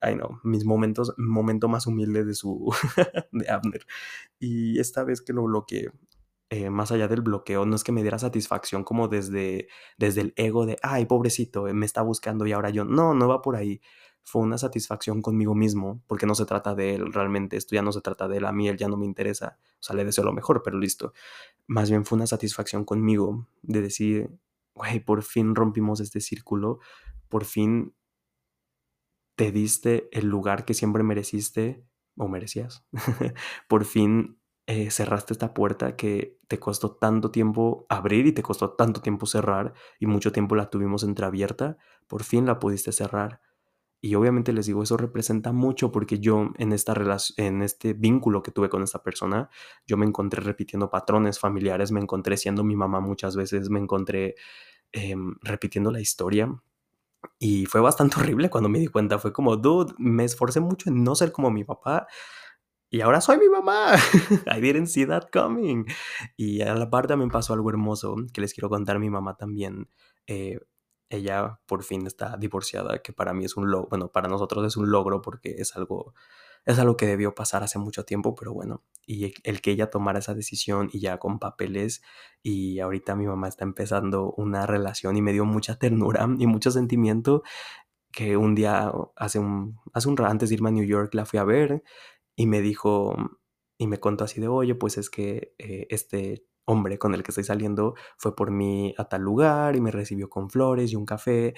Ay, 0.00 0.14
no, 0.14 0.40
mis 0.44 0.64
momentos, 0.64 1.12
momento 1.18 1.66
más 1.68 1.88
humilde 1.88 2.24
de 2.24 2.34
su, 2.34 2.72
de 3.32 3.50
Abner. 3.50 3.84
Y 4.38 4.78
esta 4.78 5.02
vez 5.02 5.22
que 5.22 5.32
lo 5.32 5.42
bloqueé, 5.42 5.90
eh, 6.50 6.70
más 6.70 6.90
allá 6.92 7.08
del 7.08 7.20
bloqueo, 7.20 7.66
no 7.66 7.76
es 7.76 7.84
que 7.84 7.92
me 7.92 8.00
diera 8.00 8.18
satisfacción 8.18 8.82
como 8.82 9.08
desde, 9.08 9.68
desde 9.98 10.22
el 10.22 10.32
ego 10.36 10.64
de, 10.64 10.78
ay, 10.82 11.04
pobrecito, 11.04 11.68
eh, 11.68 11.74
me 11.74 11.84
está 11.84 12.00
buscando 12.00 12.46
y 12.46 12.52
ahora 12.52 12.70
yo, 12.70 12.84
no, 12.84 13.12
no 13.12 13.28
va 13.28 13.42
por 13.42 13.56
ahí. 13.56 13.82
Fue 14.24 14.42
una 14.42 14.56
satisfacción 14.58 15.20
conmigo 15.22 15.54
mismo, 15.54 16.02
porque 16.06 16.26
no 16.26 16.34
se 16.34 16.46
trata 16.46 16.74
de 16.74 16.94
él, 16.94 17.12
realmente 17.12 17.56
esto 17.56 17.74
ya 17.74 17.82
no 17.82 17.92
se 17.92 18.00
trata 18.00 18.28
de 18.28 18.38
él, 18.38 18.46
a 18.46 18.52
mí 18.52 18.68
él 18.68 18.78
ya 18.78 18.88
no 18.88 18.96
me 18.96 19.04
interesa, 19.06 19.58
o 19.74 19.82
sea, 19.82 19.94
le 19.96 20.04
deseo 20.04 20.24
lo 20.24 20.32
mejor, 20.32 20.62
pero 20.62 20.78
listo. 20.78 21.12
Más 21.66 21.90
bien 21.90 22.06
fue 22.06 22.16
una 22.16 22.26
satisfacción 22.26 22.84
conmigo 22.84 23.46
de 23.62 23.82
decir, 23.82 24.30
güey, 24.74 25.00
por 25.00 25.22
fin 25.22 25.54
rompimos 25.54 26.00
este 26.00 26.20
círculo, 26.20 26.78
por 27.28 27.44
fin 27.44 27.94
te 29.36 29.52
diste 29.52 30.08
el 30.12 30.26
lugar 30.28 30.64
que 30.64 30.74
siempre 30.74 31.02
mereciste 31.02 31.84
o 32.16 32.28
merecías, 32.28 32.84
por 33.68 33.84
fin 33.84 34.38
eh, 34.70 34.90
cerraste 34.90 35.32
esta 35.32 35.54
puerta 35.54 35.96
que 35.96 36.36
te 36.46 36.58
costó 36.58 36.90
tanto 36.90 37.30
tiempo 37.30 37.86
abrir 37.88 38.26
y 38.26 38.32
te 38.32 38.42
costó 38.42 38.72
tanto 38.72 39.00
tiempo 39.00 39.24
cerrar 39.24 39.72
y 39.98 40.04
mucho 40.04 40.30
tiempo 40.30 40.56
la 40.56 40.68
tuvimos 40.68 41.04
entreabierta, 41.04 41.78
por 42.06 42.22
fin 42.22 42.44
la 42.44 42.58
pudiste 42.58 42.92
cerrar. 42.92 43.40
Y 44.02 44.14
obviamente 44.14 44.52
les 44.52 44.66
digo, 44.66 44.82
eso 44.82 44.98
representa 44.98 45.52
mucho 45.52 45.90
porque 45.90 46.18
yo 46.18 46.50
en, 46.58 46.74
esta 46.74 46.94
en 47.38 47.62
este 47.62 47.94
vínculo 47.94 48.42
que 48.42 48.50
tuve 48.50 48.68
con 48.68 48.82
esta 48.82 49.02
persona, 49.02 49.48
yo 49.86 49.96
me 49.96 50.04
encontré 50.04 50.42
repitiendo 50.42 50.90
patrones 50.90 51.38
familiares, 51.38 51.90
me 51.90 52.00
encontré 52.00 52.36
siendo 52.36 52.62
mi 52.62 52.76
mamá 52.76 53.00
muchas 53.00 53.36
veces, 53.36 53.70
me 53.70 53.78
encontré 53.80 54.34
em, 54.92 55.36
repitiendo 55.40 55.90
la 55.90 56.00
historia. 56.00 56.54
Y 57.38 57.64
fue 57.64 57.80
bastante 57.80 58.16
horrible 58.20 58.50
cuando 58.50 58.68
me 58.68 58.80
di 58.80 58.88
cuenta, 58.88 59.18
fue 59.18 59.32
como, 59.32 59.56
dude, 59.56 59.94
me 59.96 60.24
esforcé 60.24 60.60
mucho 60.60 60.90
en 60.90 61.02
no 61.04 61.14
ser 61.14 61.32
como 61.32 61.50
mi 61.50 61.64
papá 61.64 62.06
y 62.90 63.00
ahora 63.00 63.20
soy 63.20 63.38
mi 63.38 63.48
mamá. 63.48 63.94
I 64.46 64.60
didn't 64.60 64.86
see 64.86 65.06
that 65.06 65.28
coming. 65.32 65.84
Y 66.36 66.62
a 66.62 66.74
la 66.74 66.88
par 66.90 67.06
también 67.06 67.30
pasó 67.30 67.52
algo 67.54 67.70
hermoso 67.70 68.16
que 68.32 68.40
les 68.40 68.54
quiero 68.54 68.68
contar. 68.68 68.98
Mi 68.98 69.10
mamá 69.10 69.36
también, 69.36 69.90
eh, 70.26 70.58
ella 71.10 71.60
por 71.66 71.84
fin 71.84 72.06
está 72.06 72.36
divorciada, 72.36 73.02
que 73.02 73.12
para 73.12 73.32
mí 73.32 73.44
es 73.44 73.56
un 73.56 73.70
logro, 73.70 73.88
bueno, 73.88 74.10
para 74.10 74.28
nosotros 74.28 74.66
es 74.66 74.76
un 74.76 74.90
logro 74.90 75.22
porque 75.22 75.54
es 75.58 75.74
algo, 75.76 76.14
es 76.66 76.78
algo 76.78 76.96
que 76.96 77.06
debió 77.06 77.34
pasar 77.34 77.62
hace 77.62 77.78
mucho 77.78 78.04
tiempo, 78.04 78.34
pero 78.34 78.52
bueno, 78.52 78.84
y 79.06 79.32
el 79.44 79.60
que 79.62 79.70
ella 79.70 79.90
tomara 79.90 80.18
esa 80.18 80.34
decisión 80.34 80.90
y 80.92 81.00
ya 81.00 81.18
con 81.18 81.38
papeles, 81.38 82.02
y 82.42 82.80
ahorita 82.80 83.16
mi 83.16 83.26
mamá 83.26 83.48
está 83.48 83.64
empezando 83.64 84.32
una 84.36 84.66
relación 84.66 85.16
y 85.16 85.22
me 85.22 85.32
dio 85.32 85.46
mucha 85.46 85.78
ternura 85.78 86.28
y 86.38 86.46
mucho 86.46 86.70
sentimiento 86.70 87.42
que 88.12 88.36
un 88.36 88.54
día, 88.54 88.92
hace 89.16 89.38
un, 89.38 89.78
hace 89.92 90.08
un 90.08 90.20
antes 90.22 90.48
de 90.48 90.56
irme 90.56 90.70
a 90.70 90.72
New 90.72 90.84
York, 90.84 91.14
la 91.14 91.24
fui 91.24 91.38
a 91.38 91.44
ver 91.44 91.82
y 92.38 92.46
me 92.46 92.60
dijo, 92.62 93.16
y 93.78 93.88
me 93.88 93.98
contó 93.98 94.22
así 94.24 94.40
de, 94.40 94.46
oye, 94.46 94.76
pues 94.76 94.96
es 94.96 95.10
que 95.10 95.54
eh, 95.58 95.88
este 95.90 96.46
hombre 96.66 96.96
con 96.96 97.12
el 97.14 97.24
que 97.24 97.32
estoy 97.32 97.42
saliendo 97.42 97.96
fue 98.16 98.36
por 98.36 98.52
mí 98.52 98.94
a 98.96 99.06
tal 99.08 99.22
lugar 99.22 99.74
y 99.74 99.80
me 99.80 99.90
recibió 99.90 100.30
con 100.30 100.48
flores 100.48 100.92
y 100.92 100.96
un 100.96 101.04
café. 101.04 101.54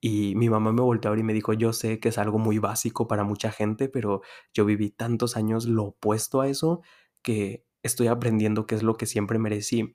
Y 0.00 0.36
mi 0.36 0.48
mamá 0.50 0.72
me 0.72 0.82
volteó 0.82 1.10
a 1.10 1.12
ver 1.12 1.20
y 1.20 1.24
me 1.24 1.32
dijo, 1.34 1.54
yo 1.54 1.72
sé 1.72 2.00
que 2.00 2.10
es 2.10 2.18
algo 2.18 2.38
muy 2.38 2.58
básico 2.60 3.08
para 3.08 3.24
mucha 3.24 3.50
gente, 3.50 3.88
pero 3.88 4.22
yo 4.54 4.64
viví 4.64 4.90
tantos 4.90 5.36
años 5.36 5.66
lo 5.66 5.86
opuesto 5.86 6.40
a 6.40 6.48
eso 6.48 6.82
que 7.22 7.66
estoy 7.82 8.06
aprendiendo 8.08 8.66
qué 8.66 8.76
es 8.76 8.84
lo 8.84 8.96
que 8.96 9.06
siempre 9.06 9.40
merecí. 9.40 9.94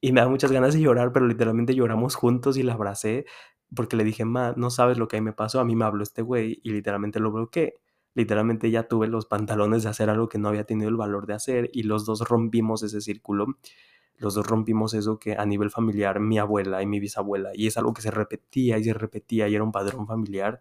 Y 0.00 0.12
me 0.12 0.20
da 0.20 0.28
muchas 0.28 0.52
ganas 0.52 0.74
de 0.74 0.80
llorar, 0.82 1.12
pero 1.12 1.26
literalmente 1.26 1.74
lloramos 1.74 2.14
juntos 2.16 2.56
y 2.58 2.62
la 2.64 2.74
abracé 2.74 3.26
porque 3.74 3.96
le 3.96 4.04
dije, 4.04 4.24
ma, 4.24 4.54
no 4.56 4.70
sabes 4.70 4.98
lo 4.98 5.08
que 5.08 5.16
a 5.18 5.20
mí 5.20 5.24
me 5.26 5.32
pasó, 5.32 5.60
a 5.60 5.64
mí 5.64 5.76
me 5.76 5.84
habló 5.86 6.04
este 6.04 6.22
güey 6.22 6.60
y 6.62 6.70
literalmente 6.72 7.20
lo 7.20 7.32
bloqueé 7.32 7.74
literalmente 8.14 8.70
ya 8.70 8.88
tuve 8.88 9.08
los 9.08 9.26
pantalones 9.26 9.82
de 9.82 9.88
hacer 9.88 10.10
algo 10.10 10.28
que 10.28 10.38
no 10.38 10.48
había 10.48 10.64
tenido 10.64 10.88
el 10.88 10.96
valor 10.96 11.26
de 11.26 11.34
hacer 11.34 11.70
y 11.72 11.84
los 11.84 12.04
dos 12.04 12.20
rompimos 12.20 12.82
ese 12.82 13.00
círculo. 13.00 13.46
Los 14.16 14.34
dos 14.34 14.46
rompimos 14.46 14.94
eso 14.94 15.18
que 15.18 15.36
a 15.36 15.46
nivel 15.46 15.70
familiar 15.70 16.20
mi 16.20 16.38
abuela 16.38 16.82
y 16.82 16.86
mi 16.86 17.00
bisabuela, 17.00 17.50
y 17.54 17.66
es 17.66 17.76
algo 17.76 17.92
que 17.92 18.02
se 18.02 18.10
repetía 18.10 18.78
y 18.78 18.84
se 18.84 18.94
repetía 18.94 19.48
y 19.48 19.54
era 19.54 19.64
un 19.64 19.72
padrón 19.72 20.06
familiar. 20.06 20.60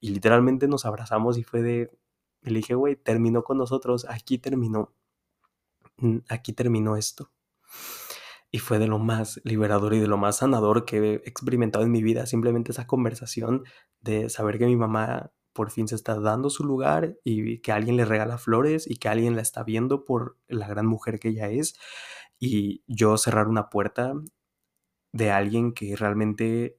Y 0.00 0.10
literalmente 0.10 0.68
nos 0.68 0.86
abrazamos 0.86 1.36
y 1.38 1.42
fue 1.42 1.62
de, 1.62 1.90
le 2.42 2.58
dije, 2.58 2.74
güey, 2.74 2.96
terminó 2.96 3.42
con 3.42 3.58
nosotros, 3.58 4.06
aquí 4.08 4.38
terminó, 4.38 4.92
aquí 6.28 6.52
terminó 6.52 6.96
esto. 6.96 7.30
Y 8.52 8.58
fue 8.58 8.78
de 8.78 8.88
lo 8.88 8.98
más 8.98 9.40
liberador 9.44 9.94
y 9.94 10.00
de 10.00 10.08
lo 10.08 10.16
más 10.16 10.38
sanador 10.38 10.84
que 10.84 10.98
he 10.98 11.14
experimentado 11.28 11.84
en 11.84 11.92
mi 11.92 12.02
vida, 12.02 12.26
simplemente 12.26 12.72
esa 12.72 12.86
conversación 12.86 13.64
de 14.00 14.28
saber 14.28 14.58
que 14.58 14.66
mi 14.66 14.76
mamá 14.76 15.32
por 15.60 15.70
fin 15.70 15.86
se 15.86 15.94
está 15.94 16.18
dando 16.18 16.48
su 16.48 16.64
lugar 16.64 17.18
y 17.22 17.58
que 17.58 17.70
alguien 17.70 17.98
le 17.98 18.06
regala 18.06 18.38
flores 18.38 18.90
y 18.90 18.96
que 18.96 19.10
alguien 19.10 19.36
la 19.36 19.42
está 19.42 19.62
viendo 19.62 20.06
por 20.06 20.38
la 20.48 20.66
gran 20.66 20.86
mujer 20.86 21.20
que 21.20 21.28
ella 21.28 21.50
es. 21.50 21.74
Y 22.38 22.82
yo 22.86 23.18
cerrar 23.18 23.46
una 23.46 23.68
puerta 23.68 24.14
de 25.12 25.30
alguien 25.30 25.74
que 25.74 25.96
realmente 25.96 26.78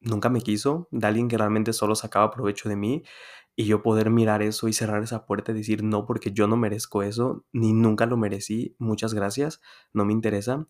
nunca 0.00 0.30
me 0.30 0.40
quiso, 0.40 0.88
de 0.90 1.08
alguien 1.08 1.28
que 1.28 1.36
realmente 1.36 1.74
solo 1.74 1.94
sacaba 1.94 2.30
provecho 2.30 2.70
de 2.70 2.76
mí, 2.76 3.02
y 3.54 3.66
yo 3.66 3.82
poder 3.82 4.08
mirar 4.08 4.40
eso 4.40 4.66
y 4.66 4.72
cerrar 4.72 5.02
esa 5.02 5.26
puerta 5.26 5.52
y 5.52 5.56
decir 5.56 5.84
no, 5.84 6.06
porque 6.06 6.32
yo 6.32 6.46
no 6.46 6.56
merezco 6.56 7.02
eso, 7.02 7.44
ni 7.52 7.74
nunca 7.74 8.06
lo 8.06 8.16
merecí, 8.16 8.76
muchas 8.78 9.12
gracias, 9.12 9.60
no 9.92 10.06
me 10.06 10.14
interesa. 10.14 10.66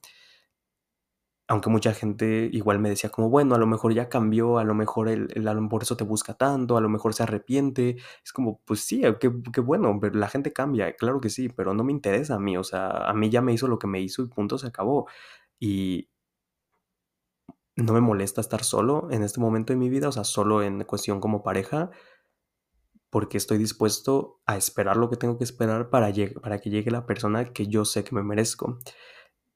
Aunque 1.50 1.68
mucha 1.68 1.92
gente 1.94 2.48
igual 2.52 2.78
me 2.78 2.88
decía 2.90 3.10
como, 3.10 3.28
bueno, 3.28 3.56
a 3.56 3.58
lo 3.58 3.66
mejor 3.66 3.92
ya 3.92 4.08
cambió, 4.08 4.58
a 4.58 4.64
lo 4.64 4.72
mejor 4.72 5.08
el, 5.08 5.26
el 5.34 5.68
por 5.68 5.82
eso 5.82 5.96
te 5.96 6.04
busca 6.04 6.34
tanto, 6.34 6.76
a 6.76 6.80
lo 6.80 6.88
mejor 6.88 7.12
se 7.12 7.24
arrepiente. 7.24 7.96
Es 8.24 8.32
como, 8.32 8.60
pues 8.64 8.82
sí, 8.82 9.02
qué, 9.18 9.32
qué 9.52 9.60
bueno, 9.60 9.98
pero 10.00 10.16
la 10.16 10.28
gente 10.28 10.52
cambia, 10.52 10.94
claro 10.94 11.20
que 11.20 11.28
sí, 11.28 11.48
pero 11.48 11.74
no 11.74 11.82
me 11.82 11.90
interesa 11.90 12.36
a 12.36 12.38
mí, 12.38 12.56
o 12.56 12.62
sea, 12.62 12.88
a 12.90 13.14
mí 13.14 13.30
ya 13.30 13.42
me 13.42 13.52
hizo 13.52 13.66
lo 13.66 13.80
que 13.80 13.88
me 13.88 14.00
hizo 14.00 14.22
y 14.22 14.28
punto, 14.28 14.58
se 14.58 14.68
acabó. 14.68 15.08
Y 15.58 16.08
no 17.74 17.94
me 17.94 18.00
molesta 18.00 18.40
estar 18.40 18.62
solo 18.62 19.08
en 19.10 19.24
este 19.24 19.40
momento 19.40 19.72
de 19.72 19.78
mi 19.78 19.88
vida, 19.88 20.08
o 20.08 20.12
sea, 20.12 20.22
solo 20.22 20.62
en 20.62 20.84
cuestión 20.84 21.20
como 21.20 21.42
pareja, 21.42 21.90
porque 23.10 23.38
estoy 23.38 23.58
dispuesto 23.58 24.40
a 24.46 24.56
esperar 24.56 24.96
lo 24.96 25.10
que 25.10 25.16
tengo 25.16 25.36
que 25.36 25.42
esperar 25.44 25.90
para, 25.90 26.12
para 26.42 26.60
que 26.60 26.70
llegue 26.70 26.92
la 26.92 27.06
persona 27.06 27.52
que 27.52 27.66
yo 27.66 27.84
sé 27.84 28.04
que 28.04 28.14
me 28.14 28.22
merezco. 28.22 28.78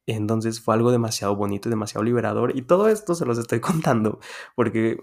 Entonces 0.06 0.60
fue 0.60 0.74
algo 0.74 0.90
demasiado 0.90 1.36
bonito 1.36 1.68
y 1.68 1.70
demasiado 1.70 2.04
liberador. 2.04 2.56
Y 2.56 2.62
todo 2.62 2.88
esto 2.88 3.14
se 3.14 3.24
los 3.24 3.38
estoy 3.38 3.60
contando 3.60 4.20
porque 4.54 4.98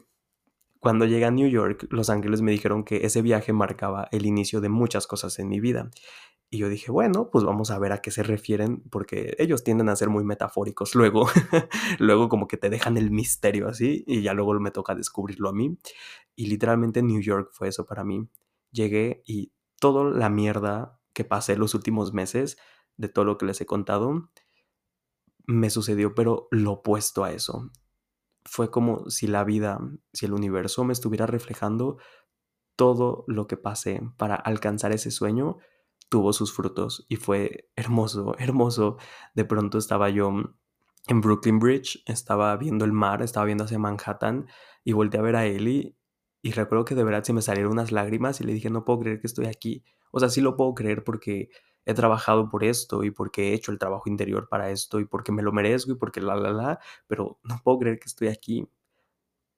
cuando 0.80 1.06
llegué 1.06 1.26
a 1.26 1.32
New 1.32 1.48
York, 1.48 1.88
Los 1.92 2.10
Ángeles 2.10 2.42
me 2.42 2.52
dijeron 2.52 2.84
que 2.84 3.06
ese 3.06 3.22
viaje 3.22 3.54
marcaba 3.54 4.08
el 4.12 4.26
inicio 4.26 4.62
de 4.62 4.70
muchas 4.70 5.06
cosas 5.06 5.38
en 5.38 5.48
mi 5.48 5.60
vida. 5.60 5.92
Y 6.50 6.58
yo 6.58 6.70
dije, 6.70 6.92
bueno, 6.92 7.30
pues 7.32 7.46
vamos 7.46 7.72
a 7.72 7.80
ver 7.80 7.94
a 7.94 8.02
qué 8.02 8.12
se 8.12 8.24
refieren, 8.24 8.84
porque 8.90 9.36
ellos 9.38 9.64
tienden 9.64 9.90
a 9.90 9.96
ser 9.96 10.10
muy 10.10 10.26
metafóricos. 10.26 10.96
Luego, 10.96 11.28
luego 12.00 12.30
como 12.30 12.48
que 12.48 12.58
te 12.58 12.70
dejan 12.70 12.98
el 12.98 13.12
misterio 13.12 13.70
así 13.70 14.04
y 14.08 14.22
ya 14.22 14.34
luego 14.34 14.60
me 14.60 14.72
toca 14.72 14.96
descubrirlo 14.96 15.50
a 15.50 15.54
mí. 15.54 15.78
Y 16.36 16.48
literalmente 16.48 17.04
New 17.04 17.22
York 17.22 17.52
fue 17.54 17.70
eso 17.70 17.86
para 17.86 18.04
mí. 18.04 18.28
Llegué 18.72 19.22
y 19.26 19.54
toda 19.80 20.04
la 20.04 20.30
mierda 20.30 21.00
que 21.14 21.24
pasé 21.24 21.56
los 21.56 21.76
últimos 21.76 22.12
meses, 22.14 22.58
de 22.98 23.08
todo 23.08 23.24
lo 23.24 23.38
que 23.38 23.46
les 23.46 23.62
he 23.62 23.66
contado, 23.66 24.30
me 25.46 25.70
sucedió, 25.70 26.14
pero 26.16 26.48
lo 26.52 26.74
opuesto 26.74 27.24
a 27.24 27.32
eso. 27.32 27.70
Fue 28.44 28.72
como 28.72 29.10
si 29.10 29.28
la 29.28 29.44
vida, 29.44 29.80
si 30.14 30.26
el 30.26 30.34
universo 30.34 30.84
me 30.84 30.94
estuviera 30.94 31.28
reflejando 31.28 31.98
todo 32.76 33.24
lo 33.28 33.48
que 33.48 33.58
pasé 33.58 34.02
para 34.18 34.36
alcanzar 34.36 34.92
ese 34.92 35.12
sueño, 35.12 35.58
tuvo 36.10 36.34
sus 36.34 36.54
frutos 36.54 37.06
y 37.10 37.16
fue 37.16 37.70
hermoso, 37.76 38.36
hermoso. 38.40 38.98
De 39.36 39.46
pronto 39.46 39.78
estaba 39.78 40.10
yo 40.10 40.32
en 41.08 41.22
Brooklyn 41.22 41.60
Bridge, 41.60 42.04
estaba 42.06 42.56
viendo 42.58 42.86
el 42.86 42.92
mar, 42.92 43.22
estaba 43.22 43.46
viendo 43.46 43.64
hacia 43.64 43.80
Manhattan 43.80 44.48
y 44.84 44.94
volteé 44.94 45.20
a 45.20 45.24
ver 45.24 45.36
a 45.36 45.46
Ellie 45.46 45.96
y 46.42 46.52
recuerdo 46.52 46.86
que 46.86 46.96
de 46.96 47.04
verdad 47.04 47.24
se 47.24 47.34
me 47.34 47.42
salieron 47.42 47.72
unas 47.72 47.92
lágrimas 47.92 48.42
y 48.42 48.44
le 48.44 48.54
dije, 48.54 48.70
no 48.70 48.84
puedo 48.84 49.00
creer 49.00 49.20
que 49.20 49.28
estoy 49.28 49.46
aquí. 49.46 49.84
O 50.12 50.20
sea, 50.20 50.30
sí 50.30 50.42
lo 50.42 50.58
puedo 50.58 50.74
creer 50.74 51.04
porque 51.04 51.50
he 51.86 51.94
trabajado 51.94 52.50
por 52.50 52.64
esto 52.64 53.04
y 53.04 53.12
porque 53.12 53.50
he 53.50 53.54
hecho 53.54 53.72
el 53.72 53.80
trabajo 53.80 54.10
interior 54.10 54.48
para 54.50 54.70
esto 54.72 55.00
y 55.00 55.06
porque 55.06 55.32
me 55.32 55.42
lo 55.42 55.52
merezco 55.52 55.92
y 55.92 55.96
porque 55.96 56.22
la, 56.22 56.36
la, 56.36 56.52
la, 56.52 56.80
pero 57.08 57.40
no 57.44 57.60
puedo 57.64 57.80
creer 57.80 58.00
que 58.00 58.08
estoy 58.08 58.28
aquí. 58.30 58.68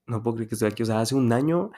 No 0.08 0.22
puedo 0.22 0.36
creer 0.36 0.50
que 0.50 0.56
estoy 0.56 0.70
aquí. 0.70 0.84
O 0.84 0.86
sea, 0.86 1.00
hace 1.02 1.16
un 1.16 1.32
año 1.34 1.72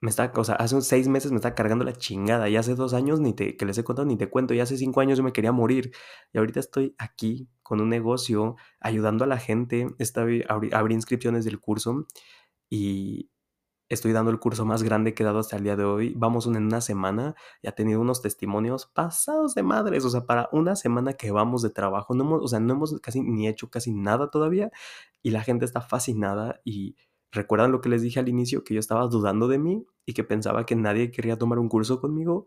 me 0.00 0.10
está, 0.10 0.32
o 0.34 0.44
sea, 0.44 0.54
hace 0.56 0.80
seis 0.82 1.08
meses 1.08 1.30
me 1.30 1.36
está 1.36 1.54
cargando 1.54 1.84
la 1.84 1.92
chingada 1.92 2.48
y 2.48 2.56
hace 2.56 2.74
dos 2.74 2.94
años 2.94 3.20
ni 3.20 3.34
te, 3.34 3.56
que 3.56 3.66
les 3.66 3.76
he 3.78 3.84
contado 3.84 4.06
ni 4.06 4.16
te 4.16 4.30
cuento 4.30 4.54
y 4.54 4.60
hace 4.60 4.76
cinco 4.78 5.00
años 5.00 5.18
yo 5.18 5.24
me 5.24 5.32
quería 5.32 5.52
morir 5.52 5.92
y 6.32 6.38
ahorita 6.38 6.60
estoy 6.60 6.94
aquí 6.98 7.48
con 7.62 7.80
un 7.80 7.90
negocio 7.90 8.56
ayudando 8.80 9.24
a 9.24 9.26
la 9.28 9.38
gente, 9.38 9.88
abrí, 10.16 10.44
abrí 10.72 10.94
inscripciones 10.94 11.44
del 11.44 11.60
curso 11.60 12.06
y, 12.70 13.30
Estoy 13.90 14.12
dando 14.12 14.30
el 14.30 14.38
curso 14.38 14.64
más 14.64 14.84
grande 14.84 15.14
que 15.14 15.24
he 15.24 15.26
dado 15.26 15.40
hasta 15.40 15.56
el 15.56 15.64
día 15.64 15.74
de 15.74 15.82
hoy. 15.84 16.14
Vamos 16.16 16.46
en 16.46 16.56
una 16.56 16.80
semana 16.80 17.34
y 17.60 17.66
ha 17.66 17.72
tenido 17.72 18.00
unos 18.00 18.22
testimonios 18.22 18.86
pasados 18.86 19.56
de 19.56 19.64
madres. 19.64 20.04
O 20.04 20.10
sea, 20.10 20.26
para 20.26 20.48
una 20.52 20.76
semana 20.76 21.14
que 21.14 21.32
vamos 21.32 21.60
de 21.60 21.70
trabajo, 21.70 22.14
no 22.14 22.22
hemos, 22.22 22.44
o 22.44 22.46
sea, 22.46 22.60
no 22.60 22.72
hemos 22.72 23.00
casi 23.00 23.20
ni 23.20 23.48
hecho 23.48 23.68
casi 23.68 23.92
nada 23.92 24.30
todavía 24.30 24.70
y 25.22 25.30
la 25.30 25.42
gente 25.42 25.64
está 25.64 25.80
fascinada 25.80 26.60
y 26.64 26.94
recuerdan 27.32 27.72
lo 27.72 27.80
que 27.80 27.88
les 27.88 28.00
dije 28.00 28.20
al 28.20 28.28
inicio, 28.28 28.62
que 28.62 28.74
yo 28.74 28.80
estaba 28.80 29.08
dudando 29.08 29.48
de 29.48 29.58
mí 29.58 29.84
y 30.06 30.14
que 30.14 30.22
pensaba 30.22 30.66
que 30.66 30.76
nadie 30.76 31.10
quería 31.10 31.36
tomar 31.36 31.58
un 31.58 31.68
curso 31.68 32.00
conmigo. 32.00 32.46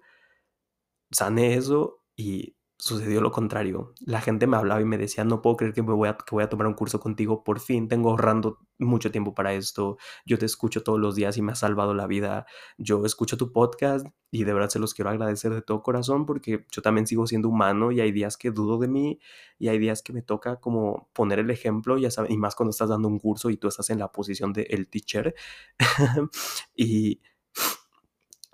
Sané 1.11 1.55
eso 1.55 2.01
y 2.15 2.55
sucedió 2.84 3.21
lo 3.21 3.31
contrario. 3.31 3.93
La 4.05 4.19
gente 4.19 4.45
me 4.45 4.57
hablaba 4.57 4.81
y 4.81 4.86
me 4.86 4.97
decía, 4.97 5.23
no 5.23 5.41
puedo 5.41 5.55
creer 5.55 5.73
que, 5.73 5.81
me 5.81 5.93
voy 5.93 6.09
a, 6.09 6.17
que 6.17 6.36
voy 6.36 6.43
a 6.43 6.49
tomar 6.49 6.67
un 6.67 6.73
curso 6.73 6.99
contigo, 6.99 7.41
por 7.45 7.61
fin 7.61 7.88
tengo 7.88 8.09
ahorrando 8.09 8.59
mucho 8.77 9.09
tiempo 9.09 9.34
para 9.34 9.53
esto, 9.53 9.97
yo 10.25 10.38
te 10.38 10.45
escucho 10.45 10.84
todos 10.84 10.99
los 10.99 11.15
días 11.15 11.38
y 11.38 11.41
me 11.41 11.53
has 11.53 11.59
salvado 11.59 11.93
la 11.93 12.07
vida, 12.07 12.45
yo 12.77 13.05
escucho 13.05 13.38
tu 13.38 13.53
podcast 13.53 14.05
y 14.31 14.43
de 14.43 14.53
verdad 14.53 14.67
se 14.67 14.79
los 14.79 14.93
quiero 14.93 15.11
agradecer 15.11 15.53
de 15.53 15.61
todo 15.61 15.81
corazón 15.81 16.25
porque 16.25 16.65
yo 16.73 16.81
también 16.81 17.07
sigo 17.07 17.25
siendo 17.25 17.47
humano 17.47 17.93
y 17.93 18.01
hay 18.01 18.11
días 18.11 18.36
que 18.36 18.51
dudo 18.51 18.77
de 18.77 18.89
mí 18.89 19.17
y 19.57 19.69
hay 19.69 19.79
días 19.79 20.01
que 20.01 20.11
me 20.11 20.21
toca 20.21 20.57
como 20.57 21.09
poner 21.13 21.39
el 21.39 21.51
ejemplo, 21.51 21.97
ya 21.97 22.11
sabes, 22.11 22.31
y 22.31 22.38
más 22.38 22.53
cuando 22.53 22.71
estás 22.71 22.89
dando 22.89 23.07
un 23.07 23.17
curso 23.17 23.49
y 23.49 23.55
tú 23.55 23.69
estás 23.69 23.91
en 23.91 23.99
la 23.99 24.11
posición 24.11 24.51
de 24.51 24.63
el 24.63 24.89
teacher 24.89 25.34
y... 26.75 27.21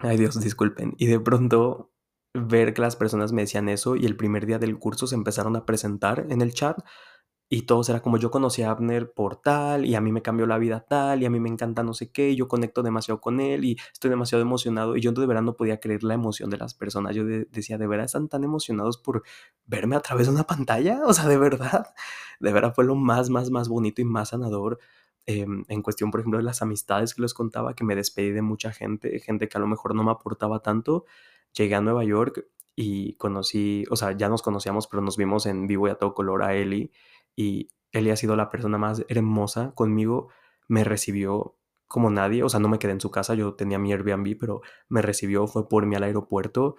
Ay 0.01 0.17
Dios, 0.17 0.39
disculpen. 0.39 0.93
Y 0.97 1.07
de 1.07 1.19
pronto 1.19 1.91
ver 2.39 2.73
que 2.73 2.81
las 2.81 2.95
personas 2.95 3.31
me 3.33 3.43
decían 3.43 3.69
eso 3.69 3.95
y 3.95 4.05
el 4.05 4.15
primer 4.15 4.45
día 4.45 4.59
del 4.59 4.77
curso 4.79 5.07
se 5.07 5.15
empezaron 5.15 5.55
a 5.55 5.65
presentar 5.65 6.25
en 6.29 6.41
el 6.41 6.53
chat 6.53 6.79
y 7.51 7.63
todos 7.63 7.89
era 7.89 8.01
como 8.01 8.17
yo 8.17 8.29
conocí 8.29 8.61
a 8.61 8.69
Abner 8.69 9.11
por 9.11 9.37
tal 9.37 9.85
y 9.85 9.95
a 9.95 10.01
mí 10.01 10.11
me 10.11 10.21
cambió 10.21 10.45
la 10.45 10.59
vida 10.59 10.85
tal 10.87 11.23
y 11.23 11.25
a 11.25 11.31
mí 11.31 11.39
me 11.39 11.49
encanta 11.49 11.81
no 11.81 11.95
sé 11.95 12.11
qué 12.11 12.29
y 12.29 12.35
yo 12.35 12.47
conecto 12.47 12.83
demasiado 12.83 13.19
con 13.19 13.39
él 13.39 13.65
y 13.65 13.75
estoy 13.91 14.11
demasiado 14.11 14.43
emocionado 14.43 14.95
y 14.95 15.01
yo 15.01 15.11
de 15.11 15.25
verdad 15.25 15.41
no 15.41 15.55
podía 15.55 15.79
creer 15.79 16.03
la 16.03 16.13
emoción 16.13 16.51
de 16.51 16.57
las 16.57 16.75
personas. 16.75 17.15
Yo 17.15 17.23
decía, 17.25 17.79
¿de 17.79 17.87
verdad 17.87 18.05
están 18.05 18.29
tan 18.29 18.43
emocionados 18.43 18.99
por 18.99 19.23
verme 19.65 19.95
a 19.95 20.01
través 20.01 20.27
de 20.27 20.33
una 20.33 20.43
pantalla? 20.43 21.01
O 21.09 21.13
sea, 21.13 21.27
de 21.27 21.37
verdad, 21.37 21.87
de 22.39 22.53
verdad 22.53 22.73
fue 22.75 22.85
lo 22.85 22.93
más, 22.95 23.31
más, 23.31 23.49
más 23.49 23.67
bonito 23.67 23.99
y 24.01 24.05
más 24.05 24.29
sanador. 24.29 24.77
Em, 25.25 25.63
en 25.69 25.81
cuestión, 25.81 26.11
por 26.11 26.19
ejemplo, 26.19 26.37
de 26.37 26.43
las 26.43 26.61
amistades 26.61 27.15
que 27.15 27.21
les 27.23 27.33
contaba, 27.33 27.73
que 27.73 27.83
me 27.83 27.95
despedí 27.95 28.31
de 28.31 28.41
mucha 28.43 28.71
gente, 28.71 29.19
gente 29.19 29.49
que 29.49 29.57
a 29.57 29.61
lo 29.61 29.67
mejor 29.67 29.95
no 29.95 30.03
me 30.03 30.11
aportaba 30.11 30.59
tanto, 30.61 31.05
llegué 31.53 31.75
a 31.75 31.81
Nueva 31.81 32.03
York 32.03 32.45
y 32.75 33.15
conocí, 33.15 33.83
o 33.89 33.95
sea, 33.95 34.13
ya 34.13 34.29
nos 34.29 34.41
conocíamos, 34.41 34.87
pero 34.87 35.01
nos 35.01 35.17
vimos 35.17 35.45
en 35.45 35.67
vivo 35.67 35.87
y 35.87 35.91
a 35.91 35.95
todo 35.95 36.13
color 36.13 36.43
a 36.43 36.55
Eli 36.55 36.91
y 37.35 37.69
Eli 37.91 38.11
ha 38.11 38.15
sido 38.15 38.35
la 38.35 38.49
persona 38.49 38.77
más 38.77 39.03
hermosa 39.07 39.73
conmigo, 39.75 40.29
me 40.67 40.83
recibió 40.83 41.57
como 41.87 42.11
nadie, 42.11 42.43
o 42.43 42.49
sea, 42.49 42.59
no 42.59 42.69
me 42.69 42.77
quedé 42.77 42.91
en 42.91 43.01
su 43.01 43.09
casa, 43.09 43.33
yo 43.33 43.55
tenía 43.55 43.79
mi 43.79 43.91
Airbnb, 43.91 44.37
pero 44.39 44.61
me 44.89 45.01
recibió, 45.01 45.47
fue 45.47 45.67
por 45.67 45.87
mí 45.87 45.95
al 45.95 46.03
aeropuerto, 46.03 46.75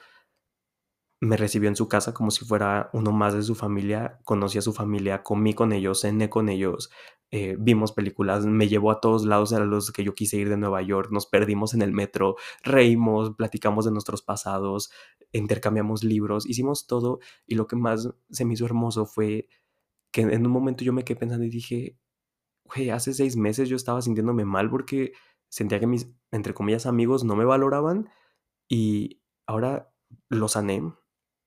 me 1.21 1.37
recibió 1.37 1.69
en 1.69 1.77
su 1.77 1.89
casa 1.89 2.15
como 2.15 2.31
si 2.31 2.45
fuera 2.45 2.91
uno 2.93 3.13
más 3.13 3.35
de 3.35 3.43
su 3.43 3.55
familia, 3.55 4.21
conocí 4.25 4.59
a 4.59 4.63
su 4.63 4.73
familia, 4.73 5.23
comí 5.23 5.53
con 5.53 5.73
ellos, 5.73 6.03
cené 6.03 6.31
con 6.31 6.49
ellos, 6.49 6.91
eh, 7.33 7.57
vimos 7.59 7.93
películas, 7.93 8.45
me 8.45 8.69
llevó 8.69 8.91
a 8.91 9.01
todos 9.01 9.25
lados 9.25 9.53
a 9.53 9.61
los 9.61 9.93
que 9.93 10.03
yo 10.03 10.15
quise 10.15 10.37
ir 10.37 10.49
de 10.49 10.57
Nueva 10.57 10.83
York, 10.83 11.11
nos 11.13 11.27
perdimos 11.27 11.75
en 11.75 11.83
el 11.83 11.93
metro, 11.93 12.37
reímos, 12.63 13.37
platicamos 13.37 13.85
de 13.85 13.93
nuestros 13.93 14.23
pasados, 14.23 14.91
intercambiamos 15.33 16.03
libros, 16.03 16.45
hicimos 16.47 16.87
todo 16.87 17.21
y 17.47 17.55
lo 17.55 17.67
que 17.69 17.77
más 17.77 18.11
se 18.31 18.45
me 18.45 18.55
hizo 18.55 18.65
hermoso 18.65 19.07
fue 19.07 19.49
que 20.11 20.23
en 20.23 20.45
un 20.45 20.53
momento 20.53 20.83
yo 20.85 20.93
me 20.93 21.05
quedé 21.05 21.21
pensando 21.21 21.45
y 21.45 21.51
dije, 21.51 21.97
güey, 22.65 22.91
hace 22.91 23.15
seis 23.15 23.37
meses 23.37 23.69
yo 23.69 23.77
estaba 23.77 24.03
sintiéndome 24.03 24.45
mal 24.45 24.69
porque 24.71 25.13
sentía 25.49 25.81
que 25.81 25.87
mis, 25.87 26.11
entre 26.33 26.55
comillas, 26.55 26.87
amigos 26.87 27.25
no 27.25 27.37
me 27.37 27.45
valoraban 27.45 28.11
y 28.69 29.21
ahora 29.47 29.93
lo 30.29 30.49
sané, 30.49 30.83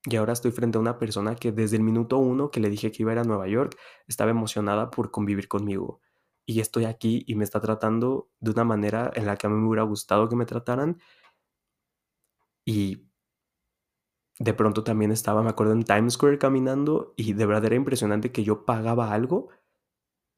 y 0.06 0.16
ahora 0.18 0.34
estoy 0.34 0.52
frente 0.52 0.78
a 0.78 0.82
una 0.82 0.98
persona 0.98 1.36
que 1.36 1.52
desde 1.52 1.78
el 1.78 1.84
minuto 1.84 2.18
uno 2.18 2.52
que 2.52 2.60
le 2.60 2.70
dije 2.70 2.92
que 2.92 3.04
iba 3.04 3.12
a 3.12 3.16
ir 3.16 3.20
a 3.20 3.24
Nueva 3.24 3.48
York, 3.48 3.78
estaba 4.08 4.32
emocionada 4.32 4.92
por 4.92 5.12
convivir 5.12 5.48
conmigo. 5.48 6.02
Y 6.46 6.60
estoy 6.60 6.86
aquí 6.86 7.24
y 7.26 7.36
me 7.36 7.46
está 7.46 7.62
tratando 7.62 8.30
de 8.42 8.52
una 8.52 8.66
manera 8.66 9.12
en 9.16 9.26
la 9.26 9.38
que 9.38 9.48
a 9.48 9.50
mí 9.50 9.56
me 9.56 9.68
hubiera 9.68 9.84
gustado 9.84 10.28
que 10.28 10.36
me 10.36 10.46
trataran. 10.46 11.00
Y 12.66 13.08
de 14.40 14.54
pronto 14.54 14.84
también 14.84 15.12
estaba, 15.12 15.44
me 15.44 15.50
acuerdo, 15.50 15.74
en 15.74 15.84
Times 15.84 16.14
Square 16.14 16.38
caminando 16.38 17.14
y 17.16 17.34
de 17.34 17.46
verdad 17.46 17.66
era 17.66 17.76
impresionante 17.76 18.32
que 18.32 18.44
yo 18.44 18.66
pagaba 18.66 19.14
algo 19.14 19.50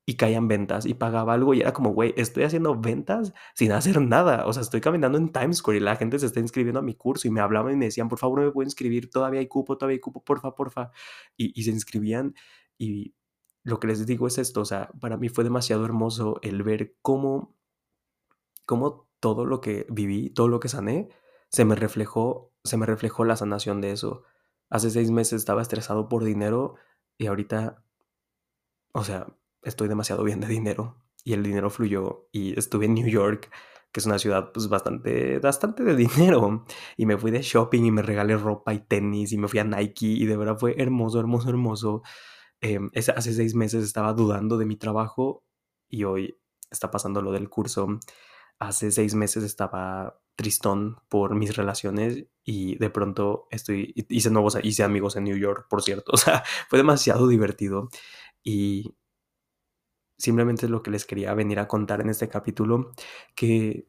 y 0.06 0.16
caían 0.18 0.47
ventas 0.47 0.86
y 0.86 0.93
pagaba 0.93 1.34
algo 1.34 1.53
y 1.53 1.62
era 1.62 1.74
como, 1.74 1.91
güey, 1.91 2.14
estoy 2.18 2.43
haciendo 2.43 2.80
ventas 2.80 3.34
sin 3.56 3.72
hacer 3.72 3.99
nada. 4.01 4.45
O 4.45 4.53
sea, 4.53 4.62
estoy 4.62 4.82
caminando 4.82 5.18
en 5.18 5.32
Times 5.32 5.58
Square 5.58 5.78
y 5.78 5.82
la 5.82 5.95
gente 5.95 6.20
se 6.20 6.28
está 6.28 6.39
inscribiendo 6.39 6.80
a 6.80 6.84
mi 6.84 6.93
curso 6.95 7.28
y 7.28 7.32
me 7.32 7.41
hablaban 7.41 7.74
y 7.74 7.78
me 7.78 7.86
decían, 7.86 8.08
por 8.08 8.20
favor, 8.20 8.39
no 8.39 8.45
me 8.45 8.51
puedo 8.51 8.66
inscribir, 8.66 9.10
todavía 9.10 9.39
hay 9.39 9.47
cupo, 9.47 9.78
todavía 9.78 9.95
hay 9.95 9.99
cupo, 9.99 10.24
porfa, 10.24 10.53
porfa. 10.53 10.91
Y, 11.38 11.60
y 11.60 11.64
se 11.64 11.72
inscribían 11.72 12.36
y 12.78 13.16
lo 13.64 13.80
que 13.80 13.88
les 13.88 14.06
digo 14.06 14.28
es 14.28 14.38
esto, 14.38 14.62
o 14.62 14.66
sea, 14.66 14.91
para 15.01 15.18
mí 15.18 15.28
fue 15.30 15.43
demasiado 15.43 15.86
hermoso 15.86 16.39
el 16.43 16.62
ver 16.62 16.95
cómo, 17.01 17.56
cómo 18.68 19.10
todo 19.20 19.45
lo 19.45 19.60
que 19.60 19.88
viví, 19.89 20.30
todo 20.30 20.47
lo 20.49 20.60
que 20.60 20.70
sané, 20.70 21.10
se 21.49 21.66
me 21.66 21.76
reflejó, 21.76 22.53
se 22.64 22.78
me 22.78 22.86
reflejó 22.86 23.26
la 23.26 23.36
sanación 23.36 23.82
de 23.82 23.91
eso. 23.91 24.24
Hace 24.70 24.91
seis 24.91 25.10
meses 25.10 25.41
estaba 25.41 25.64
estresado 25.64 26.10
por 26.10 26.24
dinero 26.24 26.76
y 27.18 27.26
ahorita, 27.26 27.84
o 28.93 29.03
sea, 29.03 29.36
estoy 29.66 29.88
demasiado 29.88 30.24
bien 30.24 30.39
de 30.39 30.47
dinero 30.47 31.03
y 31.24 31.34
el 31.34 31.43
dinero 31.43 31.70
fluyó 31.70 32.28
y 32.32 32.57
estuve 32.57 32.86
en 32.86 32.93
New 32.93 33.07
York, 33.07 33.51
que 33.91 33.99
es 33.99 34.05
una 34.05 34.20
ciudad 34.20 34.51
pues 34.53 34.70
bastante, 34.70 35.39
bastante 35.39 35.84
de 35.84 35.95
dinero 35.95 36.66
y 36.95 37.05
me 37.05 37.18
fui 37.18 37.32
de 37.32 37.41
shopping 37.41 37.84
y 37.84 37.91
me 37.91 38.03
regalé 38.03 38.38
ropa 38.38 38.74
y 38.74 38.80
tenis 38.80 39.34
y 39.34 39.38
me 39.38 39.47
fui 39.47 39.59
a 39.59 39.63
Nike 39.63 40.05
y 40.05 40.26
de 40.26 40.38
verdad 40.38 40.57
fue 40.57 40.76
hermoso, 40.82 41.20
hermoso, 41.20 41.49
hermoso. 41.49 42.01
Em, 42.61 42.89
hace 42.93 43.34
seis 43.34 43.55
meses 43.55 43.84
estaba 43.84 44.13
dudando 44.13 44.57
de 44.57 44.66
mi 44.66 44.78
trabajo 44.78 45.43
y 45.89 46.03
hoy 46.03 46.38
está 46.72 46.91
pasando 46.91 47.22
lo 47.22 47.32
del 47.32 47.49
curso. 47.49 47.88
Hace 48.59 48.91
seis 48.91 49.16
meses 49.16 49.43
estaba 49.43 50.22
tristón 50.36 50.97
por 51.09 51.36
mis 51.36 51.55
relaciones 51.55 52.26
y 52.43 52.78
de 52.78 52.89
pronto 52.89 53.47
estoy, 53.49 53.93
hice 54.09 54.30
nuevos, 54.30 54.57
hice 54.63 54.84
amigos 54.84 55.16
en 55.16 55.24
New 55.26 55.38
York, 55.38 55.68
por 55.70 55.82
cierto. 55.82 56.11
O 56.13 56.18
sea, 56.18 56.43
fue 56.70 56.78
demasiado 56.78 57.28
divertido 57.28 57.89
y 58.43 58.95
simplemente 60.18 60.66
es 60.66 60.72
lo 60.72 60.82
que 60.84 60.91
les 60.91 61.05
quería 61.05 61.34
venir 61.34 61.59
a 61.59 61.68
contar 61.68 62.01
en 62.01 62.09
este 62.09 62.30
capítulo, 62.30 62.91
que 63.36 63.88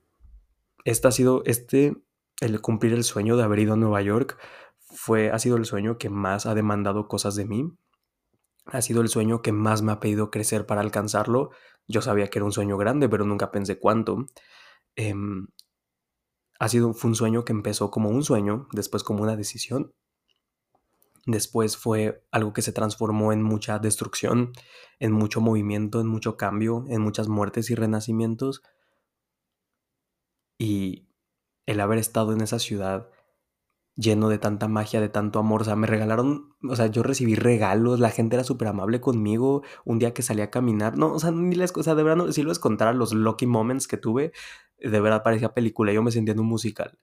este 0.85 1.09
ha 1.09 1.13
sido, 1.13 1.43
este, 1.45 1.97
el 2.41 2.61
cumplir 2.61 2.93
el 2.93 3.05
sueño 3.05 3.37
de 3.37 3.45
haber 3.45 3.61
ido 3.61 3.75
a 3.75 3.77
Nueva 3.77 4.03
York, 4.03 4.39
fue, 4.79 5.31
ha 5.31 5.39
sido 5.39 5.57
el 5.57 5.65
sueño 5.65 5.99
que 5.99 6.11
más 6.11 6.47
ha 6.47 6.55
demandado 6.55 7.09
cosas 7.09 7.35
de 7.35 7.45
mí, 7.45 7.73
ha 8.67 8.83
sido 8.83 9.01
el 9.01 9.09
sueño 9.09 9.43
que 9.43 9.53
más 9.53 9.83
me 9.83 9.93
ha 9.93 10.01
pedido 10.01 10.31
crecer 10.31 10.67
para 10.67 10.81
alcanzarlo. 10.81 11.51
Yo 11.87 12.03
sabía 12.03 12.29
que 12.29 12.39
era 12.39 12.45
un 12.45 12.53
sueño 12.53 12.77
grande, 12.77 13.09
pero 13.09 13.25
nunca 13.25 13.53
pensé 13.53 13.79
cuánto. 13.79 14.27
Em, 14.97 15.47
ha 16.59 16.69
sido, 16.69 16.93
fue 16.95 17.11
un 17.11 17.15
sueño 17.15 17.45
que 17.45 17.53
empezó 17.53 17.91
como 17.91 18.11
un 18.11 18.25
sueño, 18.25 18.67
después 18.73 19.05
como 19.05 19.23
una 19.23 19.37
decisión. 19.37 19.93
Después 21.27 21.77
fue 21.77 22.25
algo 22.31 22.53
que 22.53 22.63
se 22.63 22.73
transformó 22.73 23.33
en 23.33 23.43
mucha 23.43 23.79
destrucción, 23.81 24.53
en 25.01 25.13
mucho 25.13 25.41
movimiento, 25.41 26.01
en 26.01 26.07
mucho 26.07 26.37
cambio, 26.37 26.85
en 26.89 27.03
muchas 27.03 27.29
muertes 27.29 27.69
y 27.71 27.75
renacimientos. 27.75 28.63
Y 30.59 31.09
el 31.67 31.81
haber 31.81 31.99
estado 31.99 32.33
en 32.33 32.41
esa 32.41 32.59
ciudad 32.61 33.11
lleno 33.97 34.29
de 34.29 34.39
tanta 34.39 34.69
magia, 34.69 35.01
de 35.01 35.09
tanto 35.09 35.39
amor. 35.39 35.63
O 35.63 35.65
sea, 35.65 35.75
me 35.77 35.87
regalaron, 35.87 36.55
o 36.63 36.77
sea, 36.77 36.87
yo 36.87 37.03
recibí 37.03 37.35
regalos, 37.35 37.99
la 37.99 38.11
gente 38.11 38.37
era 38.37 38.45
súper 38.45 38.69
amable 38.69 39.01
conmigo. 39.01 39.63
Un 39.85 39.99
día 39.99 40.15
que 40.15 40.23
salí 40.23 40.43
a 40.43 40.51
caminar, 40.51 40.97
no, 40.97 41.13
o 41.13 41.19
sea, 41.19 41.31
ni 41.33 41.57
les, 41.57 41.73
o 41.77 41.83
sea, 41.83 41.95
de 41.95 42.03
verdad, 42.03 42.25
no, 42.25 42.33
si 42.33 42.43
les 42.43 42.59
contara 42.59 42.93
los 42.93 43.13
lucky 43.13 43.47
moments 43.47 43.89
que 43.89 43.97
tuve, 43.97 44.33
de 44.79 45.01
verdad 45.01 45.23
parecía 45.23 45.55
película. 45.55 45.93
Yo 45.93 46.03
me 46.03 46.13
sentía 46.13 46.35
en 46.35 46.41
un 46.41 46.47
musical. 46.47 46.99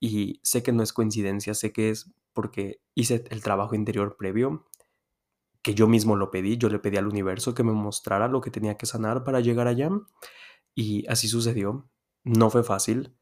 Y 0.00 0.40
sé 0.42 0.62
que 0.62 0.72
no 0.72 0.82
es 0.82 0.92
coincidencia, 0.92 1.54
sé 1.54 1.72
que 1.72 1.90
es 1.90 2.12
porque 2.32 2.80
hice 2.94 3.24
el 3.30 3.42
trabajo 3.42 3.74
interior 3.74 4.16
previo, 4.16 4.66
que 5.62 5.74
yo 5.74 5.88
mismo 5.88 6.16
lo 6.16 6.30
pedí, 6.30 6.58
yo 6.58 6.68
le 6.68 6.78
pedí 6.78 6.96
al 6.96 7.08
universo 7.08 7.54
que 7.54 7.64
me 7.64 7.72
mostrara 7.72 8.28
lo 8.28 8.40
que 8.40 8.50
tenía 8.50 8.76
que 8.76 8.86
sanar 8.86 9.24
para 9.24 9.40
llegar 9.40 9.66
allá. 9.68 9.90
Y 10.74 11.06
así 11.08 11.28
sucedió. 11.28 11.88
No 12.24 12.50
fue 12.50 12.62
fácil 12.62 13.16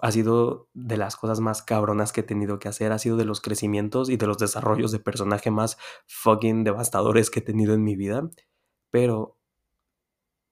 ha 0.00 0.12
sido 0.12 0.68
de 0.74 0.96
las 0.96 1.16
cosas 1.16 1.40
más 1.40 1.62
cabronas 1.62 2.12
que 2.12 2.20
he 2.20 2.24
tenido 2.24 2.58
que 2.58 2.68
hacer, 2.68 2.92
ha 2.92 2.98
sido 2.98 3.16
de 3.16 3.24
los 3.24 3.40
crecimientos 3.40 4.08
y 4.10 4.16
de 4.16 4.26
los 4.26 4.38
desarrollos 4.38 4.92
de 4.92 5.00
personaje 5.00 5.50
más 5.50 5.76
fucking 6.06 6.64
devastadores 6.64 7.30
que 7.30 7.40
he 7.40 7.42
tenido 7.42 7.74
en 7.74 7.82
mi 7.82 7.96
vida, 7.96 8.30
pero 8.90 9.38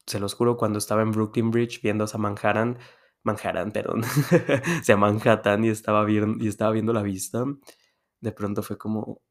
se 0.06 0.18
los 0.18 0.34
juro, 0.34 0.56
cuando 0.56 0.78
estaba 0.78 1.02
en 1.02 1.12
Brooklyn 1.12 1.50
Bridge 1.50 1.80
viendo 1.82 2.04
a 2.12 2.18
Manhattan, 2.18 2.78
Manhattan, 3.22 3.72
perdón, 3.72 4.02
sea 4.82 4.96
Manhattan 4.96 5.64
y 5.64 5.68
estaba, 5.68 6.10
y 6.10 6.48
estaba 6.48 6.72
viendo 6.72 6.92
la 6.92 7.02
vista, 7.02 7.44
de 8.20 8.32
pronto 8.32 8.62
fue 8.62 8.78
como, 8.78 9.22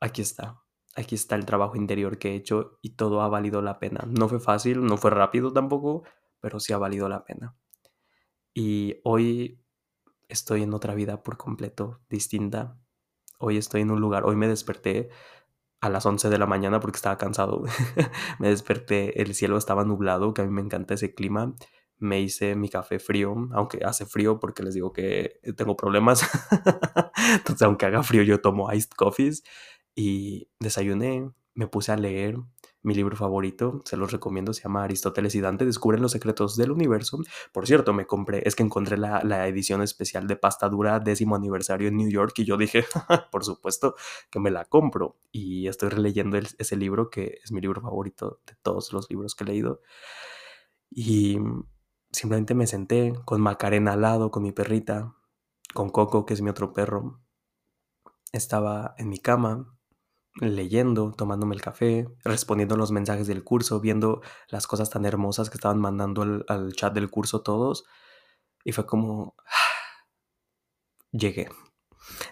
aquí 0.00 0.22
está, 0.22 0.62
aquí 0.94 1.14
está 1.14 1.36
el 1.36 1.46
trabajo 1.46 1.76
interior 1.76 2.18
que 2.18 2.32
he 2.32 2.34
hecho 2.34 2.78
y 2.82 2.90
todo 2.96 3.20
ha 3.22 3.28
valido 3.28 3.62
la 3.62 3.78
pena. 3.78 4.04
No 4.08 4.28
fue 4.28 4.40
fácil, 4.40 4.84
no 4.84 4.96
fue 4.96 5.10
rápido 5.10 5.52
tampoco, 5.52 6.04
pero 6.40 6.60
sí 6.60 6.72
ha 6.72 6.78
valido 6.78 7.08
la 7.08 7.24
pena. 7.24 7.56
Y 8.54 9.00
hoy 9.04 9.60
estoy 10.28 10.62
en 10.62 10.74
otra 10.74 10.94
vida 10.94 11.22
por 11.22 11.36
completo 11.36 12.00
distinta. 12.08 12.78
Hoy 13.38 13.58
estoy 13.58 13.82
en 13.82 13.90
un 13.90 14.00
lugar, 14.00 14.24
hoy 14.24 14.36
me 14.36 14.48
desperté 14.48 15.10
a 15.80 15.90
las 15.90 16.06
11 16.06 16.30
de 16.30 16.38
la 16.38 16.46
mañana 16.46 16.80
porque 16.80 16.96
estaba 16.96 17.18
cansado. 17.18 17.64
me 18.40 18.48
desperté, 18.48 19.22
el 19.22 19.34
cielo 19.34 19.58
estaba 19.58 19.84
nublado, 19.84 20.34
que 20.34 20.42
a 20.42 20.44
mí 20.44 20.50
me 20.50 20.62
encanta 20.62 20.94
ese 20.94 21.14
clima. 21.14 21.54
Me 21.98 22.20
hice 22.20 22.54
mi 22.56 22.68
café 22.68 22.98
frío, 22.98 23.34
aunque 23.52 23.80
hace 23.84 24.06
frío 24.06 24.38
porque 24.38 24.62
les 24.62 24.74
digo 24.74 24.92
que 24.92 25.40
tengo 25.56 25.76
problemas. 25.76 26.22
Entonces, 27.34 27.62
aunque 27.62 27.86
haga 27.86 28.02
frío, 28.02 28.22
yo 28.22 28.40
tomo 28.40 28.72
iced 28.72 28.90
coffees. 28.90 29.42
Y 29.94 30.48
desayuné, 30.60 31.30
me 31.54 31.68
puse 31.68 31.92
a 31.92 31.96
leer, 31.96 32.36
mi 32.86 32.94
libro 32.94 33.16
favorito, 33.16 33.82
se 33.84 33.96
los 33.96 34.12
recomiendo, 34.12 34.52
se 34.52 34.62
llama 34.62 34.84
Aristóteles 34.84 35.34
y 35.34 35.40
Dante 35.40 35.64
descubren 35.64 36.00
los 36.00 36.12
secretos 36.12 36.56
del 36.56 36.70
universo. 36.70 37.18
Por 37.52 37.66
cierto, 37.66 37.92
me 37.92 38.06
compré, 38.06 38.46
es 38.46 38.54
que 38.54 38.62
encontré 38.62 38.96
la, 38.96 39.48
edición 39.48 39.82
especial 39.82 40.28
de 40.28 40.36
pasta 40.36 40.68
dura 40.68 41.00
décimo 41.00 41.34
aniversario 41.34 41.88
en 41.88 41.96
New 41.96 42.08
York 42.08 42.34
y 42.36 42.44
yo 42.44 42.56
dije, 42.56 42.84
por 43.32 43.44
supuesto 43.44 43.96
que 44.30 44.38
me 44.38 44.52
la 44.52 44.66
compro. 44.66 45.16
Y 45.32 45.66
estoy 45.66 45.88
releyendo 45.88 46.38
ese 46.38 46.76
libro 46.76 47.10
que 47.10 47.40
es 47.42 47.50
mi 47.50 47.60
libro 47.60 47.80
favorito 47.80 48.38
de 48.46 48.54
todos 48.62 48.92
los 48.92 49.10
libros 49.10 49.34
que 49.34 49.42
he 49.42 49.48
leído. 49.48 49.80
Y 50.88 51.40
simplemente 52.16 52.54
me 52.54 52.66
senté 52.66 53.12
con 53.26 53.42
Macarena 53.42 53.92
al 53.92 54.00
lado, 54.00 54.30
con 54.30 54.42
mi 54.42 54.50
perrita, 54.50 55.14
con 55.74 55.90
Coco, 55.90 56.24
que 56.24 56.32
es 56.32 56.40
mi 56.40 56.48
otro 56.48 56.72
perro. 56.72 57.20
Estaba 58.32 58.94
en 58.96 59.10
mi 59.10 59.18
cama, 59.18 59.76
leyendo, 60.36 61.12
tomándome 61.12 61.54
el 61.54 61.60
café, 61.60 62.08
respondiendo 62.24 62.76
los 62.76 62.90
mensajes 62.90 63.26
del 63.26 63.44
curso, 63.44 63.80
viendo 63.80 64.22
las 64.48 64.66
cosas 64.66 64.88
tan 64.88 65.04
hermosas 65.04 65.50
que 65.50 65.58
estaban 65.58 65.78
mandando 65.78 66.22
al, 66.48 66.72
chat 66.72 66.94
del 66.94 67.10
curso 67.10 67.42
todos. 67.42 67.84
Y 68.64 68.72
fue 68.72 68.86
como, 68.86 69.36
llegué. 71.12 71.50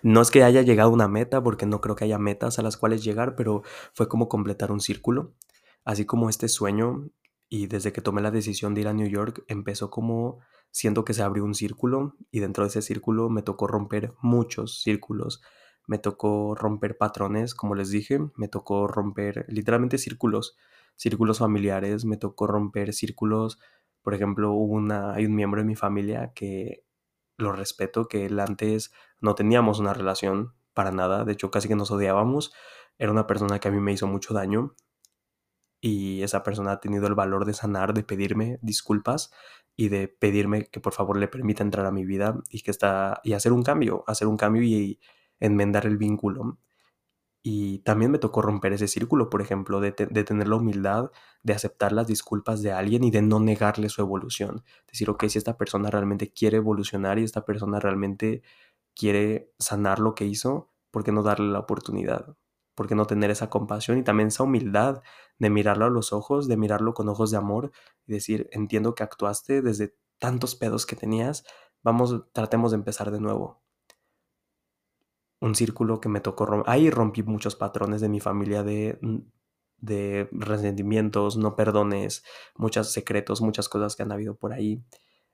No 0.03 0.23
es 0.23 0.31
que 0.31 0.45
haya 0.45 0.63
llegado 0.63 0.89
a 0.89 0.95
una 0.95 1.09
meta, 1.09 1.43
porque 1.43 1.67
no 1.67 1.83
creo 1.83 1.95
que 1.95 2.05
haya 2.05 2.19
metas 2.19 2.59
a 2.59 2.63
las 2.63 2.79
cuales 2.79 3.05
llegar, 3.05 3.37
pero 3.37 3.63
fue 3.93 4.09
como 4.09 4.31
completar 4.31 4.73
un 4.73 4.81
círculo. 4.81 5.35
Así 5.85 6.07
como 6.07 6.31
este 6.31 6.49
sueño, 6.49 7.11
y 7.55 7.67
desde 7.67 7.93
que 7.93 8.01
tomé 8.01 8.21
la 8.23 8.31
decisión 8.31 8.75
de 8.75 8.83
ir 8.83 8.89
a 8.89 8.95
New 8.95 9.09
York, 9.09 9.45
empezó 9.49 9.91
como 9.91 10.41
siento 10.71 11.05
que 11.05 11.15
se 11.15 11.23
abrió 11.23 11.45
un 11.45 11.55
círculo, 11.55 12.17
y 12.31 12.41
dentro 12.41 12.65
de 12.65 12.69
ese 12.69 12.83
círculo 12.83 13.31
me 13.31 13.43
tocó 13.43 13.67
romper 13.67 14.15
muchos 14.21 14.83
círculos 14.83 15.41
me 15.87 15.99
tocó 15.99 16.55
romper 16.55 16.97
patrones, 16.97 17.55
como 17.55 17.75
les 17.75 17.91
dije, 17.91 18.19
me 18.37 18.49
tocó 18.49 18.87
romper 18.87 19.45
literalmente 19.49 19.99
círculos, 19.99 20.57
círculos 20.97 21.39
familiares, 21.39 22.05
me 22.05 22.17
tocó 22.17 22.47
romper 22.47 22.93
círculos, 22.93 23.59
por 24.03 24.15
ejemplo, 24.15 24.55
hay 25.13 25.27
un 25.27 25.35
miembro 25.35 25.61
de 25.61 25.67
mi 25.67 25.77
familia 25.77 26.33
que 26.35 26.85
lo 27.37 27.53
respeto, 27.53 28.07
que 28.07 28.27
él 28.27 28.39
antes 28.39 28.93
no 29.21 29.35
teníamos 29.35 29.81
una 29.81 29.95
relación 29.95 30.55
para 30.73 30.91
nada, 30.91 31.25
de 31.25 31.33
hecho 31.33 31.51
casi 31.51 31.69
que 31.69 31.77
nos 31.77 31.91
odiábamos, 31.91 32.53
era 32.99 33.11
una 33.11 33.27
persona 33.27 33.59
que 33.59 33.69
a 33.69 33.71
mí 33.71 33.81
me 33.81 33.93
hizo 33.93 34.07
mucho 34.07 34.35
daño 34.35 34.75
y 35.87 36.23
esa 36.23 36.43
persona 36.43 36.73
ha 36.73 36.81
tenido 36.81 37.07
el 37.09 37.15
valor 37.15 37.45
de 37.45 37.53
sanar, 37.53 37.93
de 37.93 38.05
pedirme 38.05 38.59
disculpas 38.63 39.31
y 39.77 39.91
de 39.91 40.09
pedirme 40.09 40.65
que 40.65 40.81
por 40.81 40.95
favor 40.95 41.19
le 41.19 41.29
permita 41.29 41.63
entrar 41.63 41.85
a 41.85 41.91
mi 41.91 42.07
vida 42.07 42.41
y 42.49 42.63
que 42.63 42.71
está 42.71 43.21
y 43.23 43.35
hacer 43.35 43.53
un 43.53 43.63
cambio, 43.63 44.03
hacer 44.07 44.27
un 44.27 44.39
cambio 44.39 44.63
y 44.63 44.99
enmendar 45.41 45.85
el 45.85 45.99
vínculo. 45.99 46.59
Y 47.43 47.81
también 47.81 48.11
me 48.11 48.19
tocó 48.19 48.41
romper 48.41 48.73
ese 48.73 48.89
círculo, 48.89 49.29
por 49.29 49.43
ejemplo, 49.43 49.81
de, 49.81 49.93
tener 49.93 50.49
la 50.49 50.57
humildad 50.57 51.11
de 51.43 51.53
aceptar 51.53 51.93
las 51.93 52.07
disculpas 52.07 52.63
de 52.63 52.73
alguien 52.73 53.05
y 53.05 53.11
de 53.11 53.21
no 53.21 53.39
negarle 53.39 53.91
su 53.91 54.01
evolución. 54.01 54.65
Decir, 54.91 55.11
ok, 55.11 55.27
si 55.27 55.37
esta 55.37 55.59
persona 55.59 55.91
realmente 55.91 56.33
quiere 56.33 56.57
evolucionar 56.57 57.19
y 57.19 57.25
esta 57.25 57.45
persona 57.45 57.79
realmente 57.79 58.43
quiere 58.95 59.53
sanar 59.59 59.99
lo 59.99 60.15
que 60.15 60.25
hizo, 60.25 60.71
¿por 60.91 61.05
qué 61.05 61.13
no 61.13 61.23
darle 61.23 61.53
la 61.53 61.59
oportunidad? 61.59 62.39
¿Por 62.75 62.89
qué 62.89 62.95
no 62.95 63.07
tener 63.07 63.31
esa 63.31 63.51
compasión 63.51 63.99
y 63.99 64.03
también 64.03 64.29
esa 64.29 64.45
humildad 64.45 65.03
de 65.39 65.51
mirarlo 65.51 65.87
a 65.87 65.91
los 65.91 66.13
ojos, 66.13 66.49
de 66.49 66.57
mirarlo 66.57 66.95
con 66.95 67.09
ojos 67.09 67.31
de 67.31 67.37
amor 67.37 67.73
y 68.07 68.13
decir, 68.15 68.49
entiendo 68.53 68.95
que 68.95 69.03
actuaste 69.03 69.63
desde 69.63 69.97
tantos 70.19 70.55
pedos 70.55 70.87
que 70.87 70.97
tenías, 70.97 71.45
vamos, 71.83 72.25
tratemos 72.33 72.71
de 72.73 72.77
empezar 72.77 73.11
de 73.11 73.21
nuevo 73.21 73.65
un 75.41 75.55
círculo 75.55 76.01
que 76.01 76.09
me 76.09 76.21
tocó 76.21 76.47
romper. 76.47 76.73
Ahí 76.73 76.91
rompí 76.91 77.23
muchos 77.23 77.55
patrones 77.57 78.01
de 78.01 78.09
mi 78.09 78.21
familia 78.21 78.63
de, 78.63 78.99
mm, 79.03 79.19
de 79.79 80.29
resentimientos, 80.33 81.37
no 81.37 81.57
perdones, 81.57 82.25
muchos 82.57 82.93
secretos, 82.93 83.43
muchas 83.43 83.69
cosas 83.69 83.97
que 83.97 84.03
han 84.03 84.13
habido 84.13 84.37
por 84.37 84.53
ahí. 84.53 84.83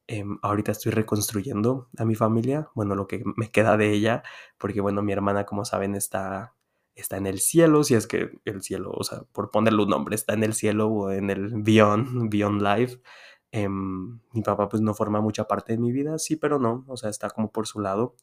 Em, 0.09 0.39
ahorita 0.43 0.73
estoy 0.73 0.93
reconstruyendo 0.93 1.89
a 1.97 2.05
mi 2.05 2.17
familia, 2.17 2.69
bueno, 2.75 2.97
lo 2.97 3.07
que 3.07 3.23
me 3.37 3.51
queda 3.53 3.77
de 3.77 3.93
ella, 3.93 4.23
porque 4.59 4.81
bueno, 4.81 5.03
mi 5.03 5.13
hermana, 5.13 5.47
como 5.47 5.65
saben, 5.65 5.95
está, 5.95 6.55
está 6.95 7.17
en 7.17 7.27
el 7.27 7.41
cielo, 7.41 7.85
si 7.85 7.95
es 7.95 8.07
que 8.07 8.31
el 8.45 8.63
cielo, 8.63 8.93
o 8.93 9.05
sea, 9.05 9.23
por 9.33 9.51
ponerle 9.51 9.83
un 9.83 9.91
nombre, 9.91 10.15
está 10.15 10.35
en 10.35 10.45
el 10.45 10.55
cielo 10.55 10.89
o 10.89 11.11
en 11.11 11.31
el 11.31 11.63
Beyond, 11.63 12.29
Beyond 12.31 12.63
Life. 12.63 13.01
Em, 13.53 14.21
mi 14.33 14.43
papá 14.43 14.69
pues 14.69 14.83
no 14.83 14.95
forma 14.95 15.21
mucha 15.21 15.45
parte 15.49 15.73
de 15.73 15.79
mi 15.79 15.93
vida, 15.93 16.19
sí, 16.19 16.37
pero 16.37 16.59
no, 16.59 16.85
o 16.89 16.97
sea, 16.97 17.11
está 17.11 17.31
como 17.31 17.51
por 17.53 17.67
su 17.67 17.81
lado. 17.81 18.17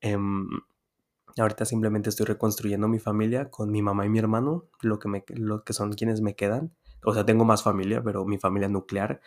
Em, 0.00 0.48
Ahorita 1.38 1.64
simplemente 1.64 2.10
estoy 2.10 2.26
reconstruyendo 2.26 2.88
mi 2.88 2.98
familia 2.98 3.50
con 3.50 3.70
mi 3.70 3.80
mamá 3.80 4.04
y 4.04 4.10
mi 4.10 4.18
hermano, 4.18 4.68
lo 4.80 4.98
que, 4.98 5.08
me, 5.08 5.24
lo 5.28 5.64
que 5.64 5.72
son 5.72 5.92
quienes 5.92 6.20
me 6.20 6.34
quedan. 6.34 6.74
O 7.04 7.14
sea, 7.14 7.24
tengo 7.24 7.44
más 7.44 7.62
familia, 7.62 8.02
pero 8.02 8.24
mi 8.26 8.38
familia 8.38 8.68
nuclear. 8.68 9.20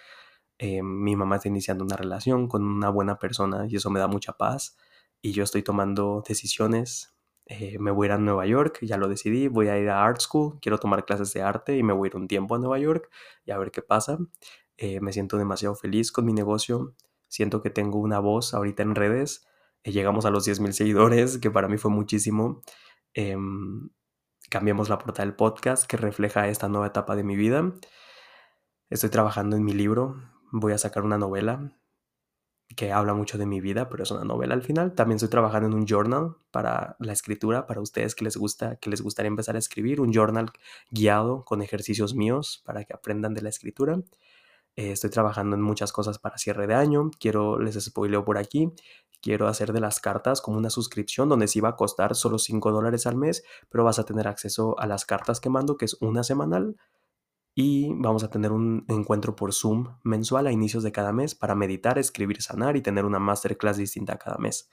Eh, 0.59 0.83
mi 0.83 1.15
mamá 1.15 1.37
está 1.37 1.49
iniciando 1.49 1.83
una 1.83 1.97
relación 1.97 2.47
con 2.47 2.63
una 2.63 2.89
buena 2.89 3.17
persona 3.19 3.65
y 3.67 3.75
eso 3.77 3.89
me 3.89 3.99
da 3.99 4.07
mucha 4.07 4.33
paz. 4.33 4.77
Y 5.21 5.31
yo 5.31 5.43
estoy 5.43 5.63
tomando 5.63 6.23
decisiones 6.27 7.14
Eh, 7.47 7.77
me 7.79 7.91
voy 7.91 8.05
a 8.05 8.07
ir 8.07 8.11
a 8.13 8.17
Nueva 8.17 8.45
York, 8.47 8.79
ya 8.81 8.97
lo 8.97 9.07
decidí, 9.07 9.47
voy 9.47 9.67
a 9.67 9.77
ir 9.77 9.89
a 9.89 10.03
Art 10.03 10.19
School, 10.19 10.57
quiero 10.61 10.79
tomar 10.79 11.05
clases 11.05 11.31
de 11.33 11.43
arte 11.43 11.77
y 11.77 11.83
me 11.83 11.93
voy 11.93 12.07
a 12.07 12.09
ir 12.09 12.15
un 12.15 12.27
tiempo 12.27 12.55
a 12.55 12.59
Nueva 12.59 12.79
York 12.79 13.09
y 13.45 13.51
a 13.51 13.57
ver 13.57 13.71
qué 13.71 13.81
pasa. 13.83 14.17
Eh, 14.77 14.99
me 15.01 15.13
siento 15.13 15.37
demasiado 15.37 15.75
feliz 15.75 16.11
con 16.11 16.25
mi 16.25 16.33
negocio, 16.33 16.95
siento 17.27 17.61
que 17.61 17.69
tengo 17.69 17.99
una 17.99 18.19
voz 18.19 18.53
ahorita 18.53 18.83
en 18.83 18.95
redes, 18.95 19.45
eh, 19.83 19.91
llegamos 19.91 20.25
a 20.25 20.31
los 20.31 20.45
10.000 20.45 20.73
seguidores, 20.73 21.37
que 21.37 21.51
para 21.51 21.67
mí 21.67 21.77
fue 21.77 21.91
muchísimo. 21.91 22.61
Em, 23.13 23.89
cambiamos 24.49 24.89
la 24.89 24.97
portada 24.97 25.25
del 25.25 25.35
podcast 25.35 25.85
que 25.85 25.97
refleja 25.97 26.47
esta 26.47 26.67
nueva 26.69 26.87
etapa 26.87 27.15
de 27.15 27.23
mi 27.23 27.35
vida. 27.35 27.73
Estoy 28.89 29.09
trabajando 29.09 29.55
en 29.55 29.63
mi 29.63 29.73
libro, 29.73 30.15
voy 30.51 30.73
a 30.73 30.77
sacar 30.77 31.03
una 31.03 31.17
novela 31.17 31.75
que 32.75 32.91
habla 32.91 33.13
mucho 33.13 33.37
de 33.37 33.45
mi 33.45 33.61
vida, 33.61 33.89
pero 33.89 34.03
es 34.03 34.11
una 34.11 34.23
novela 34.23 34.53
al 34.53 34.61
final. 34.63 34.93
También 34.93 35.17
estoy 35.17 35.29
trabajando 35.29 35.67
en 35.67 35.73
un 35.73 35.85
journal 35.85 36.35
para 36.51 36.95
la 36.99 37.13
escritura, 37.13 37.67
para 37.67 37.81
ustedes 37.81 38.15
que 38.15 38.23
les 38.23 38.37
gusta, 38.37 38.77
que 38.77 38.89
les 38.89 39.01
gustaría 39.01 39.27
empezar 39.27 39.55
a 39.55 39.59
escribir, 39.59 40.01
un 40.01 40.11
journal 40.11 40.51
guiado 40.89 41.45
con 41.45 41.61
ejercicios 41.61 42.15
míos 42.15 42.61
para 42.65 42.83
que 42.83 42.93
aprendan 42.93 43.33
de 43.33 43.41
la 43.41 43.49
escritura. 43.49 43.99
Eh, 44.75 44.91
estoy 44.91 45.09
trabajando 45.09 45.55
en 45.55 45.61
muchas 45.61 45.93
cosas 45.93 46.19
para 46.19 46.37
cierre 46.37 46.67
de 46.67 46.73
año. 46.73 47.11
Quiero, 47.19 47.59
les 47.59 47.81
spoileo 47.81 48.25
por 48.25 48.37
aquí, 48.37 48.73
quiero 49.21 49.47
hacer 49.47 49.71
de 49.71 49.79
las 49.79 49.99
cartas 49.99 50.41
como 50.41 50.57
una 50.57 50.69
suscripción 50.69 51.29
donde 51.29 51.47
sí 51.47 51.61
va 51.61 51.69
a 51.69 51.75
costar 51.75 52.15
solo 52.15 52.39
5 52.39 52.71
dólares 52.71 53.07
al 53.07 53.15
mes, 53.15 53.43
pero 53.69 53.83
vas 53.83 53.99
a 53.99 54.05
tener 54.05 54.27
acceso 54.27 54.77
a 54.79 54.87
las 54.87 55.05
cartas 55.05 55.39
que 55.39 55.49
mando, 55.49 55.77
que 55.77 55.85
es 55.85 55.97
una 56.01 56.23
semanal, 56.23 56.75
y 57.55 57.93
vamos 57.93 58.23
a 58.25 58.29
tener 58.29 58.51
un 58.51 58.85
encuentro 58.89 59.35
por 59.35 59.53
Zoom 59.53 59.97
mensual 60.03 60.45
a 60.45 60.51
inicios 60.51 60.83
de 60.83 60.91
cada 60.91 61.13
mes 61.13 61.35
para 61.35 61.55
meditar, 61.55 61.97
escribir, 61.97 62.41
sanar 62.41 62.75
y 62.75 62.81
tener 62.81 63.05
una 63.05 63.17
masterclass 63.17 63.77
distinta 63.77 64.17
cada 64.17 64.37
mes. 64.37 64.69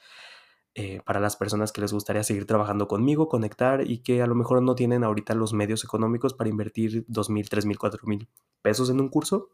Eh, 0.75 1.01
para 1.05 1.21
las 1.21 1.37
personas 1.37 1.71
que 1.71 1.81
les 1.81 1.93
gustaría 1.93 2.25
seguir 2.25 2.47
trabajando 2.47 2.89
conmigo, 2.89 3.29
conectar 3.29 3.89
y 3.89 3.99
que 4.03 4.21
a 4.21 4.27
lo 4.27 4.35
mejor 4.35 4.63
no 4.63 4.75
tienen 4.75 5.05
ahorita 5.05 5.35
los 5.35 5.53
medios 5.53 5.85
económicos 5.85 6.35
para 6.35 6.51
invertir 6.51 7.07
$2,000, 7.07 7.31
mil, 7.31 7.49
$3,000, 7.49 7.67
mil, 7.67 7.79
mil 8.05 8.29
pesos 8.63 8.91
en 8.91 9.01
un 9.01 9.09
curso, 9.09 9.51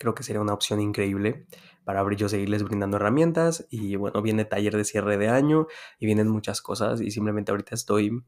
creo 0.00 0.14
que 0.14 0.22
sería 0.22 0.40
una 0.40 0.54
opción 0.54 0.80
increíble 0.80 1.46
para 1.84 2.04
yo 2.14 2.28
seguirles 2.28 2.64
brindando 2.64 2.96
herramientas 2.96 3.66
y 3.70 3.96
bueno, 3.96 4.20
viene 4.22 4.44
taller 4.44 4.76
de 4.76 4.84
cierre 4.84 5.16
de 5.18 5.28
año 5.28 5.66
y 5.98 6.06
vienen 6.06 6.28
muchas 6.28 6.62
cosas 6.62 7.00
y 7.00 7.10
simplemente 7.10 7.52
ahorita 7.52 7.74
estoy 7.74 8.24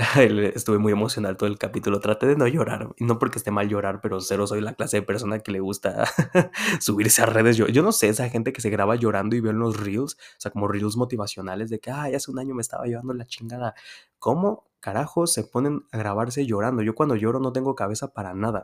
Estuve 0.54 0.78
muy 0.78 0.92
emocional 0.92 1.36
todo 1.36 1.48
el 1.48 1.58
capítulo. 1.58 2.00
Traté 2.00 2.26
de 2.26 2.36
no 2.36 2.46
llorar. 2.46 2.88
no 2.98 3.18
porque 3.18 3.38
esté 3.38 3.50
mal 3.50 3.68
llorar, 3.68 4.00
pero 4.00 4.20
cero 4.20 4.46
soy 4.46 4.60
la 4.60 4.74
clase 4.74 4.98
de 4.98 5.02
persona 5.02 5.40
que 5.40 5.52
le 5.52 5.60
gusta 5.60 6.04
subirse 6.80 7.22
a 7.22 7.26
redes. 7.26 7.56
Yo, 7.56 7.66
yo 7.68 7.82
no 7.82 7.92
sé, 7.92 8.08
esa 8.08 8.28
gente 8.28 8.52
que 8.52 8.60
se 8.60 8.70
graba 8.70 8.96
llorando 8.96 9.36
y 9.36 9.40
ve 9.40 9.50
en 9.50 9.58
los 9.58 9.78
reels, 9.78 10.14
o 10.14 10.40
sea, 10.40 10.50
como 10.50 10.68
reels 10.68 10.96
motivacionales 10.96 11.70
de 11.70 11.80
que, 11.80 11.90
ay, 11.90 12.14
hace 12.14 12.30
un 12.30 12.38
año 12.38 12.54
me 12.54 12.62
estaba 12.62 12.86
llevando 12.86 13.12
la 13.12 13.26
chingada. 13.26 13.74
¿Cómo 14.18 14.70
carajos 14.80 15.32
se 15.32 15.44
ponen 15.44 15.82
a 15.92 15.98
grabarse 15.98 16.46
llorando? 16.46 16.82
Yo 16.82 16.94
cuando 16.94 17.16
lloro 17.16 17.40
no 17.40 17.52
tengo 17.52 17.74
cabeza 17.74 18.12
para 18.12 18.34
nada. 18.34 18.62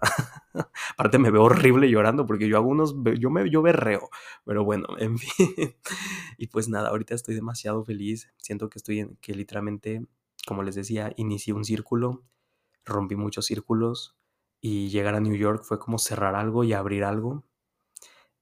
Aparte 0.95 1.19
me 1.19 1.31
veo 1.31 1.45
horrible 1.45 1.91
llorando 1.91 2.27
porque 2.27 2.49
yo 2.49 2.57
hago 2.57 2.69
unos, 2.69 2.95
yo 3.19 3.31
me, 3.31 3.51
yo 3.51 3.63
berreo. 3.63 4.09
Pero 4.45 4.65
bueno, 4.65 4.89
en 4.99 5.19
fin. 5.19 5.77
y 6.39 6.47
pues 6.47 6.69
nada, 6.69 6.91
ahorita 6.91 7.15
estoy 7.15 7.35
demasiado 7.35 7.85
feliz. 7.85 8.31
Siento 8.39 8.69
que 8.71 8.79
estoy 8.79 9.01
en, 9.01 9.17
que 9.21 9.35
literalmente 9.35 10.07
como 10.47 10.63
les 10.63 10.75
decía, 10.75 11.13
inicié 11.17 11.53
un 11.55 11.65
círculo, 11.65 12.25
rompí 12.85 13.17
muchos 13.17 13.47
círculos 13.47 14.17
y 14.61 14.89
llegar 14.89 15.15
a 15.15 15.21
New 15.21 15.35
York 15.35 15.63
fue 15.65 15.79
como 15.79 15.99
cerrar 15.99 16.35
algo 16.35 16.65
y 16.65 16.73
abrir 16.73 17.05
algo. 17.05 17.45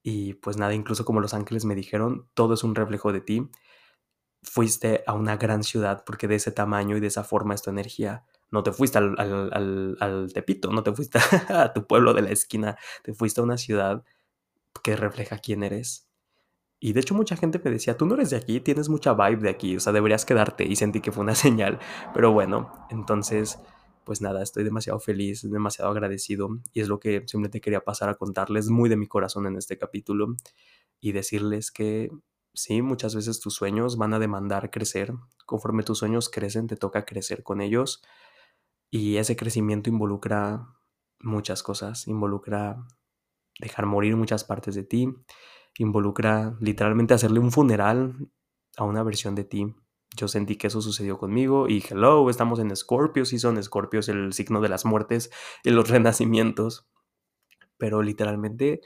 Y 0.02 0.34
pues 0.34 0.56
nada, 0.56 0.74
incluso 0.74 1.04
como 1.04 1.20
los 1.20 1.34
ángeles 1.34 1.64
me 1.64 1.74
dijeron, 1.74 2.28
todo 2.34 2.54
es 2.54 2.64
un 2.64 2.74
reflejo 2.74 3.12
de 3.12 3.20
ti. 3.20 3.50
Fuiste 4.42 5.02
a 5.06 5.14
una 5.14 5.36
gran 5.36 5.62
ciudad 5.64 6.04
porque 6.04 6.28
de 6.28 6.36
ese 6.36 6.52
tamaño 6.52 6.96
y 6.96 7.00
de 7.00 7.06
esa 7.06 7.24
forma 7.24 7.54
es 7.54 7.62
tu 7.62 7.70
energía. 7.70 8.24
No 8.50 8.62
te 8.62 8.72
fuiste 8.72 8.98
al, 8.98 9.16
al, 9.18 10.30
Tepito, 10.32 10.70
no 10.70 10.82
te 10.82 10.92
fuiste 10.92 11.18
a 11.48 11.72
tu 11.72 11.86
pueblo 11.86 12.12
de 12.14 12.22
la 12.22 12.30
esquina, 12.30 12.76
te 13.02 13.14
fuiste 13.14 13.40
a 13.40 13.44
una 13.44 13.56
ciudad 13.56 14.04
que 14.82 14.96
refleja 14.96 15.38
quién 15.38 15.62
eres 15.62 16.08
y 16.84 16.92
de 16.92 17.00
hecho 17.00 17.14
mucha 17.14 17.34
gente 17.34 17.58
me 17.64 17.70
decía, 17.70 17.96
tú 17.96 18.04
no 18.04 18.12
eres 18.12 18.28
de 18.28 18.36
aquí, 18.36 18.60
tienes 18.60 18.90
mucha 18.90 19.14
vibe 19.14 19.40
de 19.40 19.48
aquí, 19.48 19.74
o 19.74 19.80
sea, 19.80 19.90
deberías 19.90 20.26
quedarte. 20.26 20.66
Y 20.66 20.76
sentí 20.76 21.00
que 21.00 21.12
fue 21.12 21.22
una 21.22 21.34
señal. 21.34 21.78
Pero 22.12 22.30
bueno, 22.30 22.70
entonces, 22.90 23.58
pues 24.04 24.20
nada, 24.20 24.42
estoy 24.42 24.64
demasiado 24.64 25.00
feliz, 25.00 25.50
demasiado 25.50 25.90
agradecido. 25.90 26.50
Y 26.74 26.80
es 26.82 26.88
lo 26.88 27.00
que 27.00 27.20
simplemente 27.20 27.62
quería 27.62 27.80
pasar 27.80 28.10
a 28.10 28.16
contarles 28.16 28.68
muy 28.68 28.90
de 28.90 28.98
mi 28.98 29.06
corazón 29.06 29.46
en 29.46 29.56
este 29.56 29.78
capítulo. 29.78 30.36
Y 31.00 31.12
decirles 31.12 31.70
que 31.70 32.10
sí, 32.52 32.82
muchas 32.82 33.14
veces 33.14 33.40
tus 33.40 33.54
sueños 33.54 33.96
van 33.96 34.12
a 34.12 34.18
demandar 34.18 34.70
crecer. 34.70 35.14
Conforme 35.46 35.84
tus 35.84 36.00
sueños 36.00 36.28
crecen, 36.28 36.66
te 36.66 36.76
toca 36.76 37.06
crecer 37.06 37.42
con 37.42 37.62
ellos. 37.62 38.02
Y 38.90 39.16
ese 39.16 39.36
crecimiento 39.36 39.88
involucra 39.88 40.66
muchas 41.18 41.62
cosas. 41.62 42.06
Involucra 42.08 42.86
dejar 43.58 43.86
morir 43.86 44.16
muchas 44.16 44.44
partes 44.44 44.74
de 44.74 44.84
ti 44.84 45.08
involucra 45.78 46.56
literalmente 46.60 47.14
hacerle 47.14 47.40
un 47.40 47.52
funeral 47.52 48.28
a 48.76 48.84
una 48.84 49.02
versión 49.02 49.34
de 49.34 49.44
ti. 49.44 49.74
Yo 50.16 50.28
sentí 50.28 50.56
que 50.56 50.68
eso 50.68 50.80
sucedió 50.80 51.18
conmigo 51.18 51.68
y 51.68 51.82
hello, 51.88 52.28
estamos 52.30 52.60
en 52.60 52.74
Scorpio, 52.74 53.24
sí 53.24 53.38
son 53.38 53.60
Scorpios 53.62 54.08
el 54.08 54.32
signo 54.32 54.60
de 54.60 54.68
las 54.68 54.84
muertes 54.84 55.30
y 55.64 55.70
los 55.70 55.88
renacimientos. 55.90 56.88
Pero 57.76 58.02
literalmente, 58.02 58.80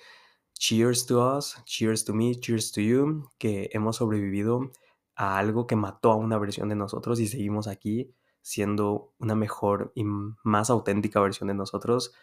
cheers 0.54 1.06
to 1.06 1.36
us, 1.36 1.62
cheers 1.64 2.04
to 2.04 2.14
me, 2.14 2.34
cheers 2.34 2.72
to 2.72 2.80
you, 2.80 3.28
que 3.38 3.68
hemos 3.72 3.96
sobrevivido 3.96 4.72
a 5.14 5.38
algo 5.38 5.66
que 5.66 5.76
mató 5.76 6.12
a 6.12 6.16
una 6.16 6.38
versión 6.38 6.68
de 6.68 6.76
nosotros 6.76 7.20
y 7.20 7.28
seguimos 7.28 7.68
aquí 7.68 8.14
siendo 8.40 9.12
una 9.18 9.34
mejor 9.34 9.92
y 9.94 10.04
más 10.04 10.70
auténtica 10.70 11.20
versión 11.20 11.48
de 11.48 11.54
nosotros, 11.54 12.14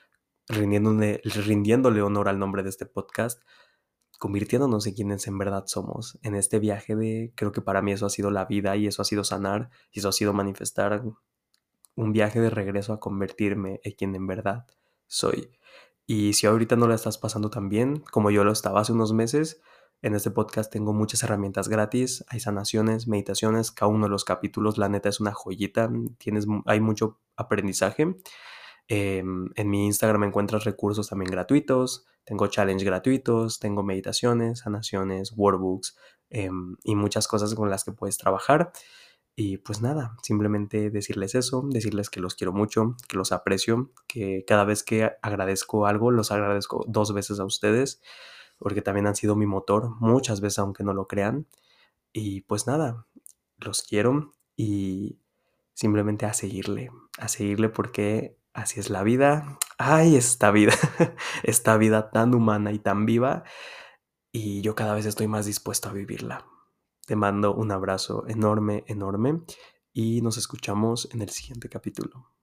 rindiéndole, 0.48 1.22
rindiéndole 1.24 2.02
honor 2.02 2.30
al 2.30 2.40
nombre 2.40 2.64
de 2.64 2.70
este 2.70 2.86
podcast, 2.88 3.44
convirtiéndonos 4.20 4.88
en 4.88 4.94
quienes 4.94 5.28
en 5.28 5.38
verdad 5.38 5.66
somos. 5.68 6.18
En 6.22 6.36
este 6.36 6.60
viaje 6.60 6.96
de, 6.96 7.34
creo 7.36 7.52
que 7.52 7.62
para 7.62 7.82
mí 7.82 7.92
eso 7.92 8.06
ha 8.06 8.10
sido 8.10 8.32
la 8.32 8.46
vida 8.46 8.76
y 8.76 8.88
eso 8.88 9.02
ha 9.02 9.06
sido 9.06 9.24
sanar 9.24 9.70
y 9.92 10.00
eso 10.00 10.10
ha 10.10 10.14
sido 10.14 10.34
manifestar 10.34 11.04
un 11.96 12.12
viaje 12.12 12.40
de 12.40 12.50
regreso 12.50 12.94
a 12.94 13.00
convertirme 13.00 13.80
en 13.84 13.92
quien 13.94 14.16
en 14.16 14.28
verdad 14.28 14.66
soy. 15.08 15.52
Y 16.08 16.34
si 16.34 16.46
ahorita 16.46 16.76
no 16.76 16.88
la 16.88 16.96
estás 16.96 17.18
pasando 17.18 17.50
tan 17.50 17.70
bien 17.70 18.00
como 18.12 18.32
yo 18.32 18.44
lo 18.44 18.52
estaba 18.52 18.82
hace 18.82 18.94
unos 18.94 19.14
meses, 19.14 19.62
en 20.02 20.14
este 20.14 20.30
podcast 20.30 20.72
tengo 20.72 20.94
muchas 20.94 21.24
herramientas 21.24 21.68
gratis, 21.68 22.24
hay 22.28 22.40
sanaciones, 22.40 23.08
meditaciones, 23.08 23.72
cada 23.72 23.92
uno 23.92 24.06
de 24.06 24.12
los 24.12 24.24
capítulos, 24.24 24.78
la 24.78 24.90
neta 24.90 25.10
es 25.10 25.20
una 25.20 25.34
joyita, 25.34 25.90
tienes, 26.18 26.46
hay 26.66 26.80
mucho 26.80 27.20
aprendizaje. 27.36 28.16
Em, 28.88 29.50
en 29.56 29.70
mi 29.70 29.88
Instagram 29.88 30.26
encuentras 30.26 30.64
recursos 30.64 31.10
también 31.10 31.32
gratuitos, 31.32 32.06
tengo 32.26 32.48
challenge 32.48 32.84
gratuitos, 32.84 33.60
tengo 33.60 33.84
meditaciones, 33.84 34.60
sanaciones, 34.60 35.34
workbooks 35.36 35.96
em, 36.30 36.76
y 36.84 36.96
muchas 36.96 37.28
cosas 37.28 37.56
con 37.56 37.70
las 37.70 37.84
que 37.84 37.92
puedes 37.92 38.18
trabajar. 38.18 38.72
Y 39.38 39.58
pues 39.58 39.82
nada, 39.82 40.16
simplemente 40.24 40.90
decirles 40.90 41.36
eso, 41.36 41.64
decirles 41.70 42.10
que 42.10 42.22
los 42.22 42.36
quiero 42.36 42.54
mucho, 42.54 42.96
que 43.08 43.18
los 43.18 43.32
aprecio, 43.32 43.92
que 44.08 44.46
cada 44.48 44.64
vez 44.64 44.84
que 44.84 45.12
agradezco 45.22 45.88
algo, 45.88 46.10
los 46.12 46.32
agradezco 46.32 46.86
dos 46.88 47.14
veces 47.14 47.40
a 47.40 47.46
ustedes, 47.46 48.02
porque 48.58 48.82
también 48.82 49.08
han 49.08 49.16
sido 49.16 49.36
mi 49.36 49.46
motor 49.46 49.90
muchas 50.00 50.40
veces, 50.42 50.60
aunque 50.60 50.84
no 50.84 50.94
lo 50.94 51.08
crean. 51.08 51.48
Y 52.14 52.42
pues 52.42 52.66
nada, 52.66 53.06
los 53.58 53.82
quiero 53.84 54.34
y 54.56 55.20
simplemente 55.74 56.26
a 56.26 56.34
seguirle, 56.34 56.90
a 57.18 57.28
seguirle 57.28 57.70
porque 57.70 58.38
Así 58.56 58.80
es 58.80 58.90
la 58.90 59.04
vida. 59.04 59.60
Ay, 59.78 60.16
esta 60.16 60.50
vida, 60.50 60.74
esta 61.44 61.76
vida 61.76 62.10
tan 62.10 62.34
humana 62.34 62.72
y 62.72 62.80
tan 62.80 63.06
viva. 63.06 63.44
Y 64.32 64.62
yo 64.62 64.76
cada 64.76 64.96
vez 64.96 65.06
estoy 65.06 65.28
más 65.28 65.46
dispuesto 65.46 65.90
a 65.90 65.92
vivirla. 65.92 66.46
Te 67.06 67.18
mando 67.18 67.54
un 67.54 67.74
abrazo 67.74 68.24
enorme, 68.30 68.86
enorme. 68.88 69.42
Y 69.92 70.22
nos 70.22 70.38
escuchamos 70.38 71.10
en 71.12 71.22
el 71.22 71.32
siguiente 71.32 71.68
capítulo. 71.68 72.35